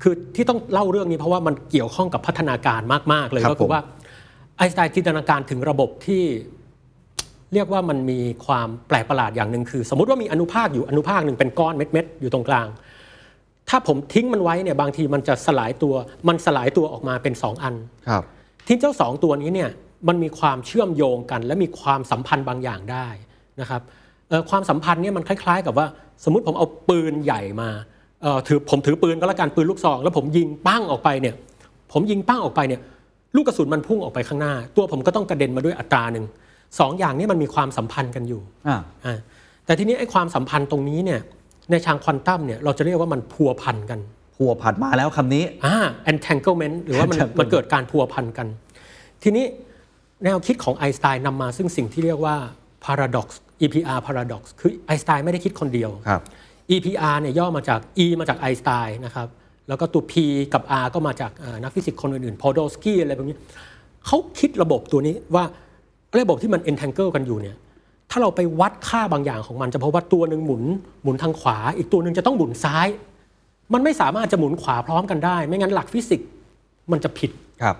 [0.02, 2.82] คือที่ต้องเล่าเรื่องนี้เพราะว่ามันเกี่ยวข้องกับพัฒนาการ
[3.14, 3.82] มากๆเลยครับก็คือผมว่า
[4.58, 6.24] ไอน์สไตน์จินตนาการถึงระบบที่
[7.54, 12.68] เรียกว่ามันมีความแปลกประหลาดอย่างหนึ่งคือ สมมติว่ามีอนุภาคอยู่อนุภาคหนึ่งเป็นก้อนเม็ดๆอยู่ตรงกลาง
[13.70, 15.94] ถ้าผมทิ้งมันไว้เนี่ยบางทีมันจะสลายตัว
[16.28, 17.76] มันสลายตัวออกมาเป็น 2 อัน
[18.08, 18.24] ครับ
[18.68, 19.70] ทิ้งเจ้าสองตัวนี้เนี่ย
[20.08, 23.08] มันมีความเชื่อมโยงกัน และมีความสัมพันธ์บางอย่างได้
[23.62, 23.82] นะครับ
[24.30, 25.88] เอ่อความสัมพันธ์เนี่ยมันคล้าย ๆ กับว่า
[26.24, 27.94] สมมุติผมเอาปืนใหญ่มาเอ่อ
[28.47, 31.36] ถือผมถือปืนก็แล้วกันปืนลูกซองแล้วผมยิงปั้งออกไปเนี่ย
[31.91, 32.82] ผมยิงปั้งออกไปเนี่ย
[33.36, 36.25] ลูกกระสุนมันพุ่งออกไปข้างหน้า ตัวผมก็ต้องกระเด็นมาด้วยอัตราหนึ่ง
[36.80, 39.17] สองอย่างนี้มันมีความสัมพันธ์กันอยู่อ่าอ่า
[39.65, 41.19] แต่ทีนี้ไอ้ความสัมพันธ์ตรงนี้เนี่ย
[41.71, 43.99] ในทางควอนตัมเนี่ยเราจะเรียกว่ามันพัวพันกัน
[44.36, 45.75] พัวผัดมาแล้วคำนี้อ่า
[46.12, 48.48] entanglement หรือว่ามัน Entanglement มันเกิดการพัวพันกัน
[49.23, 49.46] ทีนี้
[50.23, 52.35] แนวคิดของไอน์สไตน์นำมาซึ่งสิ่งที่เรียกว่า
[52.85, 53.27] paradox
[53.62, 56.21] EPR paradox คือไอน์สไตน์ไม่ได้คิดคนเดียวครับ
[56.72, 59.28] EPR เนี่ยย่อมาจาก E มาจากไอน์สไตน์นะครับ
[59.68, 60.13] แล้วก็ตัว P
[60.54, 63.38] กับ R ก็มาจากเอ่อนักฟิสิกส์คนอื่นๆ Podolsky อะไรแบบนี้
[64.06, 65.44] เขาคิดระบบตัวนี้ว่า
[66.18, 67.56] ระบบที่มัน entangle กันอยู่เนี่ย
[68.12, 70.63] ถ้าเราไปวัดค่าบางอย่างของมันจะพบว่าตัวหนึ่งหมุน
[71.04, 72.88] หมุนทางขวา อีกตัวหนึ่งจะต้องหมุนซ้าย
[73.74, 76.30] มันไม่สามารถจะหมุนขวาพร้อมกันได้ ไม่งั้นหลักฟิสิกส์
[76.92, 77.76] มันจะผิดครับ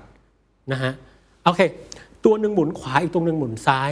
[0.72, 0.92] นะฮะ
[1.44, 1.62] โอเค
[2.26, 3.90] ตัวหนึ่งหมุนขวาอีกตัวหนึ่งหมุนซ้าย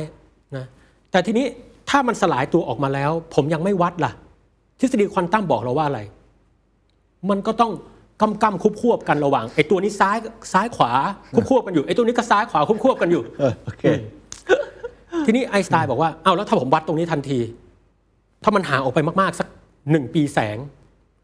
[0.55, 0.65] นะ
[1.11, 1.45] แต่ทีนี้
[1.89, 4.11] ถ้ามันสลายตัวออกมาแล้ว ผมยังไม่วัดล่ะ
[4.79, 5.99] ทฤษฎีควอนตัมบอกเราว่าอะไร
[7.29, 7.71] มันก็ต้อง
[8.21, 10.17] กำกำคุบควบกันระหว่างไอ้ตัวนี้ซ้าย
[10.53, 10.91] ซ้ายขวา
[11.35, 13.21] คุบควบกันอยู่ไอ้ตัวนี้ก็ซ้ายขวาคุบควบกันอยู่
[13.65, 13.83] โอเค
[15.25, 17.39] ทีนี้ไอน์สไตน์บอกว่าอ้าวแล้วถ้าผมวัดตรงนี้ทันที
[18.43, 19.47] ถ้ามันห่างออกไปมากๆ สัก
[19.91, 20.57] หนึ่งปีแสง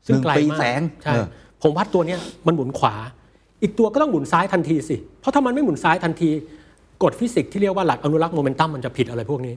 [0.05, 1.25] ซึ่งไกลหนึ่งปีมากแสงใช่เออ
[1.61, 2.95] ผมวัดตัวเนี้ยมันหมุนขวา
[3.61, 6.29] อีกตัวก็ต้องหมุนซ้ายทันทีสิ เพราะถ้ามันไม่หมุนซ้ายทันที
[7.03, 9.53] กฎฟิสิกส์ที่เรียกว่าหลักอนุรักษ์โมเมนตัมมันจะผิดอะไรพวกนี้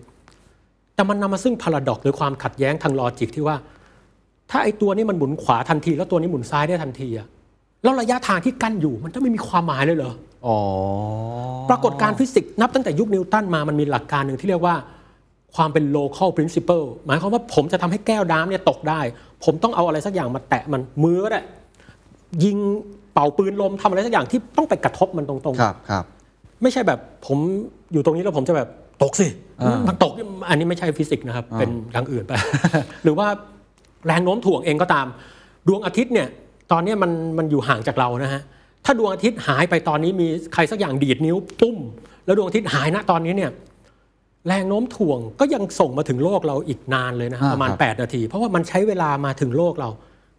[0.94, 3.56] แต่มันนำมาซึ่ง paradox หรือความขัดแย้งทาง logic ที่ว่า
[4.52, 7.26] ถ้าไอ้ตัวนี้มันหมุนขวาทันที แล้วตัวนี้หมุนซ้ายได้ทันทีอะ
[7.82, 10.12] แล้วระยะทางที่กั้นอยู่มันจะไม่มีความหมายเลยเหรอ
[10.46, 10.58] อ๋อ
[11.70, 14.74] ปรากฏการณ์ฟิสิกส์นับตั้งแต่ยุคนิวตันมามันมีหลักการหนึ่งที่เรียกว่า
[15.56, 19.00] ความเป็น local principle หมายความว่าผมจะทำให้แก้วน้ำเนี่ยตกได้
[19.44, 21.40] ผมต้องเอาอะไรสักอย่างมาแตะมันมือก็ได้
[22.44, 22.58] ยิง
[23.14, 27.38] เป่าปืนลมทำอะไรสักอย่างที่ต้องไปกระทบมันตรงครับครับๆไม่ใช่แบบผม
[27.92, 28.68] อยู่ตรงนี้แล้วผมจะแบบ
[29.02, 29.26] ตกสิ
[29.60, 30.12] อ่ามัมันตก
[30.48, 32.32] อันนี้ไม่ใช่ฟิสิกส์นะครับอ่าเป็นอย่างอื่นไป
[33.04, 33.26] หรือว่า
[34.06, 35.06] แรงโน้มถ่วงเองก็ตาม
[35.68, 36.28] ดวงอาทิตย์เนี่ย
[36.72, 38.42] ตอนเนี้ยมันมันอยู่ห่างจากเรานะฮะ
[38.84, 41.76] ถ้าดวงอาทิตย์หายไปตอนนี้มีใครสักอย่างดีดนิ้วปุ้ม
[42.26, 43.50] แล้วดวงอาทิตย์หายนะตอนนี้เนี่ย
[44.48, 49.90] แรงโน้มถ่วงก็ยังส่งมาถึงโลกเราอีกนานเลยนะอ่าประมาณครับ8นาที เพราะว่ามันใช้เวลามาถึงโลกเรา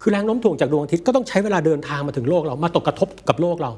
[0.02, 3.70] คือแรงโน้มถ่วงจากดวงอาทิตย์ก็ต้องใช้เวลาเดินทางมาถึงโลกเรามาตกกระทบกับโลกเรา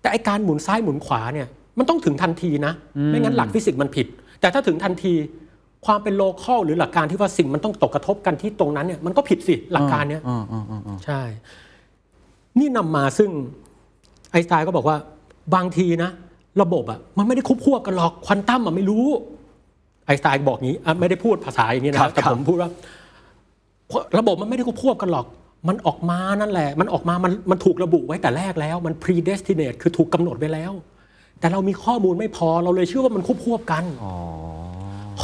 [0.00, 1.48] แต่ไอการหมุนซ้ายหมุนขวาเนี่ย
[1.78, 2.72] มันต้องถึงทันทีนะ
[3.08, 4.06] ไม่งั้นหลักฟิสิกส์มันผิด
[4.40, 5.12] แต่ถ้าถึงทันที
[5.86, 11.20] ความเป็นโลคอลหรือหลักการที่ว่าสิ่งมันต้องตกกระทบกันที่ตรงนั้นเนี่ยมันก็ผิดสิหลักการเนี้ยอ่าอ่าอ่าอ่าใช่
[12.58, 13.30] นี่นำมาซึ่ง
[14.30, 14.96] ไอน์สไตน์ก็บอกว่า
[15.54, 16.10] บางทีนะ
[16.62, 19.06] ระบบอะมันไม่ได้คุบควบกันหรอกควอนตัมอะไม่รู้
[20.06, 22.70] ไอน์สไตน์บอกงี้อะไม่ได้พูดภาษาอย่างนี้นะครับแต่ผมพูดว่า
[24.18, 25.26] ระบบมันไม่ได้ควบควบกันหรอก
[25.68, 30.72] มันออกมานั่นแหละ มันออกมามันมันถูกระบุไว้แต่แรกแล้ว มัน predestinate คือถูกกำหนดไว้แล้ว
[31.40, 33.84] แต่เรามีข้อมูลไม่พอเราเลยเชื่อว่ามันควบควบกัน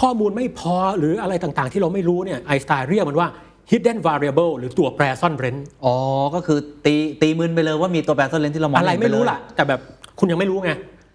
[0.01, 3.29] ข้อมูลไม่พอหรืออะไรต่างๆ ที่เราไม่รู้เนี่ยไอน์สไตน์เรียกมันว่า
[3.71, 5.95] hidden variable หรือตัวแปรซ่อนเร้น อ๋อ
[6.35, 9.81] ก็คือตีตีมึนไปเลยว่ามีตัวแปรซ่อนเลนที่เรามองอะไรเห็นปไม่รู้เลยล่ะ แต่แบบ
[10.19, 10.71] คุณยังไม่รู้ไง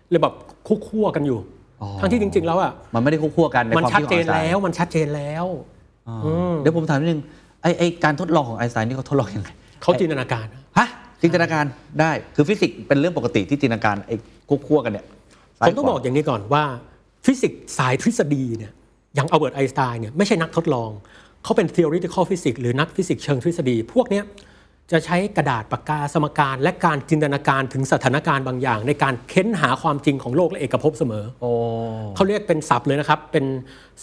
[0.10, 0.34] เลยแบบ
[0.68, 1.38] คู่คั่วกันอยู่
[1.82, 5.46] อ๋อทั้งที่จริง ๆ แล้วอะมันไม่ได้ควบคู่กันในมันความชัดคิดขเจองนไอน์สไตแล้วน์มันชัดเจนแล้ว
[6.08, 7.22] อ่าอืมเดี๋ยวผมถามนิดนึง
[7.62, 9.50] ไอไอการทดลองของไอน์สไตน์นี่เขาทดลองยังไง
[9.82, 10.46] เขาจินตนาการ
[10.78, 10.88] ฮะ
[11.22, 11.66] จินตนาการ
[12.00, 14.16] ได้คือฟิสิกส์เป็นเรื่องปกติที่จินตนาการไอ้
[14.50, 15.06] ควบคู่กันเนี่ย
[15.60, 16.64] ซ้าผยมต้องขวบอกอย่างนี้ก่อนว่า
[17.26, 18.72] ฟิสิกส์สายทฤษฎีเนี่ย
[19.16, 20.90] อย่างอัลเบิร์ตไอน์สไตน์เนี่ยไม่ใช่นักทดลอง
[21.44, 24.26] เขาเป็น theoretical physics หรือนักฟิสิกส์เชิงทฤษฎี พวกเนี้ย
[24.92, 31.50] จะใช้กระดาษปากกาสมการ และการจินตนาการถึงสถานการณ์บางอย่าง ในการค้นหาความจริงของโลกและเอกภพเสมอโอ้
[32.16, 33.46] เขาเรียกเป็นศัพท์เลยนะครับ เป็น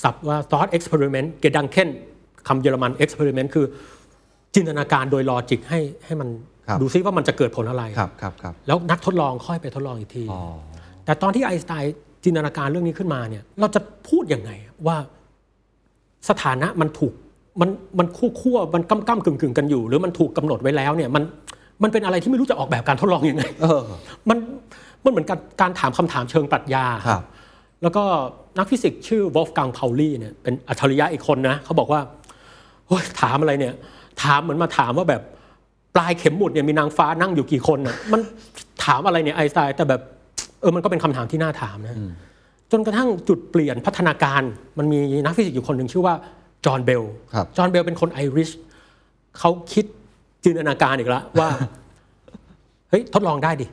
[0.02, 1.88] ศัพท์ว่า thought experiment Gedanken
[2.48, 3.66] คำเยอรมัน experiment คือ
[4.54, 6.28] จินตนาการโดย logic ให้ให้มัน
[6.68, 10.40] ครับดูซิว่ามันจะเกิดผลอะไรครับครับครับแล้วนักทดลองค่อยไปทดลองอีกทีอ๋อ
[11.04, 14.50] แต่ตอนที่ไอน์สไตน์ จินตนาการเรื่องนี้ขึ้นมาเนี่ยเราจะพูดยังไง
[14.86, 14.96] ว่า
[16.28, 17.12] สถานะมันถูก
[17.60, 21.22] มันมันคู่คั่วมันก้ำก้ำกึ่งกึ่งกันอยู่ หรือมันถูกกำหนดไว้แล้วเนี่ยมัน
[21.82, 23.82] มันเป็นอะไรที่ไม่รู้จะออกแบบการทดลองยังไงเออ
[24.28, 24.38] มัน
[25.04, 27.22] มันเหมือนการการถามคำถามเชิงปรัชญาครับ
[27.82, 28.02] แล้วก็
[28.58, 32.00] นักฟิสิกส์ชื่อวอลฟกังพาวลีเนี่ยเป็นอัจฉริยะอีกคนนะเขาบอกว่า
[32.86, 33.74] โอ้ยถามอะไรเนี่ย
[34.22, 35.22] ถามเหมือนมาถามว่าแบบ
[35.94, 38.20] ปลายเข็มหมุดเนี่ยมีนางฟ้านั่งอยู่กี่คนน่ะมัน
[38.84, 40.00] ถามอะไรเนี่ยไอน์สไตน์แต่แบบ
[40.60, 41.96] เออมันก็เป็นคำถามที่น่าถามนะ
[42.72, 44.42] จนกระทั่งจุดเปลี่ยนพัฒนาการ
[44.78, 46.14] มันมีนักฟิสิกส์อยู่คนหนึ่งชื่อว่า
[46.66, 47.02] จอห์นเบล
[47.34, 48.50] ครับจอห์นเบลเป็นคนไอริช
[49.38, 49.84] เขาคิด
[50.44, 51.48] จินตนาการอีกแล้วว่า
[52.90, 53.66] เฮ้ยทดลองได้ดิ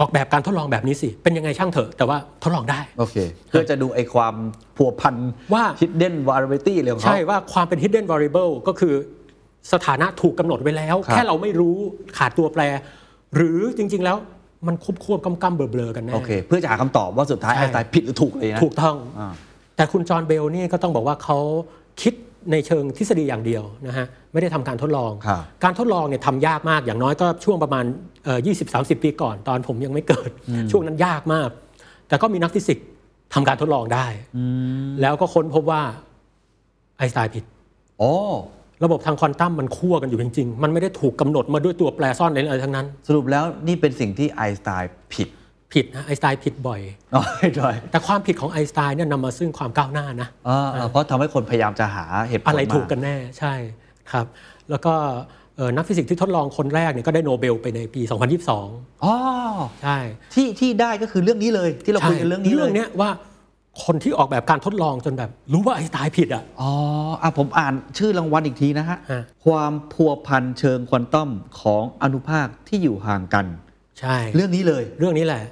[0.00, 3.16] ออกแบบการทดลองแบบนี้สิ เป็นยังไงช่างเถอะ แต่ว่าทดลองได้ โอเค
[3.48, 4.34] เพื่อจะดูไอ้ความ
[4.76, 5.16] ผัวพัน
[5.54, 8.94] ว่า hidden variability อะไรของเขาใช่ว่าความเป็น hidden variable ก็คือ
[9.72, 11.76] สถานะถูกกำหนดไว้แล้วครับแค่เราไม่รู้
[12.18, 12.62] ขาดตัวแปร
[13.36, 14.16] หรือจริง ๆ แล้ว
[14.66, 19.32] มันควบควบกำกำเบลอๆกันแน่โอเค เพื่อจะหาคำตอบว่าสุดท้ายใช่ไอน์สไตน์ผิดหรือถูกเลยนะถูกต้อง อ่า
[19.76, 21.38] แต่คุณจอห์นเบลนี่ก็ต้องบอกว่าเขา
[22.02, 22.14] คิด
[22.52, 27.84] ในเชิงทฤษฎีอย่างเดียวนะฮะไม่ได้ทำการทดลอง ครับ การทดลองเนี่ยทำยากมากอย่างน้อยก็ช่วงประมาณ
[28.24, 28.38] เอ่อ
[28.96, 30.30] 20-30 ปีก่อน ตอนผมยังไม่เกิด
[30.70, 31.50] ช่วงนั้นยากมาก
[32.08, 32.86] แต่ก็มีนักฟิสิกส์
[33.34, 34.06] ทำการทดลองได้
[35.00, 35.82] แล้วก็ค้นพบว่า
[36.96, 37.44] ไอน์สไตน์ผิด
[38.00, 38.12] อ๋อ
[38.84, 45.28] ระบบทางควอนตัมมันคั่วกันอยู่จริง ๆ มันไม่ได้ถูกกำหนดมาด้วยตัวแปรซ่อนอะไรทั้งนั้น สรุปแล้วนี่เป็นสิ่งที่ไอน์สไตน์ผิด
[45.72, 46.80] ผิดนะไอน์สไตน์ผิดบ่อย
[47.14, 47.22] อ๋อ
[47.56, 53.54] ใช่แต่ความผิดของไอน์สไตน์เนี่ยนำมาซึ่งความก้าวหน้านะอ่าอ่าเพราะทำให้คนพยายามจะหาเหตุผลอะไรมาถูกกันแน่ใช่
[54.12, 54.26] ครับ
[54.70, 54.94] แล้วก็
[55.56, 58.02] เอ่อนักฟิสิกส์ที่ทดลองคนแรกเนี่ยก็ได้โนเบลไปในปี
[58.52, 59.14] 2022 อ๋อ
[59.82, 59.98] ใช่
[60.34, 63.10] ที่ที่ได้ก็คือเรื่องนี้เลยที่เราคุยกันเรื่องนี้เลยเรื่องเนี้ยว่า
[63.84, 66.70] คนที่ออกแบบการทดลองจนแบบ รู้ว่าไอน์สไตน์ผิดอะ อ๋อ
[67.22, 71.28] อะผมอ่านชื่อรางวัลอีกทีนะฮะ ฮะ ความพัวพันเชิงควอนตัม
[71.60, 73.46] ของอนุภาคที่อยู่ห่างกัน
[74.00, 75.42] ใช่ เรื่องนี้เลยเรื่องนี้แหละ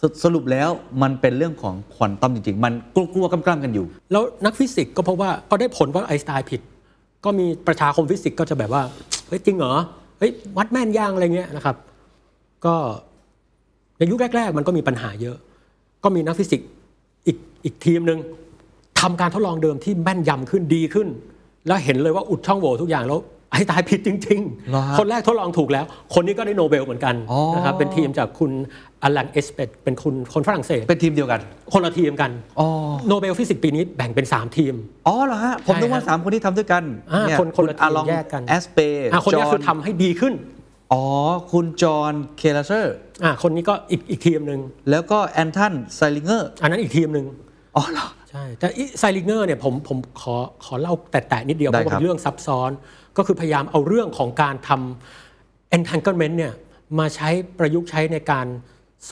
[0.00, 0.68] สสรุปแล้ว
[1.02, 6.60] มันเป็นเรื่องของควอนตัมจริง ๆ มันคั่วๆก้ำๆกันอยู่ แล้วนักฟิสิกส์ก็เพราะว่าก็ได้ผลว่าไอน์สไตน์ผิด
[7.24, 8.82] ก็มีประชาคมฟิสิกส์ก็จะแบบว่า
[9.28, 9.74] เฮ้ยจริงเหรอ
[10.18, 11.76] เฮ้ยวัดแม่นยังอะไรเงี้ยนะครับ
[12.64, 12.74] ก็
[13.98, 15.36] ในยุคแรก ๆ มันก็มีปัญหาเยอะ
[16.04, 16.68] ก็มีนักฟิสิกส์
[17.66, 18.18] อีกอีกทีมหนึ่ง
[19.00, 21.08] ทำการทดลองเดิมที่แม่นยำขึ้นดีขึ้น
[21.66, 23.20] แล้วเห็นเลยว่าอุดช่องโหว่ทุกอย่างแล้ว
[23.52, 24.40] ไอน์สไตน์ผิดจริง
[24.70, 28.50] เหรอฮะๆคนแรกทดลองถูกแล้ว คนนี้ก็ได้โนเบลเหมือนกันอ๋อนะครับเป็นทีมจากคุณ
[29.02, 31.40] อลันแอสเปคเป็นคุณคนฝรั่งเศส เป็นทีมเดียวกัน
[31.72, 32.68] คนละทีมกันอ๋อ
[33.08, 34.74] โนเบลฟิสิกส์ปีนี้แบ่งเป็น 3 ทีม
[35.06, 38.78] อ๋อเหรอฮะ ผมนึกว่าใช่ฮะสามคนที่ทำด้วยกันอ่าเยคนคนละทีมอาลองแยกกันแอสเป
[39.12, 40.34] อะคนนี้คือทำให้ดีขึ้น
[40.92, 41.04] อ๋อ
[41.52, 42.94] คุณจอห์นเคลเซอร์
[43.24, 44.60] อะคนนี้ก็อีกอีกทีมหนึ่ง
[44.90, 47.26] แล้วก็แอนทันไซลิงเกอร์อันนั้นอีกทีมหนึ่ง
[47.76, 48.66] อ๋อเหรอ ใช่ แต่
[48.98, 52.70] ไซลิงเกอร์เนี่ยผมผมขอขอเล่าแตะๆนิดเดียว ได้ราะว่าครับเป็นเรื่องซับซ้อน
[53.16, 56.52] ก็คือพยายามเอาเรื่องของการทำ entanglement เนี่ย
[56.98, 58.46] มาใช้ประยุกต์ใช้ในการ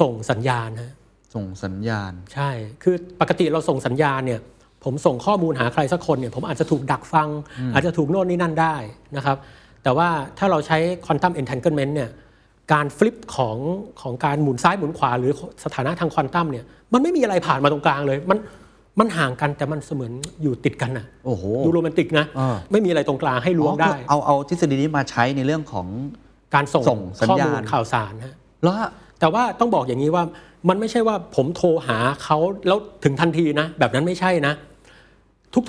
[0.01, 0.93] ส่งสัญญาณฮะ
[1.35, 2.51] ส่งสัญญาณ ใช่
[2.83, 4.41] คือปกติเราส่งสัญญาณเนี่ย
[4.85, 7.29] ผมส่งข้อมูลหาใครสักคนเนี่ย ผมอาจจะถูกดักฟัง
[7.75, 8.77] อาจจะถูกโน่นนี่นั่นได้
[9.17, 9.37] นะครับ
[9.83, 10.09] แต่ว่า
[10.39, 12.11] ถ้าเราใช้ quantum entanglement เนี่ย
[12.73, 13.57] การฟลิปของ
[14.03, 15.33] ของการหมุนซ้ายหมุนขวา หรือ
[15.65, 18.39] สถานะทางควอนตัมเนี่ยมันไม่มีอะไรผ่านมาตรงกลางเลย มัน
[18.99, 20.13] มันห่างกันแต่มันเสมือน
[20.43, 25.87] อยู่ติดกันน่ะโอ้โหดูโรแมนติกนะอ่าไม่มีอะไรตรงกลางให้ล้วงได้อ๋อคือเอาเอาทฤษฎีนี้มาใช้ในเรื่องของ
[26.55, 28.89] การส่งส่งสัญข้อญาณมูลข่าวสารฮะแล้วฮะ
[29.21, 30.25] แต่ว่าต้องบอกอย่างนี้ว่า
[30.69, 34.55] มันไม่ใช่ว่าผมโทรหาเขาแล้วถึงทันทีนะ แบบนั้นไม่ใช่นะ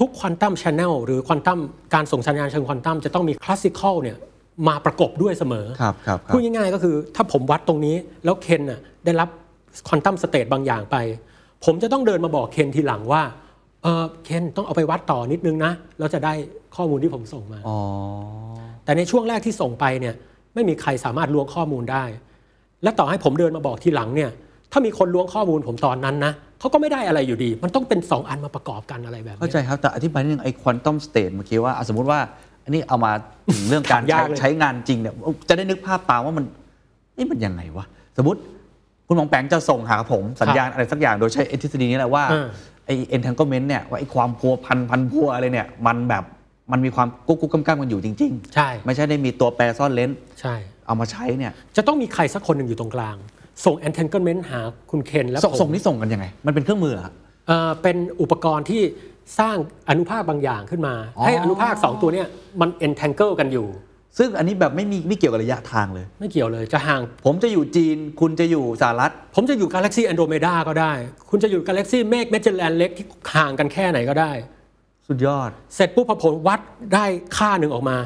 [0.01, 1.59] ทุกๆควอนตัมช n นลหรือควอนตัม
[1.93, 4.17] การส่งสัญญาณเชิงควอนตัมจะต้องมี classical เนี่ย
[4.67, 9.29] มาประกบด้วยเสมอครับครับครับพูดง่ายๆก็คือถ้าผมวัดตรงนี้แล้วเคนน่ะได้รับ
[9.87, 10.97] ควอนตัม state บางอย่างไป
[11.65, 13.21] ผมจะต้องเดินมาบอกเคนทีหลังว่า
[13.83, 16.33] เออเคนต้องเอาไปวัดต่อนิดนึงนะแล้วจะได้
[16.75, 17.77] ข้อมูลที่ผมส่งมาอ๋อ
[18.83, 20.15] แต่ในช่วงแรกที่ส่งไปเนี่ย
[20.53, 22.03] ไม่มีใครสามารถล้วงข้อมูลได้
[22.83, 24.31] และต่อให้ผมเดินมาบอกทีหลังเนี่ย
[24.71, 32.19] ถ้ามีคนล้วงข้อมูลผมตอนนั้นนะเขาก็ไม่ได้อะไรอยู่ดี มันต้องเป็น 2 อันมาประกอบกันอะไรแบบนี้ข้านี้ใจครับ แต่อธิบายนิดนึงไอ้ควอนตัม state เมื่อกี้ว่าอะสมมติว่า
[32.65, 33.11] อันนี้เอามา
[33.55, 35.13] ถึงเรื่องการยาใช้กเลย ใช้งานจริงเนี่ย
[35.49, 36.45] จะได้นึกภาพตามว่ามัน
[37.17, 37.85] นี่มันยังไงวะ
[38.17, 38.39] สมมติ
[39.07, 42.47] คุณป๋องแป๋งจะส่งหาผมสัญญาณอะไรสักอย่างโดยใช้ไอ้ทฤษฎีนี้แหละว่าเออ
[42.85, 46.23] ไอ้ entanglement เนี่ยว่าไอ้ความพัวพันพันพัวอะไรเนี่ยมันแบบ
[46.71, 50.55] มันมีความกึ่งกึ่งก้ำก้ำกันอยู่จริง ใช่ๆ ไม่ใช่ได้มีตัวแปรซ่อนเร้นใช่
[50.85, 53.15] เอามาใช้เนี่ยจะต้องมีใครสักคนหนึ่งอยู่ตรงกลาง
[53.65, 54.59] ส่ง entanglement หา
[54.91, 57.13] คุณเคนและส่งผมส่งนี่ส่งกันยังไง มันเป็นเครื่องมือเหรอฮะ
[57.47, 58.81] เอ่อเป็นอุปกรณ์ที่
[59.39, 59.57] สร้าง
[59.89, 62.27] อนุภาคบางอย่างขึ้นมาอ๋อให้อนุภาค 2 ตัวเนี่ย
[62.61, 63.67] มัน entangle กันอยู่
[64.17, 70.93] ซึ่งอันนี้แบบไม่มีไม่เกี่ยวกับระยะทางเลย ไม่เกี่ยวเลยจะห่าง ผมจะอยู่จีนคุณจะอยู่สหรัฐ ผมจะอยู่กาแล็กซี่แอนโดเมดาก็ได้
[71.29, 73.05] คุณจะอยู่กาแล็กซี่เมฆเมจแลนเล็กที่
[73.35, 74.31] ห่างกันแค่ไหนก็ได้
[75.07, 76.59] สุดยอด เสร็จปุ๊บพอผมวัด
[76.93, 77.05] ได้
[77.37, 77.97] ค่าหนึ่งออกมา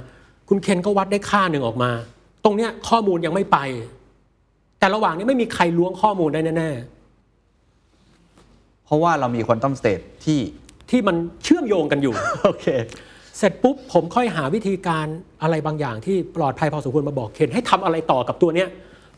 [0.49, 1.91] คุณเคนก็วัดได้ค่าหนึ่งออกมา
[2.43, 3.57] ตรงเนี้ยข้อมูลยังไม่ไป
[4.79, 6.71] แต่ระหว่างนี้ไม่มีใครล้วงข้อมูลได้แน่
[8.85, 12.13] เพราะว่าเรามีควอนตัมสเตทที่ๆ ที่มันเชื่อมโยงกันอยู่
[12.43, 12.65] โอเค
[13.37, 15.05] เสร็จปุ๊บผมค่อยหาวิธีการ
[15.41, 18.67] อะไรบางอย่างที่ปลอดภัยพอสมควรมาบอกเคนให้ทำอะไรต่อกับตัวเนี้ย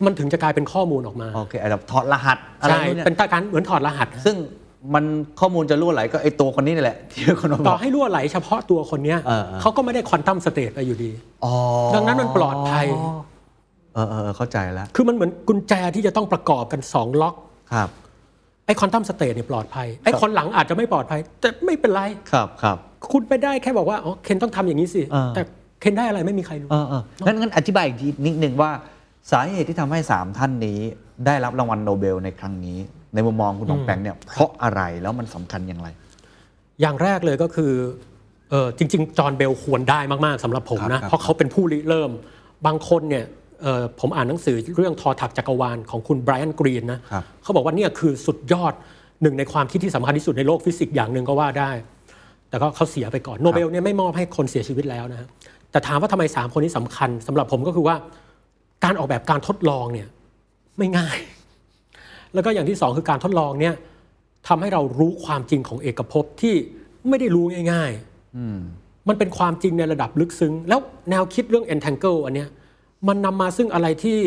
[0.05, 4.36] มันถึงจะกลายเป็นข้อมูลออกมาโอเคอาจจะถอดรหัสอะไรใช่นู่นเนี่ยเป็นการเหมือนถอดรหัส ซึ่ง
[4.93, 5.05] มัน
[5.39, 11.11] ข้อมูลจะรั่วไหลก็ไอตัวคนนี้นี่แหละ ที่คนมาบอกต่อ ให้รั่วไหลเฉพาะตัวคนเนี้ยเออเออ เขาก็ไม่ได้ควอนตัม state ไปอยู่ดี
[11.45, 11.53] อ๋อ
[11.95, 12.86] ดังนั้นมันปลอดภัย
[13.93, 17.36] เออเออเออเข้าใจแล้วคือมันเหมือนกุญแจที่จะต้องประกอบกัน 2 ล็อก
[17.74, 17.89] ครับ
[18.66, 22.01] ไอ้ควอนตัม state เนี่ยปลอดภัย ไอ้คนหลังอาจจะไม่ปลอดภัย แต่ไม่เป็นไร
[22.32, 22.78] ครับครับ
[23.12, 25.41] คุณไปได้แค่บอกว่าอ๋อเคนต้องทำอย่างนี้สิเออแต่
[25.82, 28.72] เคนได้อะไรไม่มีใครรู้เออเอองั้นงั้นอธิบายอีกทีนิดนึงว่า
[29.32, 30.80] สาเหตุที่ทำให้ 3 ท่านนี้
[31.26, 32.78] ได้รับรางวัลโนเบลในครั้งนี้
[33.14, 35.88] ในมุมมองคุณป๋องแป๋งเนี่ยเพราะอะไรแล้วมันสำคัญอย่างไร
[36.82, 37.72] อย่างแรกเลยก็คือ
[38.49, 42.12] เออจริง ๆ จอห์นเบลควรได้มากๆสำหรับผมครับนะครับเพราะเขาเป็นผู้ริเริ่ม
[42.66, 43.39] บางคนเนี่ยเอ่อ
[43.99, 48.74] ผมอ่านหนังสือเรื่องทอถักจักรวาลของคุณไบรอันกรีนนะครับเขาบอกว่าเนี่ยคือสุดยอด
[49.22, 51.72] หนึ่งในความคิดที่สำคัญที่สุดในโลกฟิสิกส์อย่างหนึ่งก็ว่าได้
[52.49, 55.28] แต่ก็เขาเสียไปก่อนโนเบลเนี่ยไม่มอบให้คนเสียชีวิตแล้วนะฮะ
[55.72, 57.95] แต่ถามว่าทำไมสามคนนี้สำคัญสำหรับผมก็คือว่า
[58.84, 60.07] การออกแบบการทดลองเนี่ย
[60.78, 61.18] ไม่ง่าย
[62.34, 63.76] แล้วก็อย่างที่สองคือการทดลองเนี่ย
[64.47, 66.55] ทำให้เรารู้ความจริงของเอกภพที่
[67.09, 72.49] ไม่ได้รู้ง่ายๆมันเป็นความจริงในระดับลึกซึ้ง แล้วแนวคิดเรื่อง entangle อันเนี้ย
[73.08, 74.20] มันนำมาซึ่งอะไรที่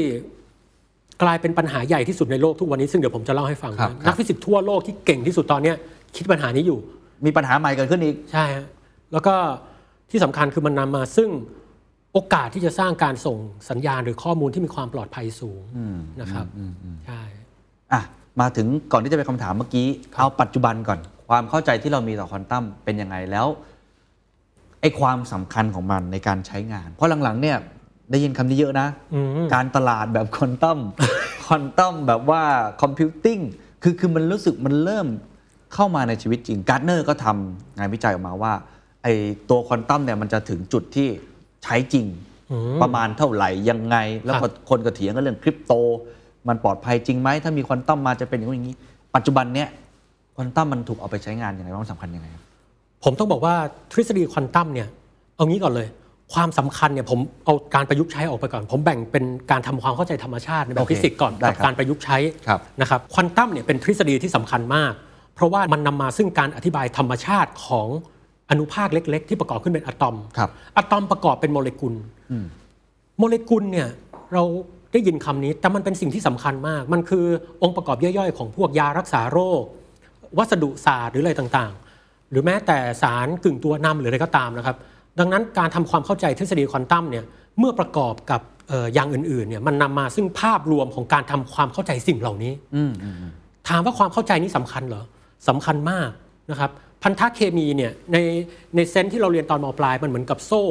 [1.22, 5.76] กลายเป็นปัญหาใหญ่ที่สุดในโลกทุกวันนี้ซึ่งเดี๋ยวผมจะเล่าให้ฟังครับนะครับนักฟิสิกส์ทั่วโลกที่เก่งที่สุดตอนเนี้ย
[6.16, 6.78] คิดปัญหานี้อยู่
[7.26, 8.66] มีปัญหาใหม่เกิดขึ้นอีก ใช่ฮะ
[9.12, 9.34] แล้วก็
[10.10, 11.28] ที่สำคัญคือมันนำมาซึ่ง
[12.12, 13.36] โอกาสที่จะสร้างการส่ง
[13.70, 15.60] สัญญาณหรือข้อมูลที่มีความปลอดภัยสูง
[16.20, 16.46] นะครับ
[17.06, 17.20] ใช่
[17.92, 18.02] อะ
[18.40, 19.86] มาถึงก่อนที่จะไปคำถามเมื่อกี้
[20.18, 20.98] เอาปัจจุบันก่อน
[21.28, 23.46] ความเข้าใจที่เรามีต่อควอนตัมเป็นยังไงแล้ว
[24.80, 27.58] ไอ้ความสำคัญของมันในการใช้งาน เพราะหลังๆเนี่ย
[28.10, 30.78] ได้ยินคำนี้เยอะนะอืมการตลาดแบบควอนตัม
[31.44, 32.42] ควอนตัมแบบว่า
[32.82, 33.38] computing
[33.82, 35.06] คือคือมันรู้สึกมันเริ่ม
[35.74, 38.52] เข้ามาในชีวิตจริง Gartner ก็ทำงานวิจัยออกมาว่า
[39.02, 39.12] ไอ้
[39.50, 41.08] ตัวควอนตัมเนี่ยมันจะถึงจุดที่
[41.64, 42.06] ใช้จริง
[42.82, 45.72] ประมาณเท่าไหร่ยังไง ครับแล้วก็คนก็เถียงกันเรื่องคริปโต
[46.48, 48.76] มันปลอดภัยจริงไหมถ้ามีควอนตัมมาจะเป็นอย่างนู้นอย่างนี้
[49.14, 49.68] ปัจจุบันเนี้ย
[50.36, 52.42] ควอนตัมมันถูกเอาไปใช้งานยังไงบ้างมันสำคัญยังไงครับ
[53.04, 53.54] ผมต้องบอกว่า
[53.92, 54.88] ทฤษฎีควอนตัมเนี่ย
[55.36, 55.88] เอางี้ก่อนเลย
[56.32, 62.18] ความสำคัญเนี่ยผมเอาการประยุกต์ใช้ออกไปก่อน ผมแบ่งเป็นการทำความเข้าใจธรรมชาติในแบบฟิสิกส์ก่อนโอเคได้ครับกับการประยุกต์ใช้
[62.48, 64.92] ครับนะครับควอนตัมเนี่ยเป็นทฤษฎีที่สำคัญมาก
[65.34, 67.88] เพราะว่ามันนำมาซึ่งการอธิบายธรรมชาติของ
[68.50, 71.94] อนุภาคเล็ก ๆ ที่ประกอบขึ้นเป็นอะตอมครับอะตอมประกอบเป็นโมเลกุล
[73.18, 73.88] โมเลกุลเนี่ย
[74.34, 74.42] เรา
[74.92, 77.26] ได้ยินคำนี้ แต่มันเป็นสิ่งที่สำคัญมาก มันคือ
[77.62, 79.62] องค์ประกอบย่อยๆ ของพวกยารักษาโรค
[80.38, 84.76] วัสดุศาสตร์หรืออะไรต่างๆ หรือแม้แต่สารกึ่งตัวนำหรืออะไรก็ตามนะครับ
[85.18, 87.24] ดังนั้นการทำความเข้าใจทฤษฎีควอนตัมเนี่ย
[87.58, 88.40] เมื่อประกอบกับ
[88.70, 92.52] อออย่างอื่นๆเนี่ยมันนำมาซึ่งภาพรวมของการทำความเข้าใจสิ่งเหล่านี้
[93.68, 95.04] ถามว่าความเข้าใจนี้สำคัญเหรอ
[95.48, 96.10] สำคัญมาก
[96.50, 96.70] นะครับ
[97.02, 98.16] พันธะเคมีเนี่ยใน
[98.76, 100.62] ในเซนที่เราเรียนตอนมปลายมันเหมือนกับโซ่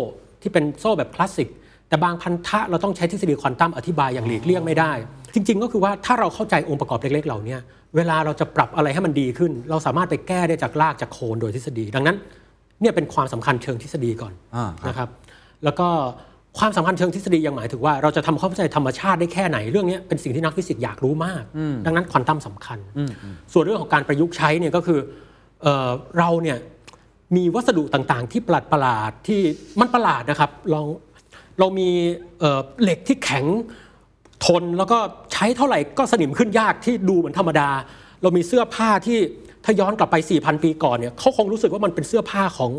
[0.41, 1.49] ที่เป็นโซ่แบบคลาสสิก
[1.87, 4.91] แต่บางพันธะเราต้องใช้ทฤษฎีควอนตัมอธิบายอย่างหลีกเลี่ยงไม่ได้
[5.33, 7.57] จริง ๆ ก็คือว่าถ้าเราเข้าใจองค์ประกอบเล็กๆเหล่านี้
[7.95, 12.17] เวลาเราจะปรับอะไรให้มันดีขึ้น เราสามารถไปแก้ได้จากรากจากโคนโดยทฤษฎี ดังนั้น
[12.83, 15.09] เนี่ยเป็นความสำคัญเชิงทฤษฎีก่อนอ่าครับนะครับ
[15.63, 15.87] แล้วก็
[16.59, 21.43] ความสำคัญเชิงทฤษฎียังหมายถึงว่าเราจะทำความเข้าใจธรรมชาติได้แค่ไหนเรื่องนี้เป็นสิ่งที่นักฟิสิกส์อยากรู้มาก
[21.85, 22.79] ดังนั้นควอนตัมสำคัญ
[23.53, 24.99] ส่วนเรื่องของการประยุกต์ใช้เนี่ยก็คือ
[25.63, 26.57] เอ่อเราเนี่ย
[27.35, 29.41] มีวัสดุต่างๆ ที่ประหลาดประหลาดๆที่
[29.79, 30.87] มันประหลาดนะครับลอง
[31.59, 31.89] เรามี
[32.39, 33.45] เอ่อเหล็กที่แข็ง
[34.45, 34.97] ทนแล้วก็
[35.33, 37.69] ใช้เท่าไหร่ก็สนิมขึ้นยากที่ดูเหมือนธรรมดา
[38.21, 39.19] เรามีเสื้อผ้าที่
[39.63, 42.71] ถ้าย้อนกลับไป 4,000 ปีก่อนเนี่ยเขาคงรู้สึกว่ามันเป็นเสื้อผ้าของ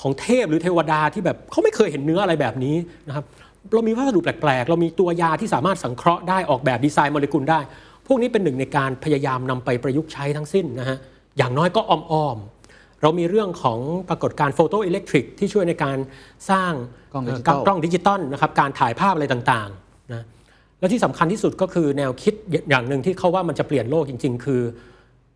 [0.00, 2.76] ของเทพหรือเทวดาที่แบบเขาไม่เคยเห็นเนื้ออะไรแบบนี้
[3.08, 3.24] นะครับ
[3.72, 7.60] เรามีวัสดุแปลกๆ เรามีตัวยาที่สามารถสังเคราะห์ได้ออกแบบดีไซน์โมเลกุลได้
[8.06, 10.98] พวกนี้เป็นหนึ่งในการพยายามนำไปประยุกต์ใช้ทั้งสิ้นนะฮะ
[11.38, 15.96] อย่างน้อยก็อ้อมๆเรามีเรื่องของปรากฏการณ์โฟโตอิเล็กทริกที่ช่วยในการ
[16.50, 16.72] สร้าง
[17.12, 20.24] กล้องดิจิเอ่ทัลอกล้องดิจิตอลนะครับการถ่ายภาพอะไรต่างๆนะ
[20.78, 22.34] และที่สำคัญที่สุดก็คือแนวคิด
[22.70, 24.62] อย่างหนึ่งที่เขาว่ามันจะเปลี่ยนโลกจริง ๆ คือ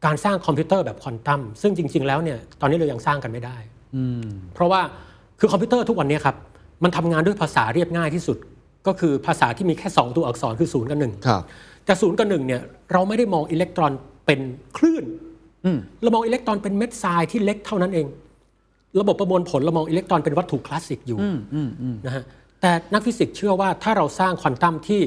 [0.04, 3.56] การสร้างคอมพิวเตอร์แบบควอนตัมซึ่งจริง ๆ แล้วเนี่ยตอนนี้เรายังสร้างกันไม่ได้
[4.54, 4.80] เพราะว่า
[5.38, 6.36] คือคอมพิวเตอร์ทุกวันนี้ครับ
[6.84, 8.38] มันทำงานด้วยภาษาเรียบง่ายที่สุด
[8.86, 11.42] ก็คือภาษาที่มีแค่ 2 ตัวอักษรคือศูนย์กับหนึ่งครับ
[11.84, 13.92] แต่ศูนย์กับหนึ่งเนี่ยเราไม่ได้มองอิเล็กตรอน
[14.26, 14.40] เป็น
[14.76, 15.04] คลื่น
[16.02, 18.06] เรามองอิเล็กตรอนเป็นเม็ดทรายที่เล็กเท่านั้นเอง
[19.00, 21.18] ระบบประมวลผลเรามองอิเล็กตรอนเป็นวัตถุคลาสสิกอยู่
[22.06, 22.24] นะฮะ
[22.60, 25.00] แต่นักฟิสิกส์เชื่อว่าถ้าเราสร้างควอนตัมที่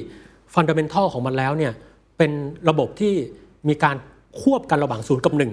[0.54, 1.74] ฟันดัมเ n นทัลของมันแล้วเนี่ย
[2.18, 2.32] เป็น
[2.70, 3.14] ระบบที่
[3.68, 3.96] มีการ
[4.42, 5.52] ควบกันระหว่างศูนย์กับหนึ่ง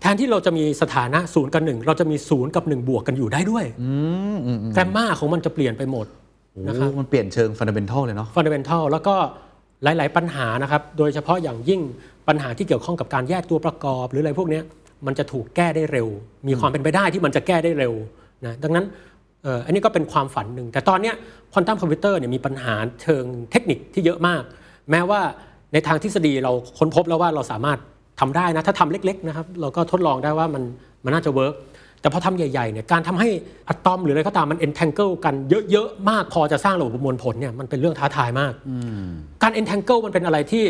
[0.00, 3.64] แทนที่เราจะมีสถานะศูนย์กับหนึ่งเราจะมีศูนย์กับหนึ่งบวกกันอยู่ได้ด้วย
[4.74, 6.06] grammar ของมันจะเปลี่ยนไปหมด
[6.68, 9.14] นะครับโอ้มันเปลี่ยนเชิงฟันเดเ n นทัลเลยเนาะฟันเดเ n นทัลแล้วก็
[9.82, 11.80] หลาย ๆ ปัญหานะครับโดยเฉพาะอย่างยิ่ง
[12.28, 14.64] ปัญหาที่เกี่ยวข้องกับการแยกตัวประกอบ หรืออะไรพวกเนี้ย
[15.06, 16.08] มันจะถูกแก้ได้เร็ว
[16.48, 17.94] มีความเป็นไปได้ที่มันจะแก้ได้เร็ว
[18.44, 18.84] นะดังนั้น
[19.42, 21.12] เอ่ออันนี้ก็เป็นความฝันหนึ่ง แต่ตอนเนี้
[21.52, 24.42] ควอนตัมคอมพิวเตอร์เนี่ยมีปัญหาเชิงเทคนิคที่เยอะมาก
[24.90, 25.20] แม้ว่า
[25.72, 27.78] ในทางทฤษฎีเราค้นพบแล้วว่าเราสามารถ
[28.22, 30.62] ทำได้นะถ้าทำเล็กๆนะครับเราก็ทดลองได้ว่ามัน
[31.04, 31.54] มันน่าจะ work
[32.00, 33.28] แต่พอทำใหญ่ๆเนี่ยการทำให้
[33.68, 35.34] อะตอมหรืออะไรก็ตามมัน entangle กัน
[35.70, 38.52] เยอะๆมากพอจะสร้างระบบประมวลผลเนี่ยมันเป็นเรื่องท้าทายมาก
[39.42, 40.64] การ entangle มันเป็นอะไรที่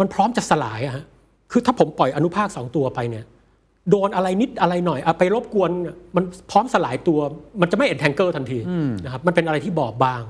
[0.00, 1.04] มันพร้อมจะสลายอะฮะ
[1.50, 3.24] คือถ้าผมปล่อยอนุภาคสองตัวไปเนี่ย
[3.90, 7.18] โดนอะไรนิดอะไรหน่อยอะไปรบกวนเนี่ยมันพร้อมสลายตัว
[7.60, 8.58] มันจะไม่ entangle ทันที
[9.04, 10.22] นะครับมันเป็นอะไรที่บอบบาง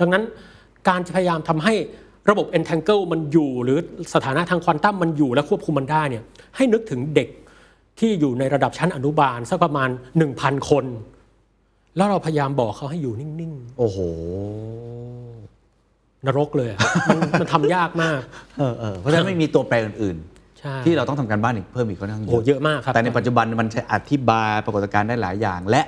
[0.00, 0.22] ดังนั้น
[0.88, 1.74] การจะพยายามทำให้
[2.30, 3.78] ระบบ entangle มันอยู่หรือ
[4.14, 6.22] สถานะทางควอนตัมมันอยู่และควบคุมมันได้เนี่ย
[6.56, 7.28] ให้นึกถึงเด็ก
[7.98, 9.88] ที่อยู่ในระดับชั้นอนุบาลสักประมาณ
[10.28, 10.84] 1,000 คน
[11.96, 18.20] แล้วเราพยายามบอกเขาให้อยู่นิ่งโอ้โหๆนรกเลยอะมันมันทำยากมาก
[18.58, 20.16] เออเออเพราะฉะนั้นไม่มีตัวแปรอื่น
[20.58, 25.82] ใช่ ๆ ที่เราต้องทำการบ้านอีกเพิ่มอีกค่อนข้างเยโอ้อะ เยอะมากครับ แต่ในปัจจุบันมันใช้อธิบายปรากฏการณ์ได้หลายอย่าง และ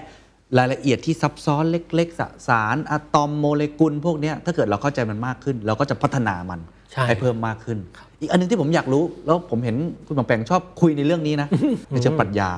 [0.58, 6.60] รายละเอียดที่ซับซ้อนเล็กๆสสารอะตอมโมเลกุลพวกเนี้ยถ้าเกิดเราเข้าใจมันมากขึ้น เราก็จะพัฒนามัน
[6.92, 7.78] ใช่ให้เพิ่มมากขึ้น
[8.20, 9.76] อีกอันหนึงที่ผมอยากรู้ แล้วผมเห็น
[10.06, 11.48] คุณบางแปงชอบคุยในเรื่องนี้นะ
[11.90, 12.50] ในเชิงปรัชญา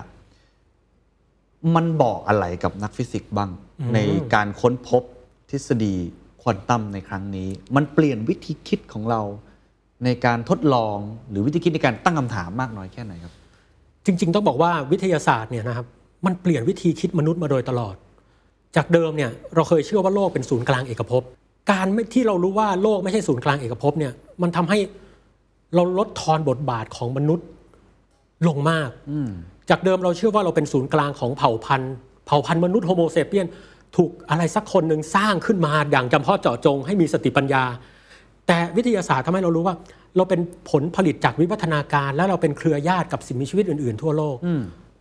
[1.75, 3.51] มันบอกอะไรกับนักฟิสิกส์บ้าง
[3.95, 3.99] ใน
[4.35, 5.03] การค้นพบ
[5.51, 5.95] ทฤษฎี
[6.43, 9.21] ควอนตัมในครั้งนี้ มันเปลี่ยนวิธีคิดของเรา
[10.05, 10.97] ในการทดลอง
[11.31, 13.33] หรือวิธีคิดในการตั้งคำถามมากน้อยแค่ไหนครับ
[14.07, 15.87] จริง ๆ ต้องบอกว่าวิทยาศาสตร์เนี่ยนะครับ
[16.25, 17.95] มันเปลี่ยนวิธีคิดมนุษย์มาโดยตลอด
[18.77, 21.23] จากเดิมเนี่ยเราเคยเชื่อว่าโลกเป็นศูนย์กลางเอกภพ
[21.71, 24.13] การไม่ที่เรารู้ว่าโลกไม่ใช่ศูนย์กลางเอกภพเนี่ย
[24.43, 24.79] มันทำให้
[25.75, 27.47] เราลดทอนบทบาทของมนุษย์
[28.49, 28.89] ลงมาก
[29.71, 31.93] จากเดิมเราเชื่อว่าเราเป็นศูนย์กลางของเผ่าพันธุ์
[32.27, 33.47] เผ่าพันธุ์มนุษย์โฮโมเซเปียน
[33.97, 37.65] ถูกอะไรสักคนหนึ่งสร้างขึ้นมาอย่างจำเพาะเจาะจงให้มีสติปัญญา
[38.47, 39.75] แต่วิทยาศาสตร์ทำให้เรารู้ว่า
[40.17, 40.41] เราเป็น
[40.71, 44.37] ผลผลิตจากวิวัฒนาการ และเราเป็นเครือญาติกับสิ่งมีชีวิตอื่น ๆ ทั่วโลก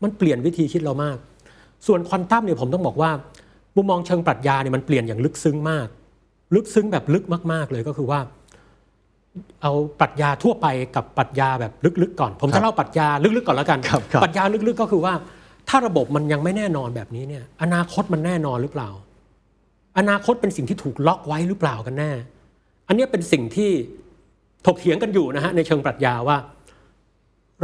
[0.04, 1.18] มันเปลี่ยนวิธีคิดเรามาก
[1.88, 3.12] ส่วนควอนตัมเนี่ยผมต้องบอกว่า
[3.76, 5.88] มุมมองเชิงปรัชญาเนี่ยมันเปลี่ยนอย่างลึกซึ้งมาก
[6.56, 8.20] ลึกซึ้งแบบลึกมาก ๆ เลยก็คือว่า
[9.62, 11.72] เอาปรัชญาทั่วไปกับปรัชญาแบบ
[12.02, 15.14] ลึกๆก่อน ผมครัจะบเล่าปรัชญาลึกๆก่อนแล้วกันครับครับปรัชญาลึกๆก็คือว่า
[15.70, 18.89] ถ้าระบบมันยังไม่แน่นอนแบบนี้เนี่ย อนาคตมันแน่นอนหรือเปล่า
[20.00, 22.12] อนาคตเป็นสิ่งที่ถูกล็อกไว้หรือเปล่ากันแน่
[22.88, 23.72] อันเนี้ยเป็นสิ่งที่
[24.66, 26.38] ถกเถียงกันอยู่นะฮะในเชิงปรัชญาว่า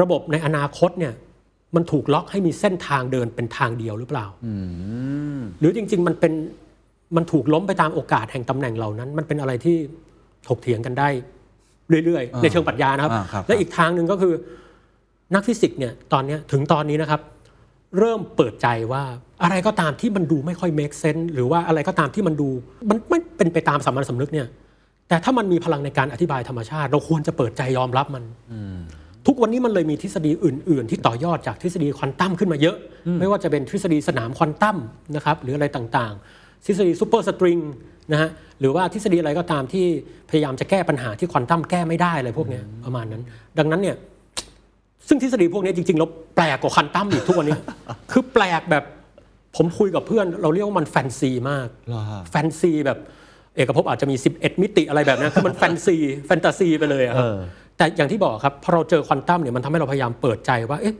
[0.02, 1.14] ระบบในอนาคตเนี่ย
[1.76, 4.26] มันถูกล็อกให้มีเส้นทางเดินเป็นทางเดียวหรือเปล่า
[5.60, 6.34] หรือจริง ๆ มันเป็น
[7.16, 9.76] มันถูกล้มไปตามโอกาสแห่งตำแหน่งเหล่านั้น มันเป็นอะไรที่
[10.48, 11.10] ถกเถียงกันได้
[12.06, 14.34] เรื่อยๆ ในเชิงปรัชญานะครับอ่าครับและอีกทางหนึ่งก็คือ
[15.36, 17.22] นักฟิสิกส์เนี่ยตอนเนี้ยถึงตอนนี้นะครับ
[18.00, 19.04] เริ่มเปิดใจว่า
[19.44, 22.50] อะไรก็ตามที่มันดูไม่ค่อย make sense หรือว่าอะไรก็ตามที่มันดู
[22.90, 24.48] มันไม่เป็นไปตามสามัญสำนึกเนี่ย
[25.08, 28.24] แต่ถ้ามันมีพลังในการอธิบายธรรมชาติ เราควรจะเปิดใจยอมรับมัน
[29.28, 32.78] ทุกวันนี้มันเลยมีทฤษฎีอื่น ๆ ที่ต่อยอดจากทฤษฎีควอนตัมขึ้นมาเยอะ
[33.20, 34.78] ไม่ว่าจะเป็นทฤษฎีสนามควอนตัม
[35.16, 37.58] นะครับหรืออะไรต่างๆ ทฤษฎีซูเปอร์สตริง
[38.12, 39.86] นะฮะหรือว่าทฤษฎีอะไรก็ตามที่
[40.30, 43.24] พยายามจะแก้ปัญหาที่ควอนตัมแก้ไม่ได้อะไรพวกเนี้ยประมาณนั้น
[43.58, 43.96] ดังนั้นเนี่ย
[45.08, 47.58] ซึ่งทฤษฎีพวกนี้จริงๆแล้วแปลกกว่าควอนตัมอีกทุกวันนี้
[48.12, 48.84] คือแปลกแบบ
[49.58, 53.00] ผมคุยกับเพื่อน เราเรียกว่ามันแฟนซีมากเหรอฮะแฟนซีแบบ
[53.56, 57.40] เอกภพอาจจะมี 11 มิติอะไรแบบนั้นคือมันแฟนซีแฟนตาซีไปเลยอะครับเออ
[57.82, 60.96] แต่อย่างที่บอกครับพอเราเจอควอนตัมเนี่ยมันทำให้เราพยายามเปิดใจว่าเอ๊ะ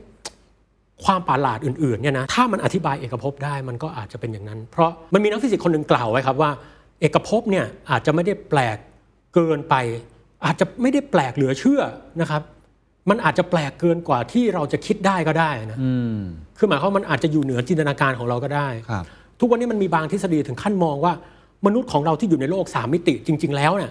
[1.04, 6.50] ความประหลาดอื่นๆเนี่ยนะถ้ามันอธิบายเอกภพได้มันก็อาจจะเป็นอย่างนั้น เพราะมันมีนักฟิสิกส์คนหนึ่งกล่าวไว้ครับว่า
[7.00, 8.76] เอกภพเนี่ยอาจจะไม่ได้แปลก
[9.34, 9.74] เกินไป
[10.44, 11.80] อาจจะไม่ได้แปลกเหลือเชื่อ
[12.20, 12.42] นะครับ
[13.10, 16.18] มันอาจจะแปลกเกินกว่าที่เราจะคิดได้ก็ได้นะอืม
[16.58, 19.04] คือหมายความว่ามันอาจจะอยู่เหนือจินตนาการของเราก็ได้ครับ
[19.40, 21.12] ทุกวันนี้มันมีบางทฤษฎีถึงขั้นมองว่า
[21.66, 23.90] มนุษย์ของเราที่อยู่ในโลกสามมิติจริง ๆ แล้วเนี่ย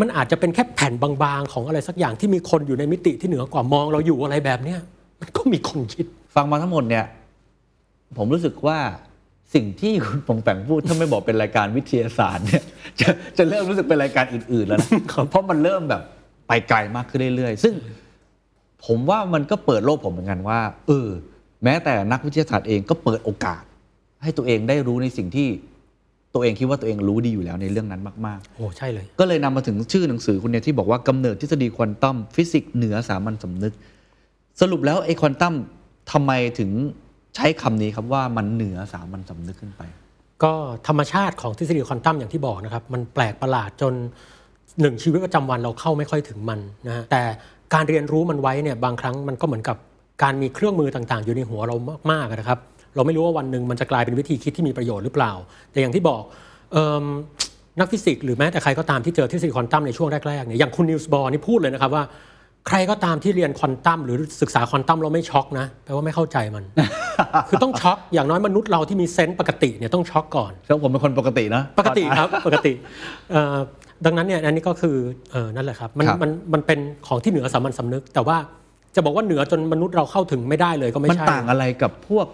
[0.00, 4.80] มันอาจจะเป็นแค่แผ่นบางๆ ของอะไรสักอย่างที่มีคนอยู่ในมิติที่เหนือกว่ามองเราอยู่อะไรแบบเนี้ย
[5.20, 7.04] มันก็มีคนคิด ฟังมาทั้งหมดเนี่ย
[8.16, 8.78] ผมรู้สึกว่า
[9.54, 12.62] สิ่งที่คุณปองแปงพูดถ้าไม่บอกเป็นรายการวิทยาศาสตร์เนี่ย
[13.00, 14.90] จะจะเริ่มรู้สึกเป็นรายการอื่นๆแล้วนะ
[15.30, 16.02] เพราะมันเริ่มแบบ
[16.48, 17.74] ไปไกลมากขึ้นเรื่อยๆ ซึ่ง
[18.86, 21.08] ผมว่ามันก็เปิดโลกผมเหมือนกันว่าเออ
[21.64, 23.62] แม้แต่นักวิทยาศาสตร์เองก็เปิดโอกาส
[24.22, 25.48] ให้ตัวเองได้รู้ในสิ่งที่
[26.34, 33.74] ตัวเองคิดว่าตัวเองรู้ดีอยู่แล้วในเรื่องนั้นมากๆ โอ้ใช่เลย ก็เลยนำมาถึงชื่อหนังสือคุณเนี่ยที่บอกว่ากำเนิดทฤษฎีควอนตัมฟิสิกส์เหนือสามัญสำนึก
[34.60, 35.54] สรุปแล้วไอ้ควอนตัม
[36.12, 36.70] ทำไมถึง
[37.36, 39.82] ใช้คำนี้ครับว่ามันเหนือสามัญสำนึกขึ้นไป
[40.42, 40.52] ก็
[40.88, 43.92] ธรรมชาติของทฤษฎีควอนตัมอย่างที่บอกนะครับ มันแปลกประหลาดจน
[44.80, 47.22] หนึ่งชีวิตประจำวันเราเข้าไม่ค่อยถึงมันนะฮะแต่
[47.74, 49.76] การเรียนรู้มันไว้เนี่ยบางครั้งมันก็เหมือนกับ
[50.22, 51.76] การมีเครื่องมือต่างๆ อยู่ในหัวเรา
[52.10, 52.58] มากๆนะครับ
[52.96, 55.32] เราไม่รู้ว่าวันหนึ่งมันจะกลายเป็นวิธีคิดที่มีประโยชน์หรือเปล่า
[55.72, 56.22] แต่อย่างที่บอก
[56.72, 57.04] เอิ่ม
[57.80, 62.04] นักฟิสิกส์หรือแม้แต่ใครก็ตามที่เจอทฤษฎีควอนตัมในช่วงแรกๆเนี่ยอย่างคุณนีลส์บอร์นี่พูดเลยนะครับว่า
[62.68, 66.64] ใครก็ตามที่เรียนควอนตัมหรือศึกษาควอนตัมเราไม่ช็อกนะแปลว่าไม่เข้าใจมัน
[67.48, 72.72] คือต้องช็อกอย่างน้อยมนุษย์เราที่มีเซนส์ปกติเนี่ยต้องช็อกก่อนแล้วผมเป็นคนปกตินะ ปกติครับปกติ
[73.32, 73.56] เอ่อ
[74.04, 74.96] ดังนั้นเนี่ยอันนี้ก็คือ
[75.32, 78.36] เออนั่นแหละครับมันครับมันมันเป็นของที่เหนือสามัญสำนึก แต่ว่า
[78.94, 82.26] จะบอกว่าเหนือจนมนุษย์เราเข้าถึงไม่ได้เลยก็ไม่มันใช่ต่างอะไรกับพวก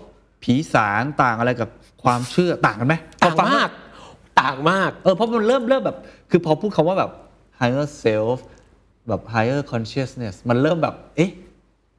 [0.43, 1.69] ผีสางต่างอะไรกับ
[2.03, 3.71] ความเชื่อต่างกันไหมต่างพอฟัมาก
[4.41, 5.97] ต่างมากเออเพราะมันเริ่มเริ่มแบบ
[6.31, 7.11] คือพอพูดคำว่าแบบ
[7.61, 8.39] higher self
[9.09, 11.33] แบบ higher consciousness มันเริ่มแบบ เอ๊ะ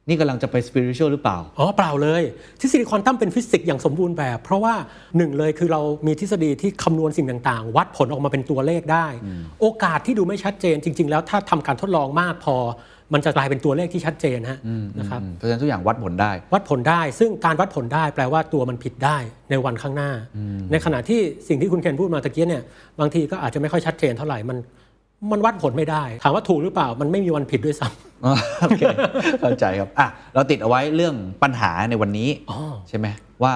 [0.08, 2.22] นี่กำลังจะไป spiritual หรือเปล่า อ๋อ เปล่าเลย
[2.60, 4.74] ทฤษฎีควอนตัมเป็นฟิสิกส์อย่างสมบูรณ์แบบ เพราะว่า
[5.16, 9.06] หนึ่งเลยคือเรามีทฤษฎีที่คำนวณสิ่งต่างๆ วัดผลออกมาเป็นตัวเลขได้
[9.60, 12.56] โอกาสที่ดูไม่ชัดเจนจริง ๆ แล้วถ้าทำการทดลองมากพอ
[13.14, 14.58] มันจะกลายเป็นตัวเลขที่ชัดเจนฮะ
[14.98, 19.16] นะครับเพราะฉะนั้นทุกอย่างวัดผลได้ วัดผลได้ ซึ่งการวัดผลได้แปลว่าตัวมันผิดได้
[19.50, 20.10] ในวันข้างหน้า
[20.70, 22.62] ในขณะที่สิ่งที่คุณเคนพูดมาตะกี้เนี่ย
[23.00, 24.58] บางทีก็อาจจะไม่ค่อยชัดเจนเท่าไหร่มัน
[25.32, 28.82] มันวัดผลไม่ได้ ถามว่าถูกหรือเปล่ามันไม่มีวันผิดด้วยซ้ำอ๋อโอเค
[29.40, 32.58] เข้าใจครับอะเราติดเอาไว้เรื่องปัญหาในวันนี้อ๋อ
[32.88, 33.06] ใช่ไหม
[33.42, 33.52] ว่า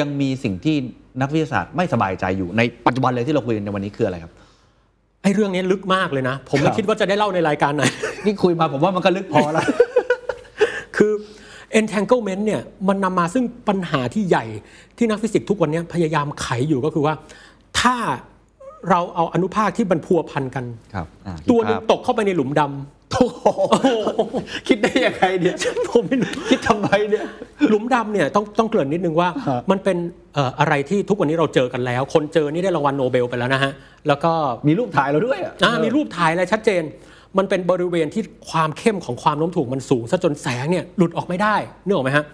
[0.00, 0.76] ยังมีสิ่งที่
[1.20, 4.32] นักวิทยาศาสตร์ไม่สบายใจอยู่ในปัจจุบันเลยที่เราคุยกันในวันนี้คืออะไรครับ
[5.22, 7.82] ไอ้เรื่องนี้ลึกมากเลยนะ ผมไม่ครับคิดว่าจะได้เล่าในรายการไหน
[8.24, 9.64] นี่คุยมาผมว่ามันก็ลึกพอแล้ว
[10.96, 11.12] คือ
[11.78, 14.44] entanglement เนี่ยมันนำมาซึ่งปัญหาที่ใหญ่
[14.98, 17.14] ที่นักฟิสิกส์ทุกวันนี้พยายามไขอยู่ก็คือว่า
[17.80, 17.96] ถ้า
[18.90, 20.64] เราเอาอนุภาคที่มันพัวพันกัน
[20.94, 23.46] ครับอะตัวหนึงภาพตกเข้าไปในหลุมดำโอ้โห
[24.68, 25.56] คิดได้ยังไงเนี่ย
[25.88, 27.24] ผมไม่รู้ คิดทำไมเนี่ย
[27.68, 29.96] หลุมดำเนี่ยต้องต้องเกริ่นนิดนึงว่า ฮะ มันเป็น
[30.34, 33.72] เอ่ออะไรที่ทุกวันนี้เราเจอกันแล้ว คนเจอนี่ได้รางวัลโนเบลไปแล้วนะฮะ
[34.08, 34.32] แล้วก็
[34.66, 36.82] มีรูปถ่ายเราด้วยอะ อ่ามีรูปถ่ายอะไรชัดเจน
[37.38, 41.54] มันเป็นบริเวณที่ความเข้มของความโน้มถ่วงมันสูงซะจนแสงเนี่ยหลุดออกไม่ได้
[41.84, 42.24] นึกออกไหมฮะ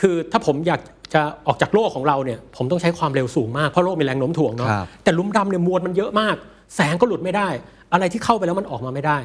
[0.00, 0.80] คือถ้าผมอยาก
[1.14, 6.36] จะออกจากโลกของเราเนี่ยผมต้องใช้ความเร็วสูงมากเพราะโลกมีแรงโน้มถ่วงเนาะครับแต่หลุมดำเนี่ยมวลมันเยอะมาก
[6.76, 7.48] แสงก็หลุดไม่ได้
[7.92, 9.18] อะไรที่เข้าไปแล้วมันออกมาไม่ได้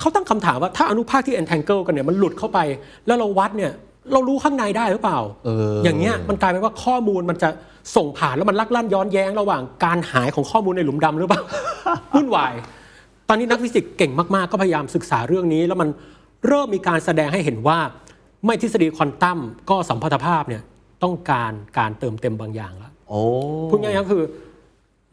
[0.00, 2.58] เขาตั้งคำถามว่าถ้าอนุภาคที่ entangle กันเนี่ยมันหลุดเข้าไป
[3.06, 3.72] แล้วเราวัดเนี่ย
[4.12, 7.48] เรารู้ข้างในได้หรือเปล่าเออออย่างเงี้ยมันกลายเป็นว่าข้อมูลมันจะ
[7.96, 11.42] ส่งผ่านแล้วมันลักลั่นย้อนแย้งระหว่างการหายของข้อมูลในหลุมดำหรือเปล่า
[12.14, 12.52] วุ่นวาย
[13.32, 15.88] ตอนนี้นักฟิสิกส์เก่งมากๆ ก็พยายามศึกษาเรื่องนี้ แล้วมัน
[16.46, 17.78] เริ่มมีการแสดงให้เห็นว่า
[18.46, 19.38] ไม่ทฤษฎีควอนตัม
[19.70, 20.62] ก็สัมพัทธภาพเนี่ย
[21.02, 23.20] ต้องการการเติมเต็มบางอย่างแล้วโอ้
[23.70, 24.22] พูดง่ายๆก็คือ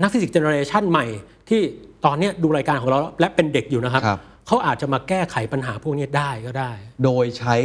[0.01, 1.05] นักฟิสิกส์ generation ใหม่
[1.49, 1.61] ที่
[2.05, 6.71] ตอนเนี้ยดูรายการของเราและเป็นเด็กอยู่นะครับครับเขาอาจจะมาแก้ไขปัญหาพวกนี้ได้ก็ได้
[7.03, 7.55] โดยใช้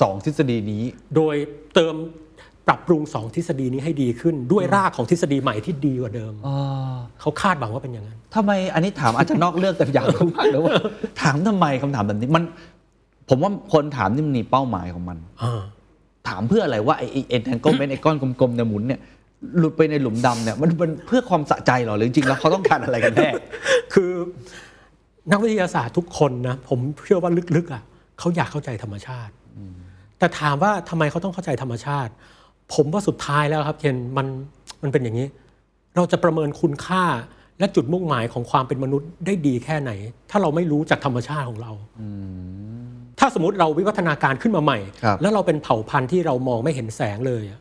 [0.00, 0.84] สองทฤษฎีนี้
[1.16, 1.36] โดย
[1.74, 1.94] เติม
[2.68, 6.32] ปรับปรุงสองทฤษฎีนี้ให้ดีขึ้นด้วยรากของทฤษฎีใหม่ที่ดีกว่าเดิม
[7.20, 10.72] เขาคาดหวังว่าเป็นอย่างนั้นทำไมอันนี้ถามอาจจะนอกเรื่องแต่อยากรู้มากเลยว่า
[11.22, 12.44] ถามทำไมคำถามแบบนี้มัน
[13.28, 15.62] ผมว่าคนถามนี่มันมีเป้าหมายของมันอ่า
[16.28, 19.00] ถามเพื่ออะไรว่าไอ้ entanglement ไอ้ก้อนกลมๆเนี่ยหมุนเนี่ย
[19.58, 23.30] หลุดไปในหลุมดำเนี่ยมันมันเพื่อความสะใจเหรอหรือจริงๆแล้วเขาต้องการอะไรกันแน่
[23.94, 24.10] คือ
[25.30, 27.82] นักวิทยาศาสตร์ทุกคนนะผมเชื่อว่าลึกๆอะ
[28.18, 29.32] เขาอยากเข้าใจธรรมชาติ
[30.18, 32.12] แต่ถามว่าทำไมเขาต้องเข้าใจธรรมชาติ
[32.74, 34.26] ผมว่าสุดท้ายแล้วครับเคนมัน
[34.82, 35.26] มันเป็นอย่างนี้
[35.96, 37.04] เราจะประเมินคุณค่า
[37.58, 39.90] และจุดมุ่งหมายของความเป็นมนุษย์ได้ดีแค่ไหน
[40.30, 41.72] ถ้าเราไม่รู้จากธรรมชาติของเรา
[43.18, 47.60] ถ้าสมมติเราวิวัฒนาการขึ้นมาใหม่ครับแล้วเราเป็นเผ่าพันธุ์ที่เรามองไม่เห็นแสงเลยอะ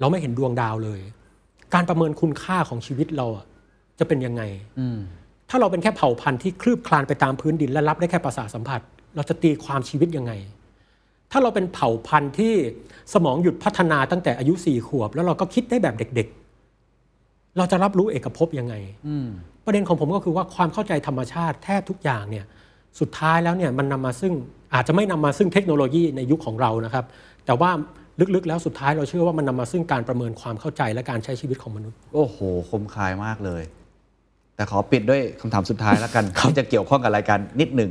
[0.00, 1.00] เราไม่เห็นดวงดาวเลย
[1.74, 3.44] การประเมินคุณค่าของชีวิตเราอะ
[3.98, 4.42] จะเป็นยังไง
[5.50, 8.80] ถ้าเราเป็นแค่เผ่าพันธุ์ที่คลืบคลานไปตามพื้นดินและรับได้แค่ประสาทสัมผัส
[9.16, 10.32] เราจะตีความชีวิตยังไง
[11.32, 12.54] ถ้าเราเป็นเผ่าพันธุ์ที่
[13.14, 16.28] สมองหยุดพัฒนาตั้งแต่อายุสี่ขวบ แล้วเราก็คิดได้แบบเด็ก
[16.92, 18.74] ๆ เราจะรับรู้เอกภพยังไง
[19.64, 22.44] ประเด็นของผมก็คือว่าความเข้าใจธรรมชาติแทบทุกอย่างเนี่ย
[23.00, 24.32] สุดท้ายแล้วเนี่ยมันนำมาซึ่ง
[24.74, 27.04] อาจจะไม่นำมาซึ่งเทคโนโลยีในยุคของเรานะครับ
[27.46, 27.70] แต่ว่า
[28.34, 32.38] ลึกๆ แล้วสุดท้ายเราเชื่อว่ามันนำมาซึ่งการประเมินความเข้าใจและการใช้ชีวิตของมนุษย์ โอ้โห
[32.70, 33.62] คมคายมากเลย
[34.56, 37.90] แต่ขอปิดด้วยคำถามสุดท้ายแล้วกันที่จะเกี่ยวข้องกับรายการนิดหนึ่ง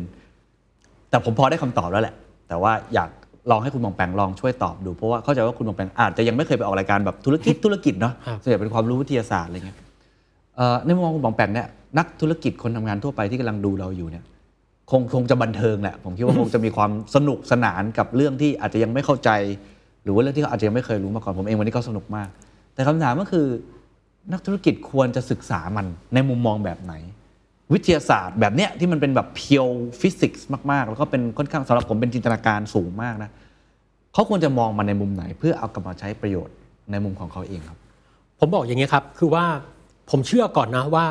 [1.10, 2.16] แต่ผมพอได้คำตอบแล้วแหละ
[2.48, 3.10] แต่ว่าอยาก
[3.52, 9.78] ลองให้คุณหมองแปงลองช่วยตอบดู เพราะว่าเข้าใจว่าคุณหมองแปงอาจจะยังไม่เคยไปออกรายการแบบธุรกิจธุรกิจเนาะครับส่วนใหญ่เป็นความรู้วิทยาศาสตร์อะไรเงี้ย
[10.56, 11.68] เอ่อในมุมมองคุณหมองแปงเนี่ย
[11.98, 14.24] นักธุรกิจคนทำงานทั่วไปที่กำลังดูเราอยู่เนี่ย
[14.92, 19.30] คงคงจะบันเทิงแหละผมคิดว่าคงจะมีความสนุกสนานกับเรื่องที่อาจจะยังไม่เข้าใจ
[20.04, 22.30] หรือว่าเรื่องที่เขาอาจจะยังไม่เคยรู้มาก่อนผมเองวันนี้ก็สนุกมาก
[22.74, 23.46] แต่คำถามก็คือ
[24.34, 26.94] นักธุรกิจควรจะศึกษามันในมุมมองแบบไหน
[27.74, 29.68] วิทยาศาสตร์แบบเนี้ยที่มันเป็นแบบเพียว
[30.02, 33.30] ฟิสิกส์มาก ๆ แล้วก็เป็นค่อนข้างสำหรับผมเป็นจินตนาการสูงมากนะ
[34.14, 36.56] เขาควรจะมองมันในมุมไหน เพื่อเอากลับมาใช้ประโยชน์
[36.92, 37.78] ในมุมของเขาเองครับ
[38.40, 39.46] ผมบอกอย่างนี้ครับคือว่า
[40.12, 41.06] ผมเชื่อก่อนนะว่า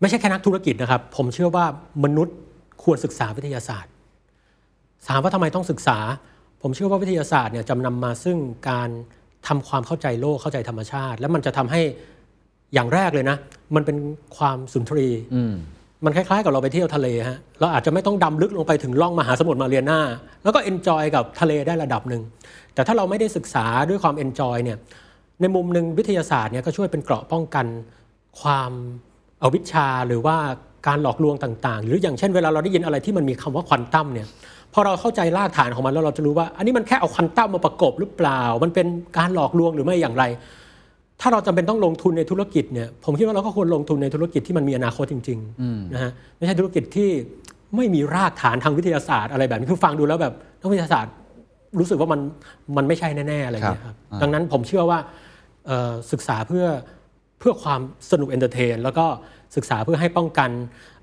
[0.00, 1.64] ไม่ใช่แค่นักธุรกิจนะครับ ผมเชื่อว่า
[2.04, 2.36] มนุษย์
[2.82, 3.92] ควรศึกษาวิทยาศาสตร์
[5.08, 5.98] ถามว่าทำไมต้องศึกษา
[6.62, 8.38] ผมเชื่อว่าวิทยาศาสตร์เนี่ยจะนำมาซึ่ง
[8.70, 8.88] การ
[9.48, 11.80] ทำความเข้าใจโลกเข้าใจธรรมชาติ แล้วมันจะทำให้
[12.74, 13.36] อย่างแรกเลยนะ
[13.74, 13.96] มันเป็น
[14.36, 15.08] ความสุนทรี
[16.04, 20.00] มันคล้ายๆ กับเราไปเที่ยวทะเลฮะเราอาจจะไม่ต้องดำลึกลงไปถึงร่องมหาสมุทรมาเรียนา
[20.42, 22.22] แล้วก็ enjoy กับทะเลได้ระดับหนึ่ง
[22.74, 24.78] แต่ถ้าเราไม่ได้ศึกษาด้วยความ enjoy เนี่ย
[25.40, 27.66] ในมุมหนึ่งวิทยาศาสตร์เนี่ยก็ช่วยเป็นเกราะป้องกัน
[28.40, 28.72] ความ
[29.42, 30.36] อวิชชาหรือว่า
[30.86, 34.26] การหลอกลวงต่างๆ หรืออย่างเช่นเวลาเราได้ยินอะไรที่มันมีคำว่าควอนตัมเนี่ย
[34.72, 38.86] พอเราเข้าใจรากฐานของมันแล้วเราจะรู้ว่า อันนี้มันแค่เอาควอนตัมมาประกบหรือเปล่า มันเป็น
[39.18, 40.24] การหลอกลวงหรือไม่อย่างไร
[41.26, 47.10] ถ้าเราจำเป็นต้องลงทุนในธุรกิจเนี่ยผมคิดว่าเราก็ควรลงทุนในธุรกิจที่มันมีอนาคตจริงๆนะฮะไม่ใช่ธุรกิจที่
[47.76, 51.12] ไม่มีรากฐานทางวิทยาศาสตร์อะไรแบบนี้คือฟังดูแล้วแบบนักวิทยาศาสตร์
[51.78, 52.20] รู้สึกว่ามัน
[52.76, 54.98] มันไม่ใช่แน่ๆอะไรอย่างเงี้ยครับอ่าดังนั้นผมเชื่อว่า
[55.66, 56.66] เอ่อศึกษาเพื่อ
[57.38, 59.06] เพื่อความสนุก entertain แล้วก็
[59.56, 60.50] ศึกษาเพื่อให้ป้องกัน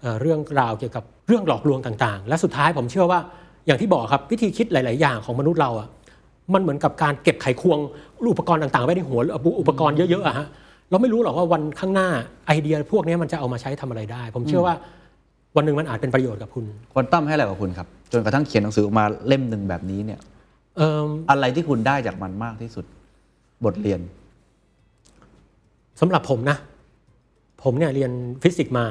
[0.02, 3.20] เอ่อเรื่องราวเกี่ยวกับเรื่องหลอกลวงต่างๆ และสุดท้ายผมเชื่อว่า
[3.66, 5.88] อย่างที่บอกครับวิธีคิดหลาย ๆ อย่างของมนุษย์เราอะ
[6.54, 7.80] มันเหมือนกับการเก็บไขควง
[8.32, 9.20] อุปกรณ์ต่างๆไว้ในหัว
[9.60, 10.48] อุปกรณ์เยอะๆอะฮะ
[10.90, 12.10] เราไม่รู้หรอกว่าวันข้างหน้า
[12.48, 14.76] ไอเดียพวกนี้มันจะเอามาใช้ทำอะไรได้ ผมเชื่อว่า
[15.56, 20.20] วันหนึ่งมันอาจเป็นประโยชน์กับคุณควอนตัมให้อะไรกับคุณครับ จนกระทั่งเขียนหนังสือออกมาเล่มหนึ่งแบบนี้เนี่ย
[20.78, 22.86] เอิ่มอะไรที่คุณได้จากมันมากที่สุด
[23.66, 24.00] บทเรียน
[26.00, 26.58] สำหรับผมนะ
[27.64, 28.12] ผมเนี่ยเรียน
[28.44, 28.86] ฟิสิกส์มา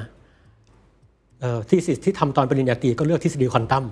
[1.68, 3.84] thesis ที่ทำตอนปริญญาตรีก็เลือกทฤษฎีควอนตัม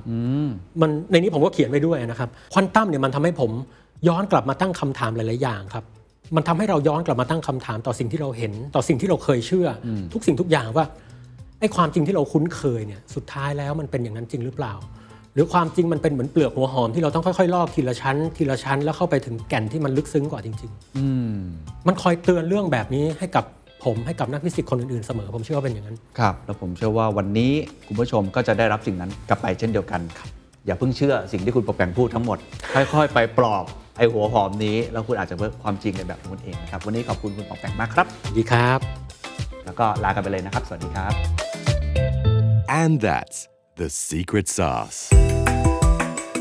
[0.80, 3.50] มันในนี้ผมก็เขียนไว้ด้วยนะครับควอนตัมเนี่ยมันทำให้ผม
[4.08, 5.84] ย้อนกลับมาตั้งคำถามหลายๆอย่างครับ
[6.36, 10.86] มันทำให้เราย้อนกลับมาตั้งคำถามต่อสิ่งที่เราเห็น ต่อสิ่งที่เราเคยเชื่อทุกสิ่งทุกอย่างว่า
[11.60, 14.74] ไอ้ความจริงที่เราคุ้นเคยเนี่ยสุดท้ายแล้วมันเป็นอย่างนั้นจริงหรือเปล่า
[15.34, 23.44] หรือความจริงมันเป็นเหมือนเปลือกหัวหอมที่เราต้องค่อยๆลอกทีละชั้น ทีละชั้นแล้วเข้าไปถึงแก่นที่มันลึกซึ้งกว่าจริงๆมันคอยเตือนเรื่องแบบนี้ให้กับ
[23.84, 27.52] ผมให้กับนักฟิสิกส์คนอื่นๆเสมอ ผมเชื่อว่าเป็นอย่างนั้น ครับ แล้วผมเชื่อว่าวันนี้
[27.86, 30.28] คุณผู้ชมก็จะได้รับสิ่งนั้นกลับไปเช่นเดียวกันครับ
[30.66, 32.38] อย่าเพิ่งเชื่อสิ่งที่คุณปกแปงพูดทั้งหมด
[32.74, 33.64] ค่อยๆ ไปปลอบ
[33.98, 38.78] ไอ้หัวหอมนี้ แล้วคุณอาจจะเพิ่มความจริงในแบบของคุณเองนะครับวันนี้ขอบคุณคุณปกแปงมากครับสวัสดีครับ
[39.64, 41.12] แล้วก็ลากันไปเลยนะครับ สวัสดีครับ
[42.80, 43.38] And that's
[43.80, 44.98] the secret sauce.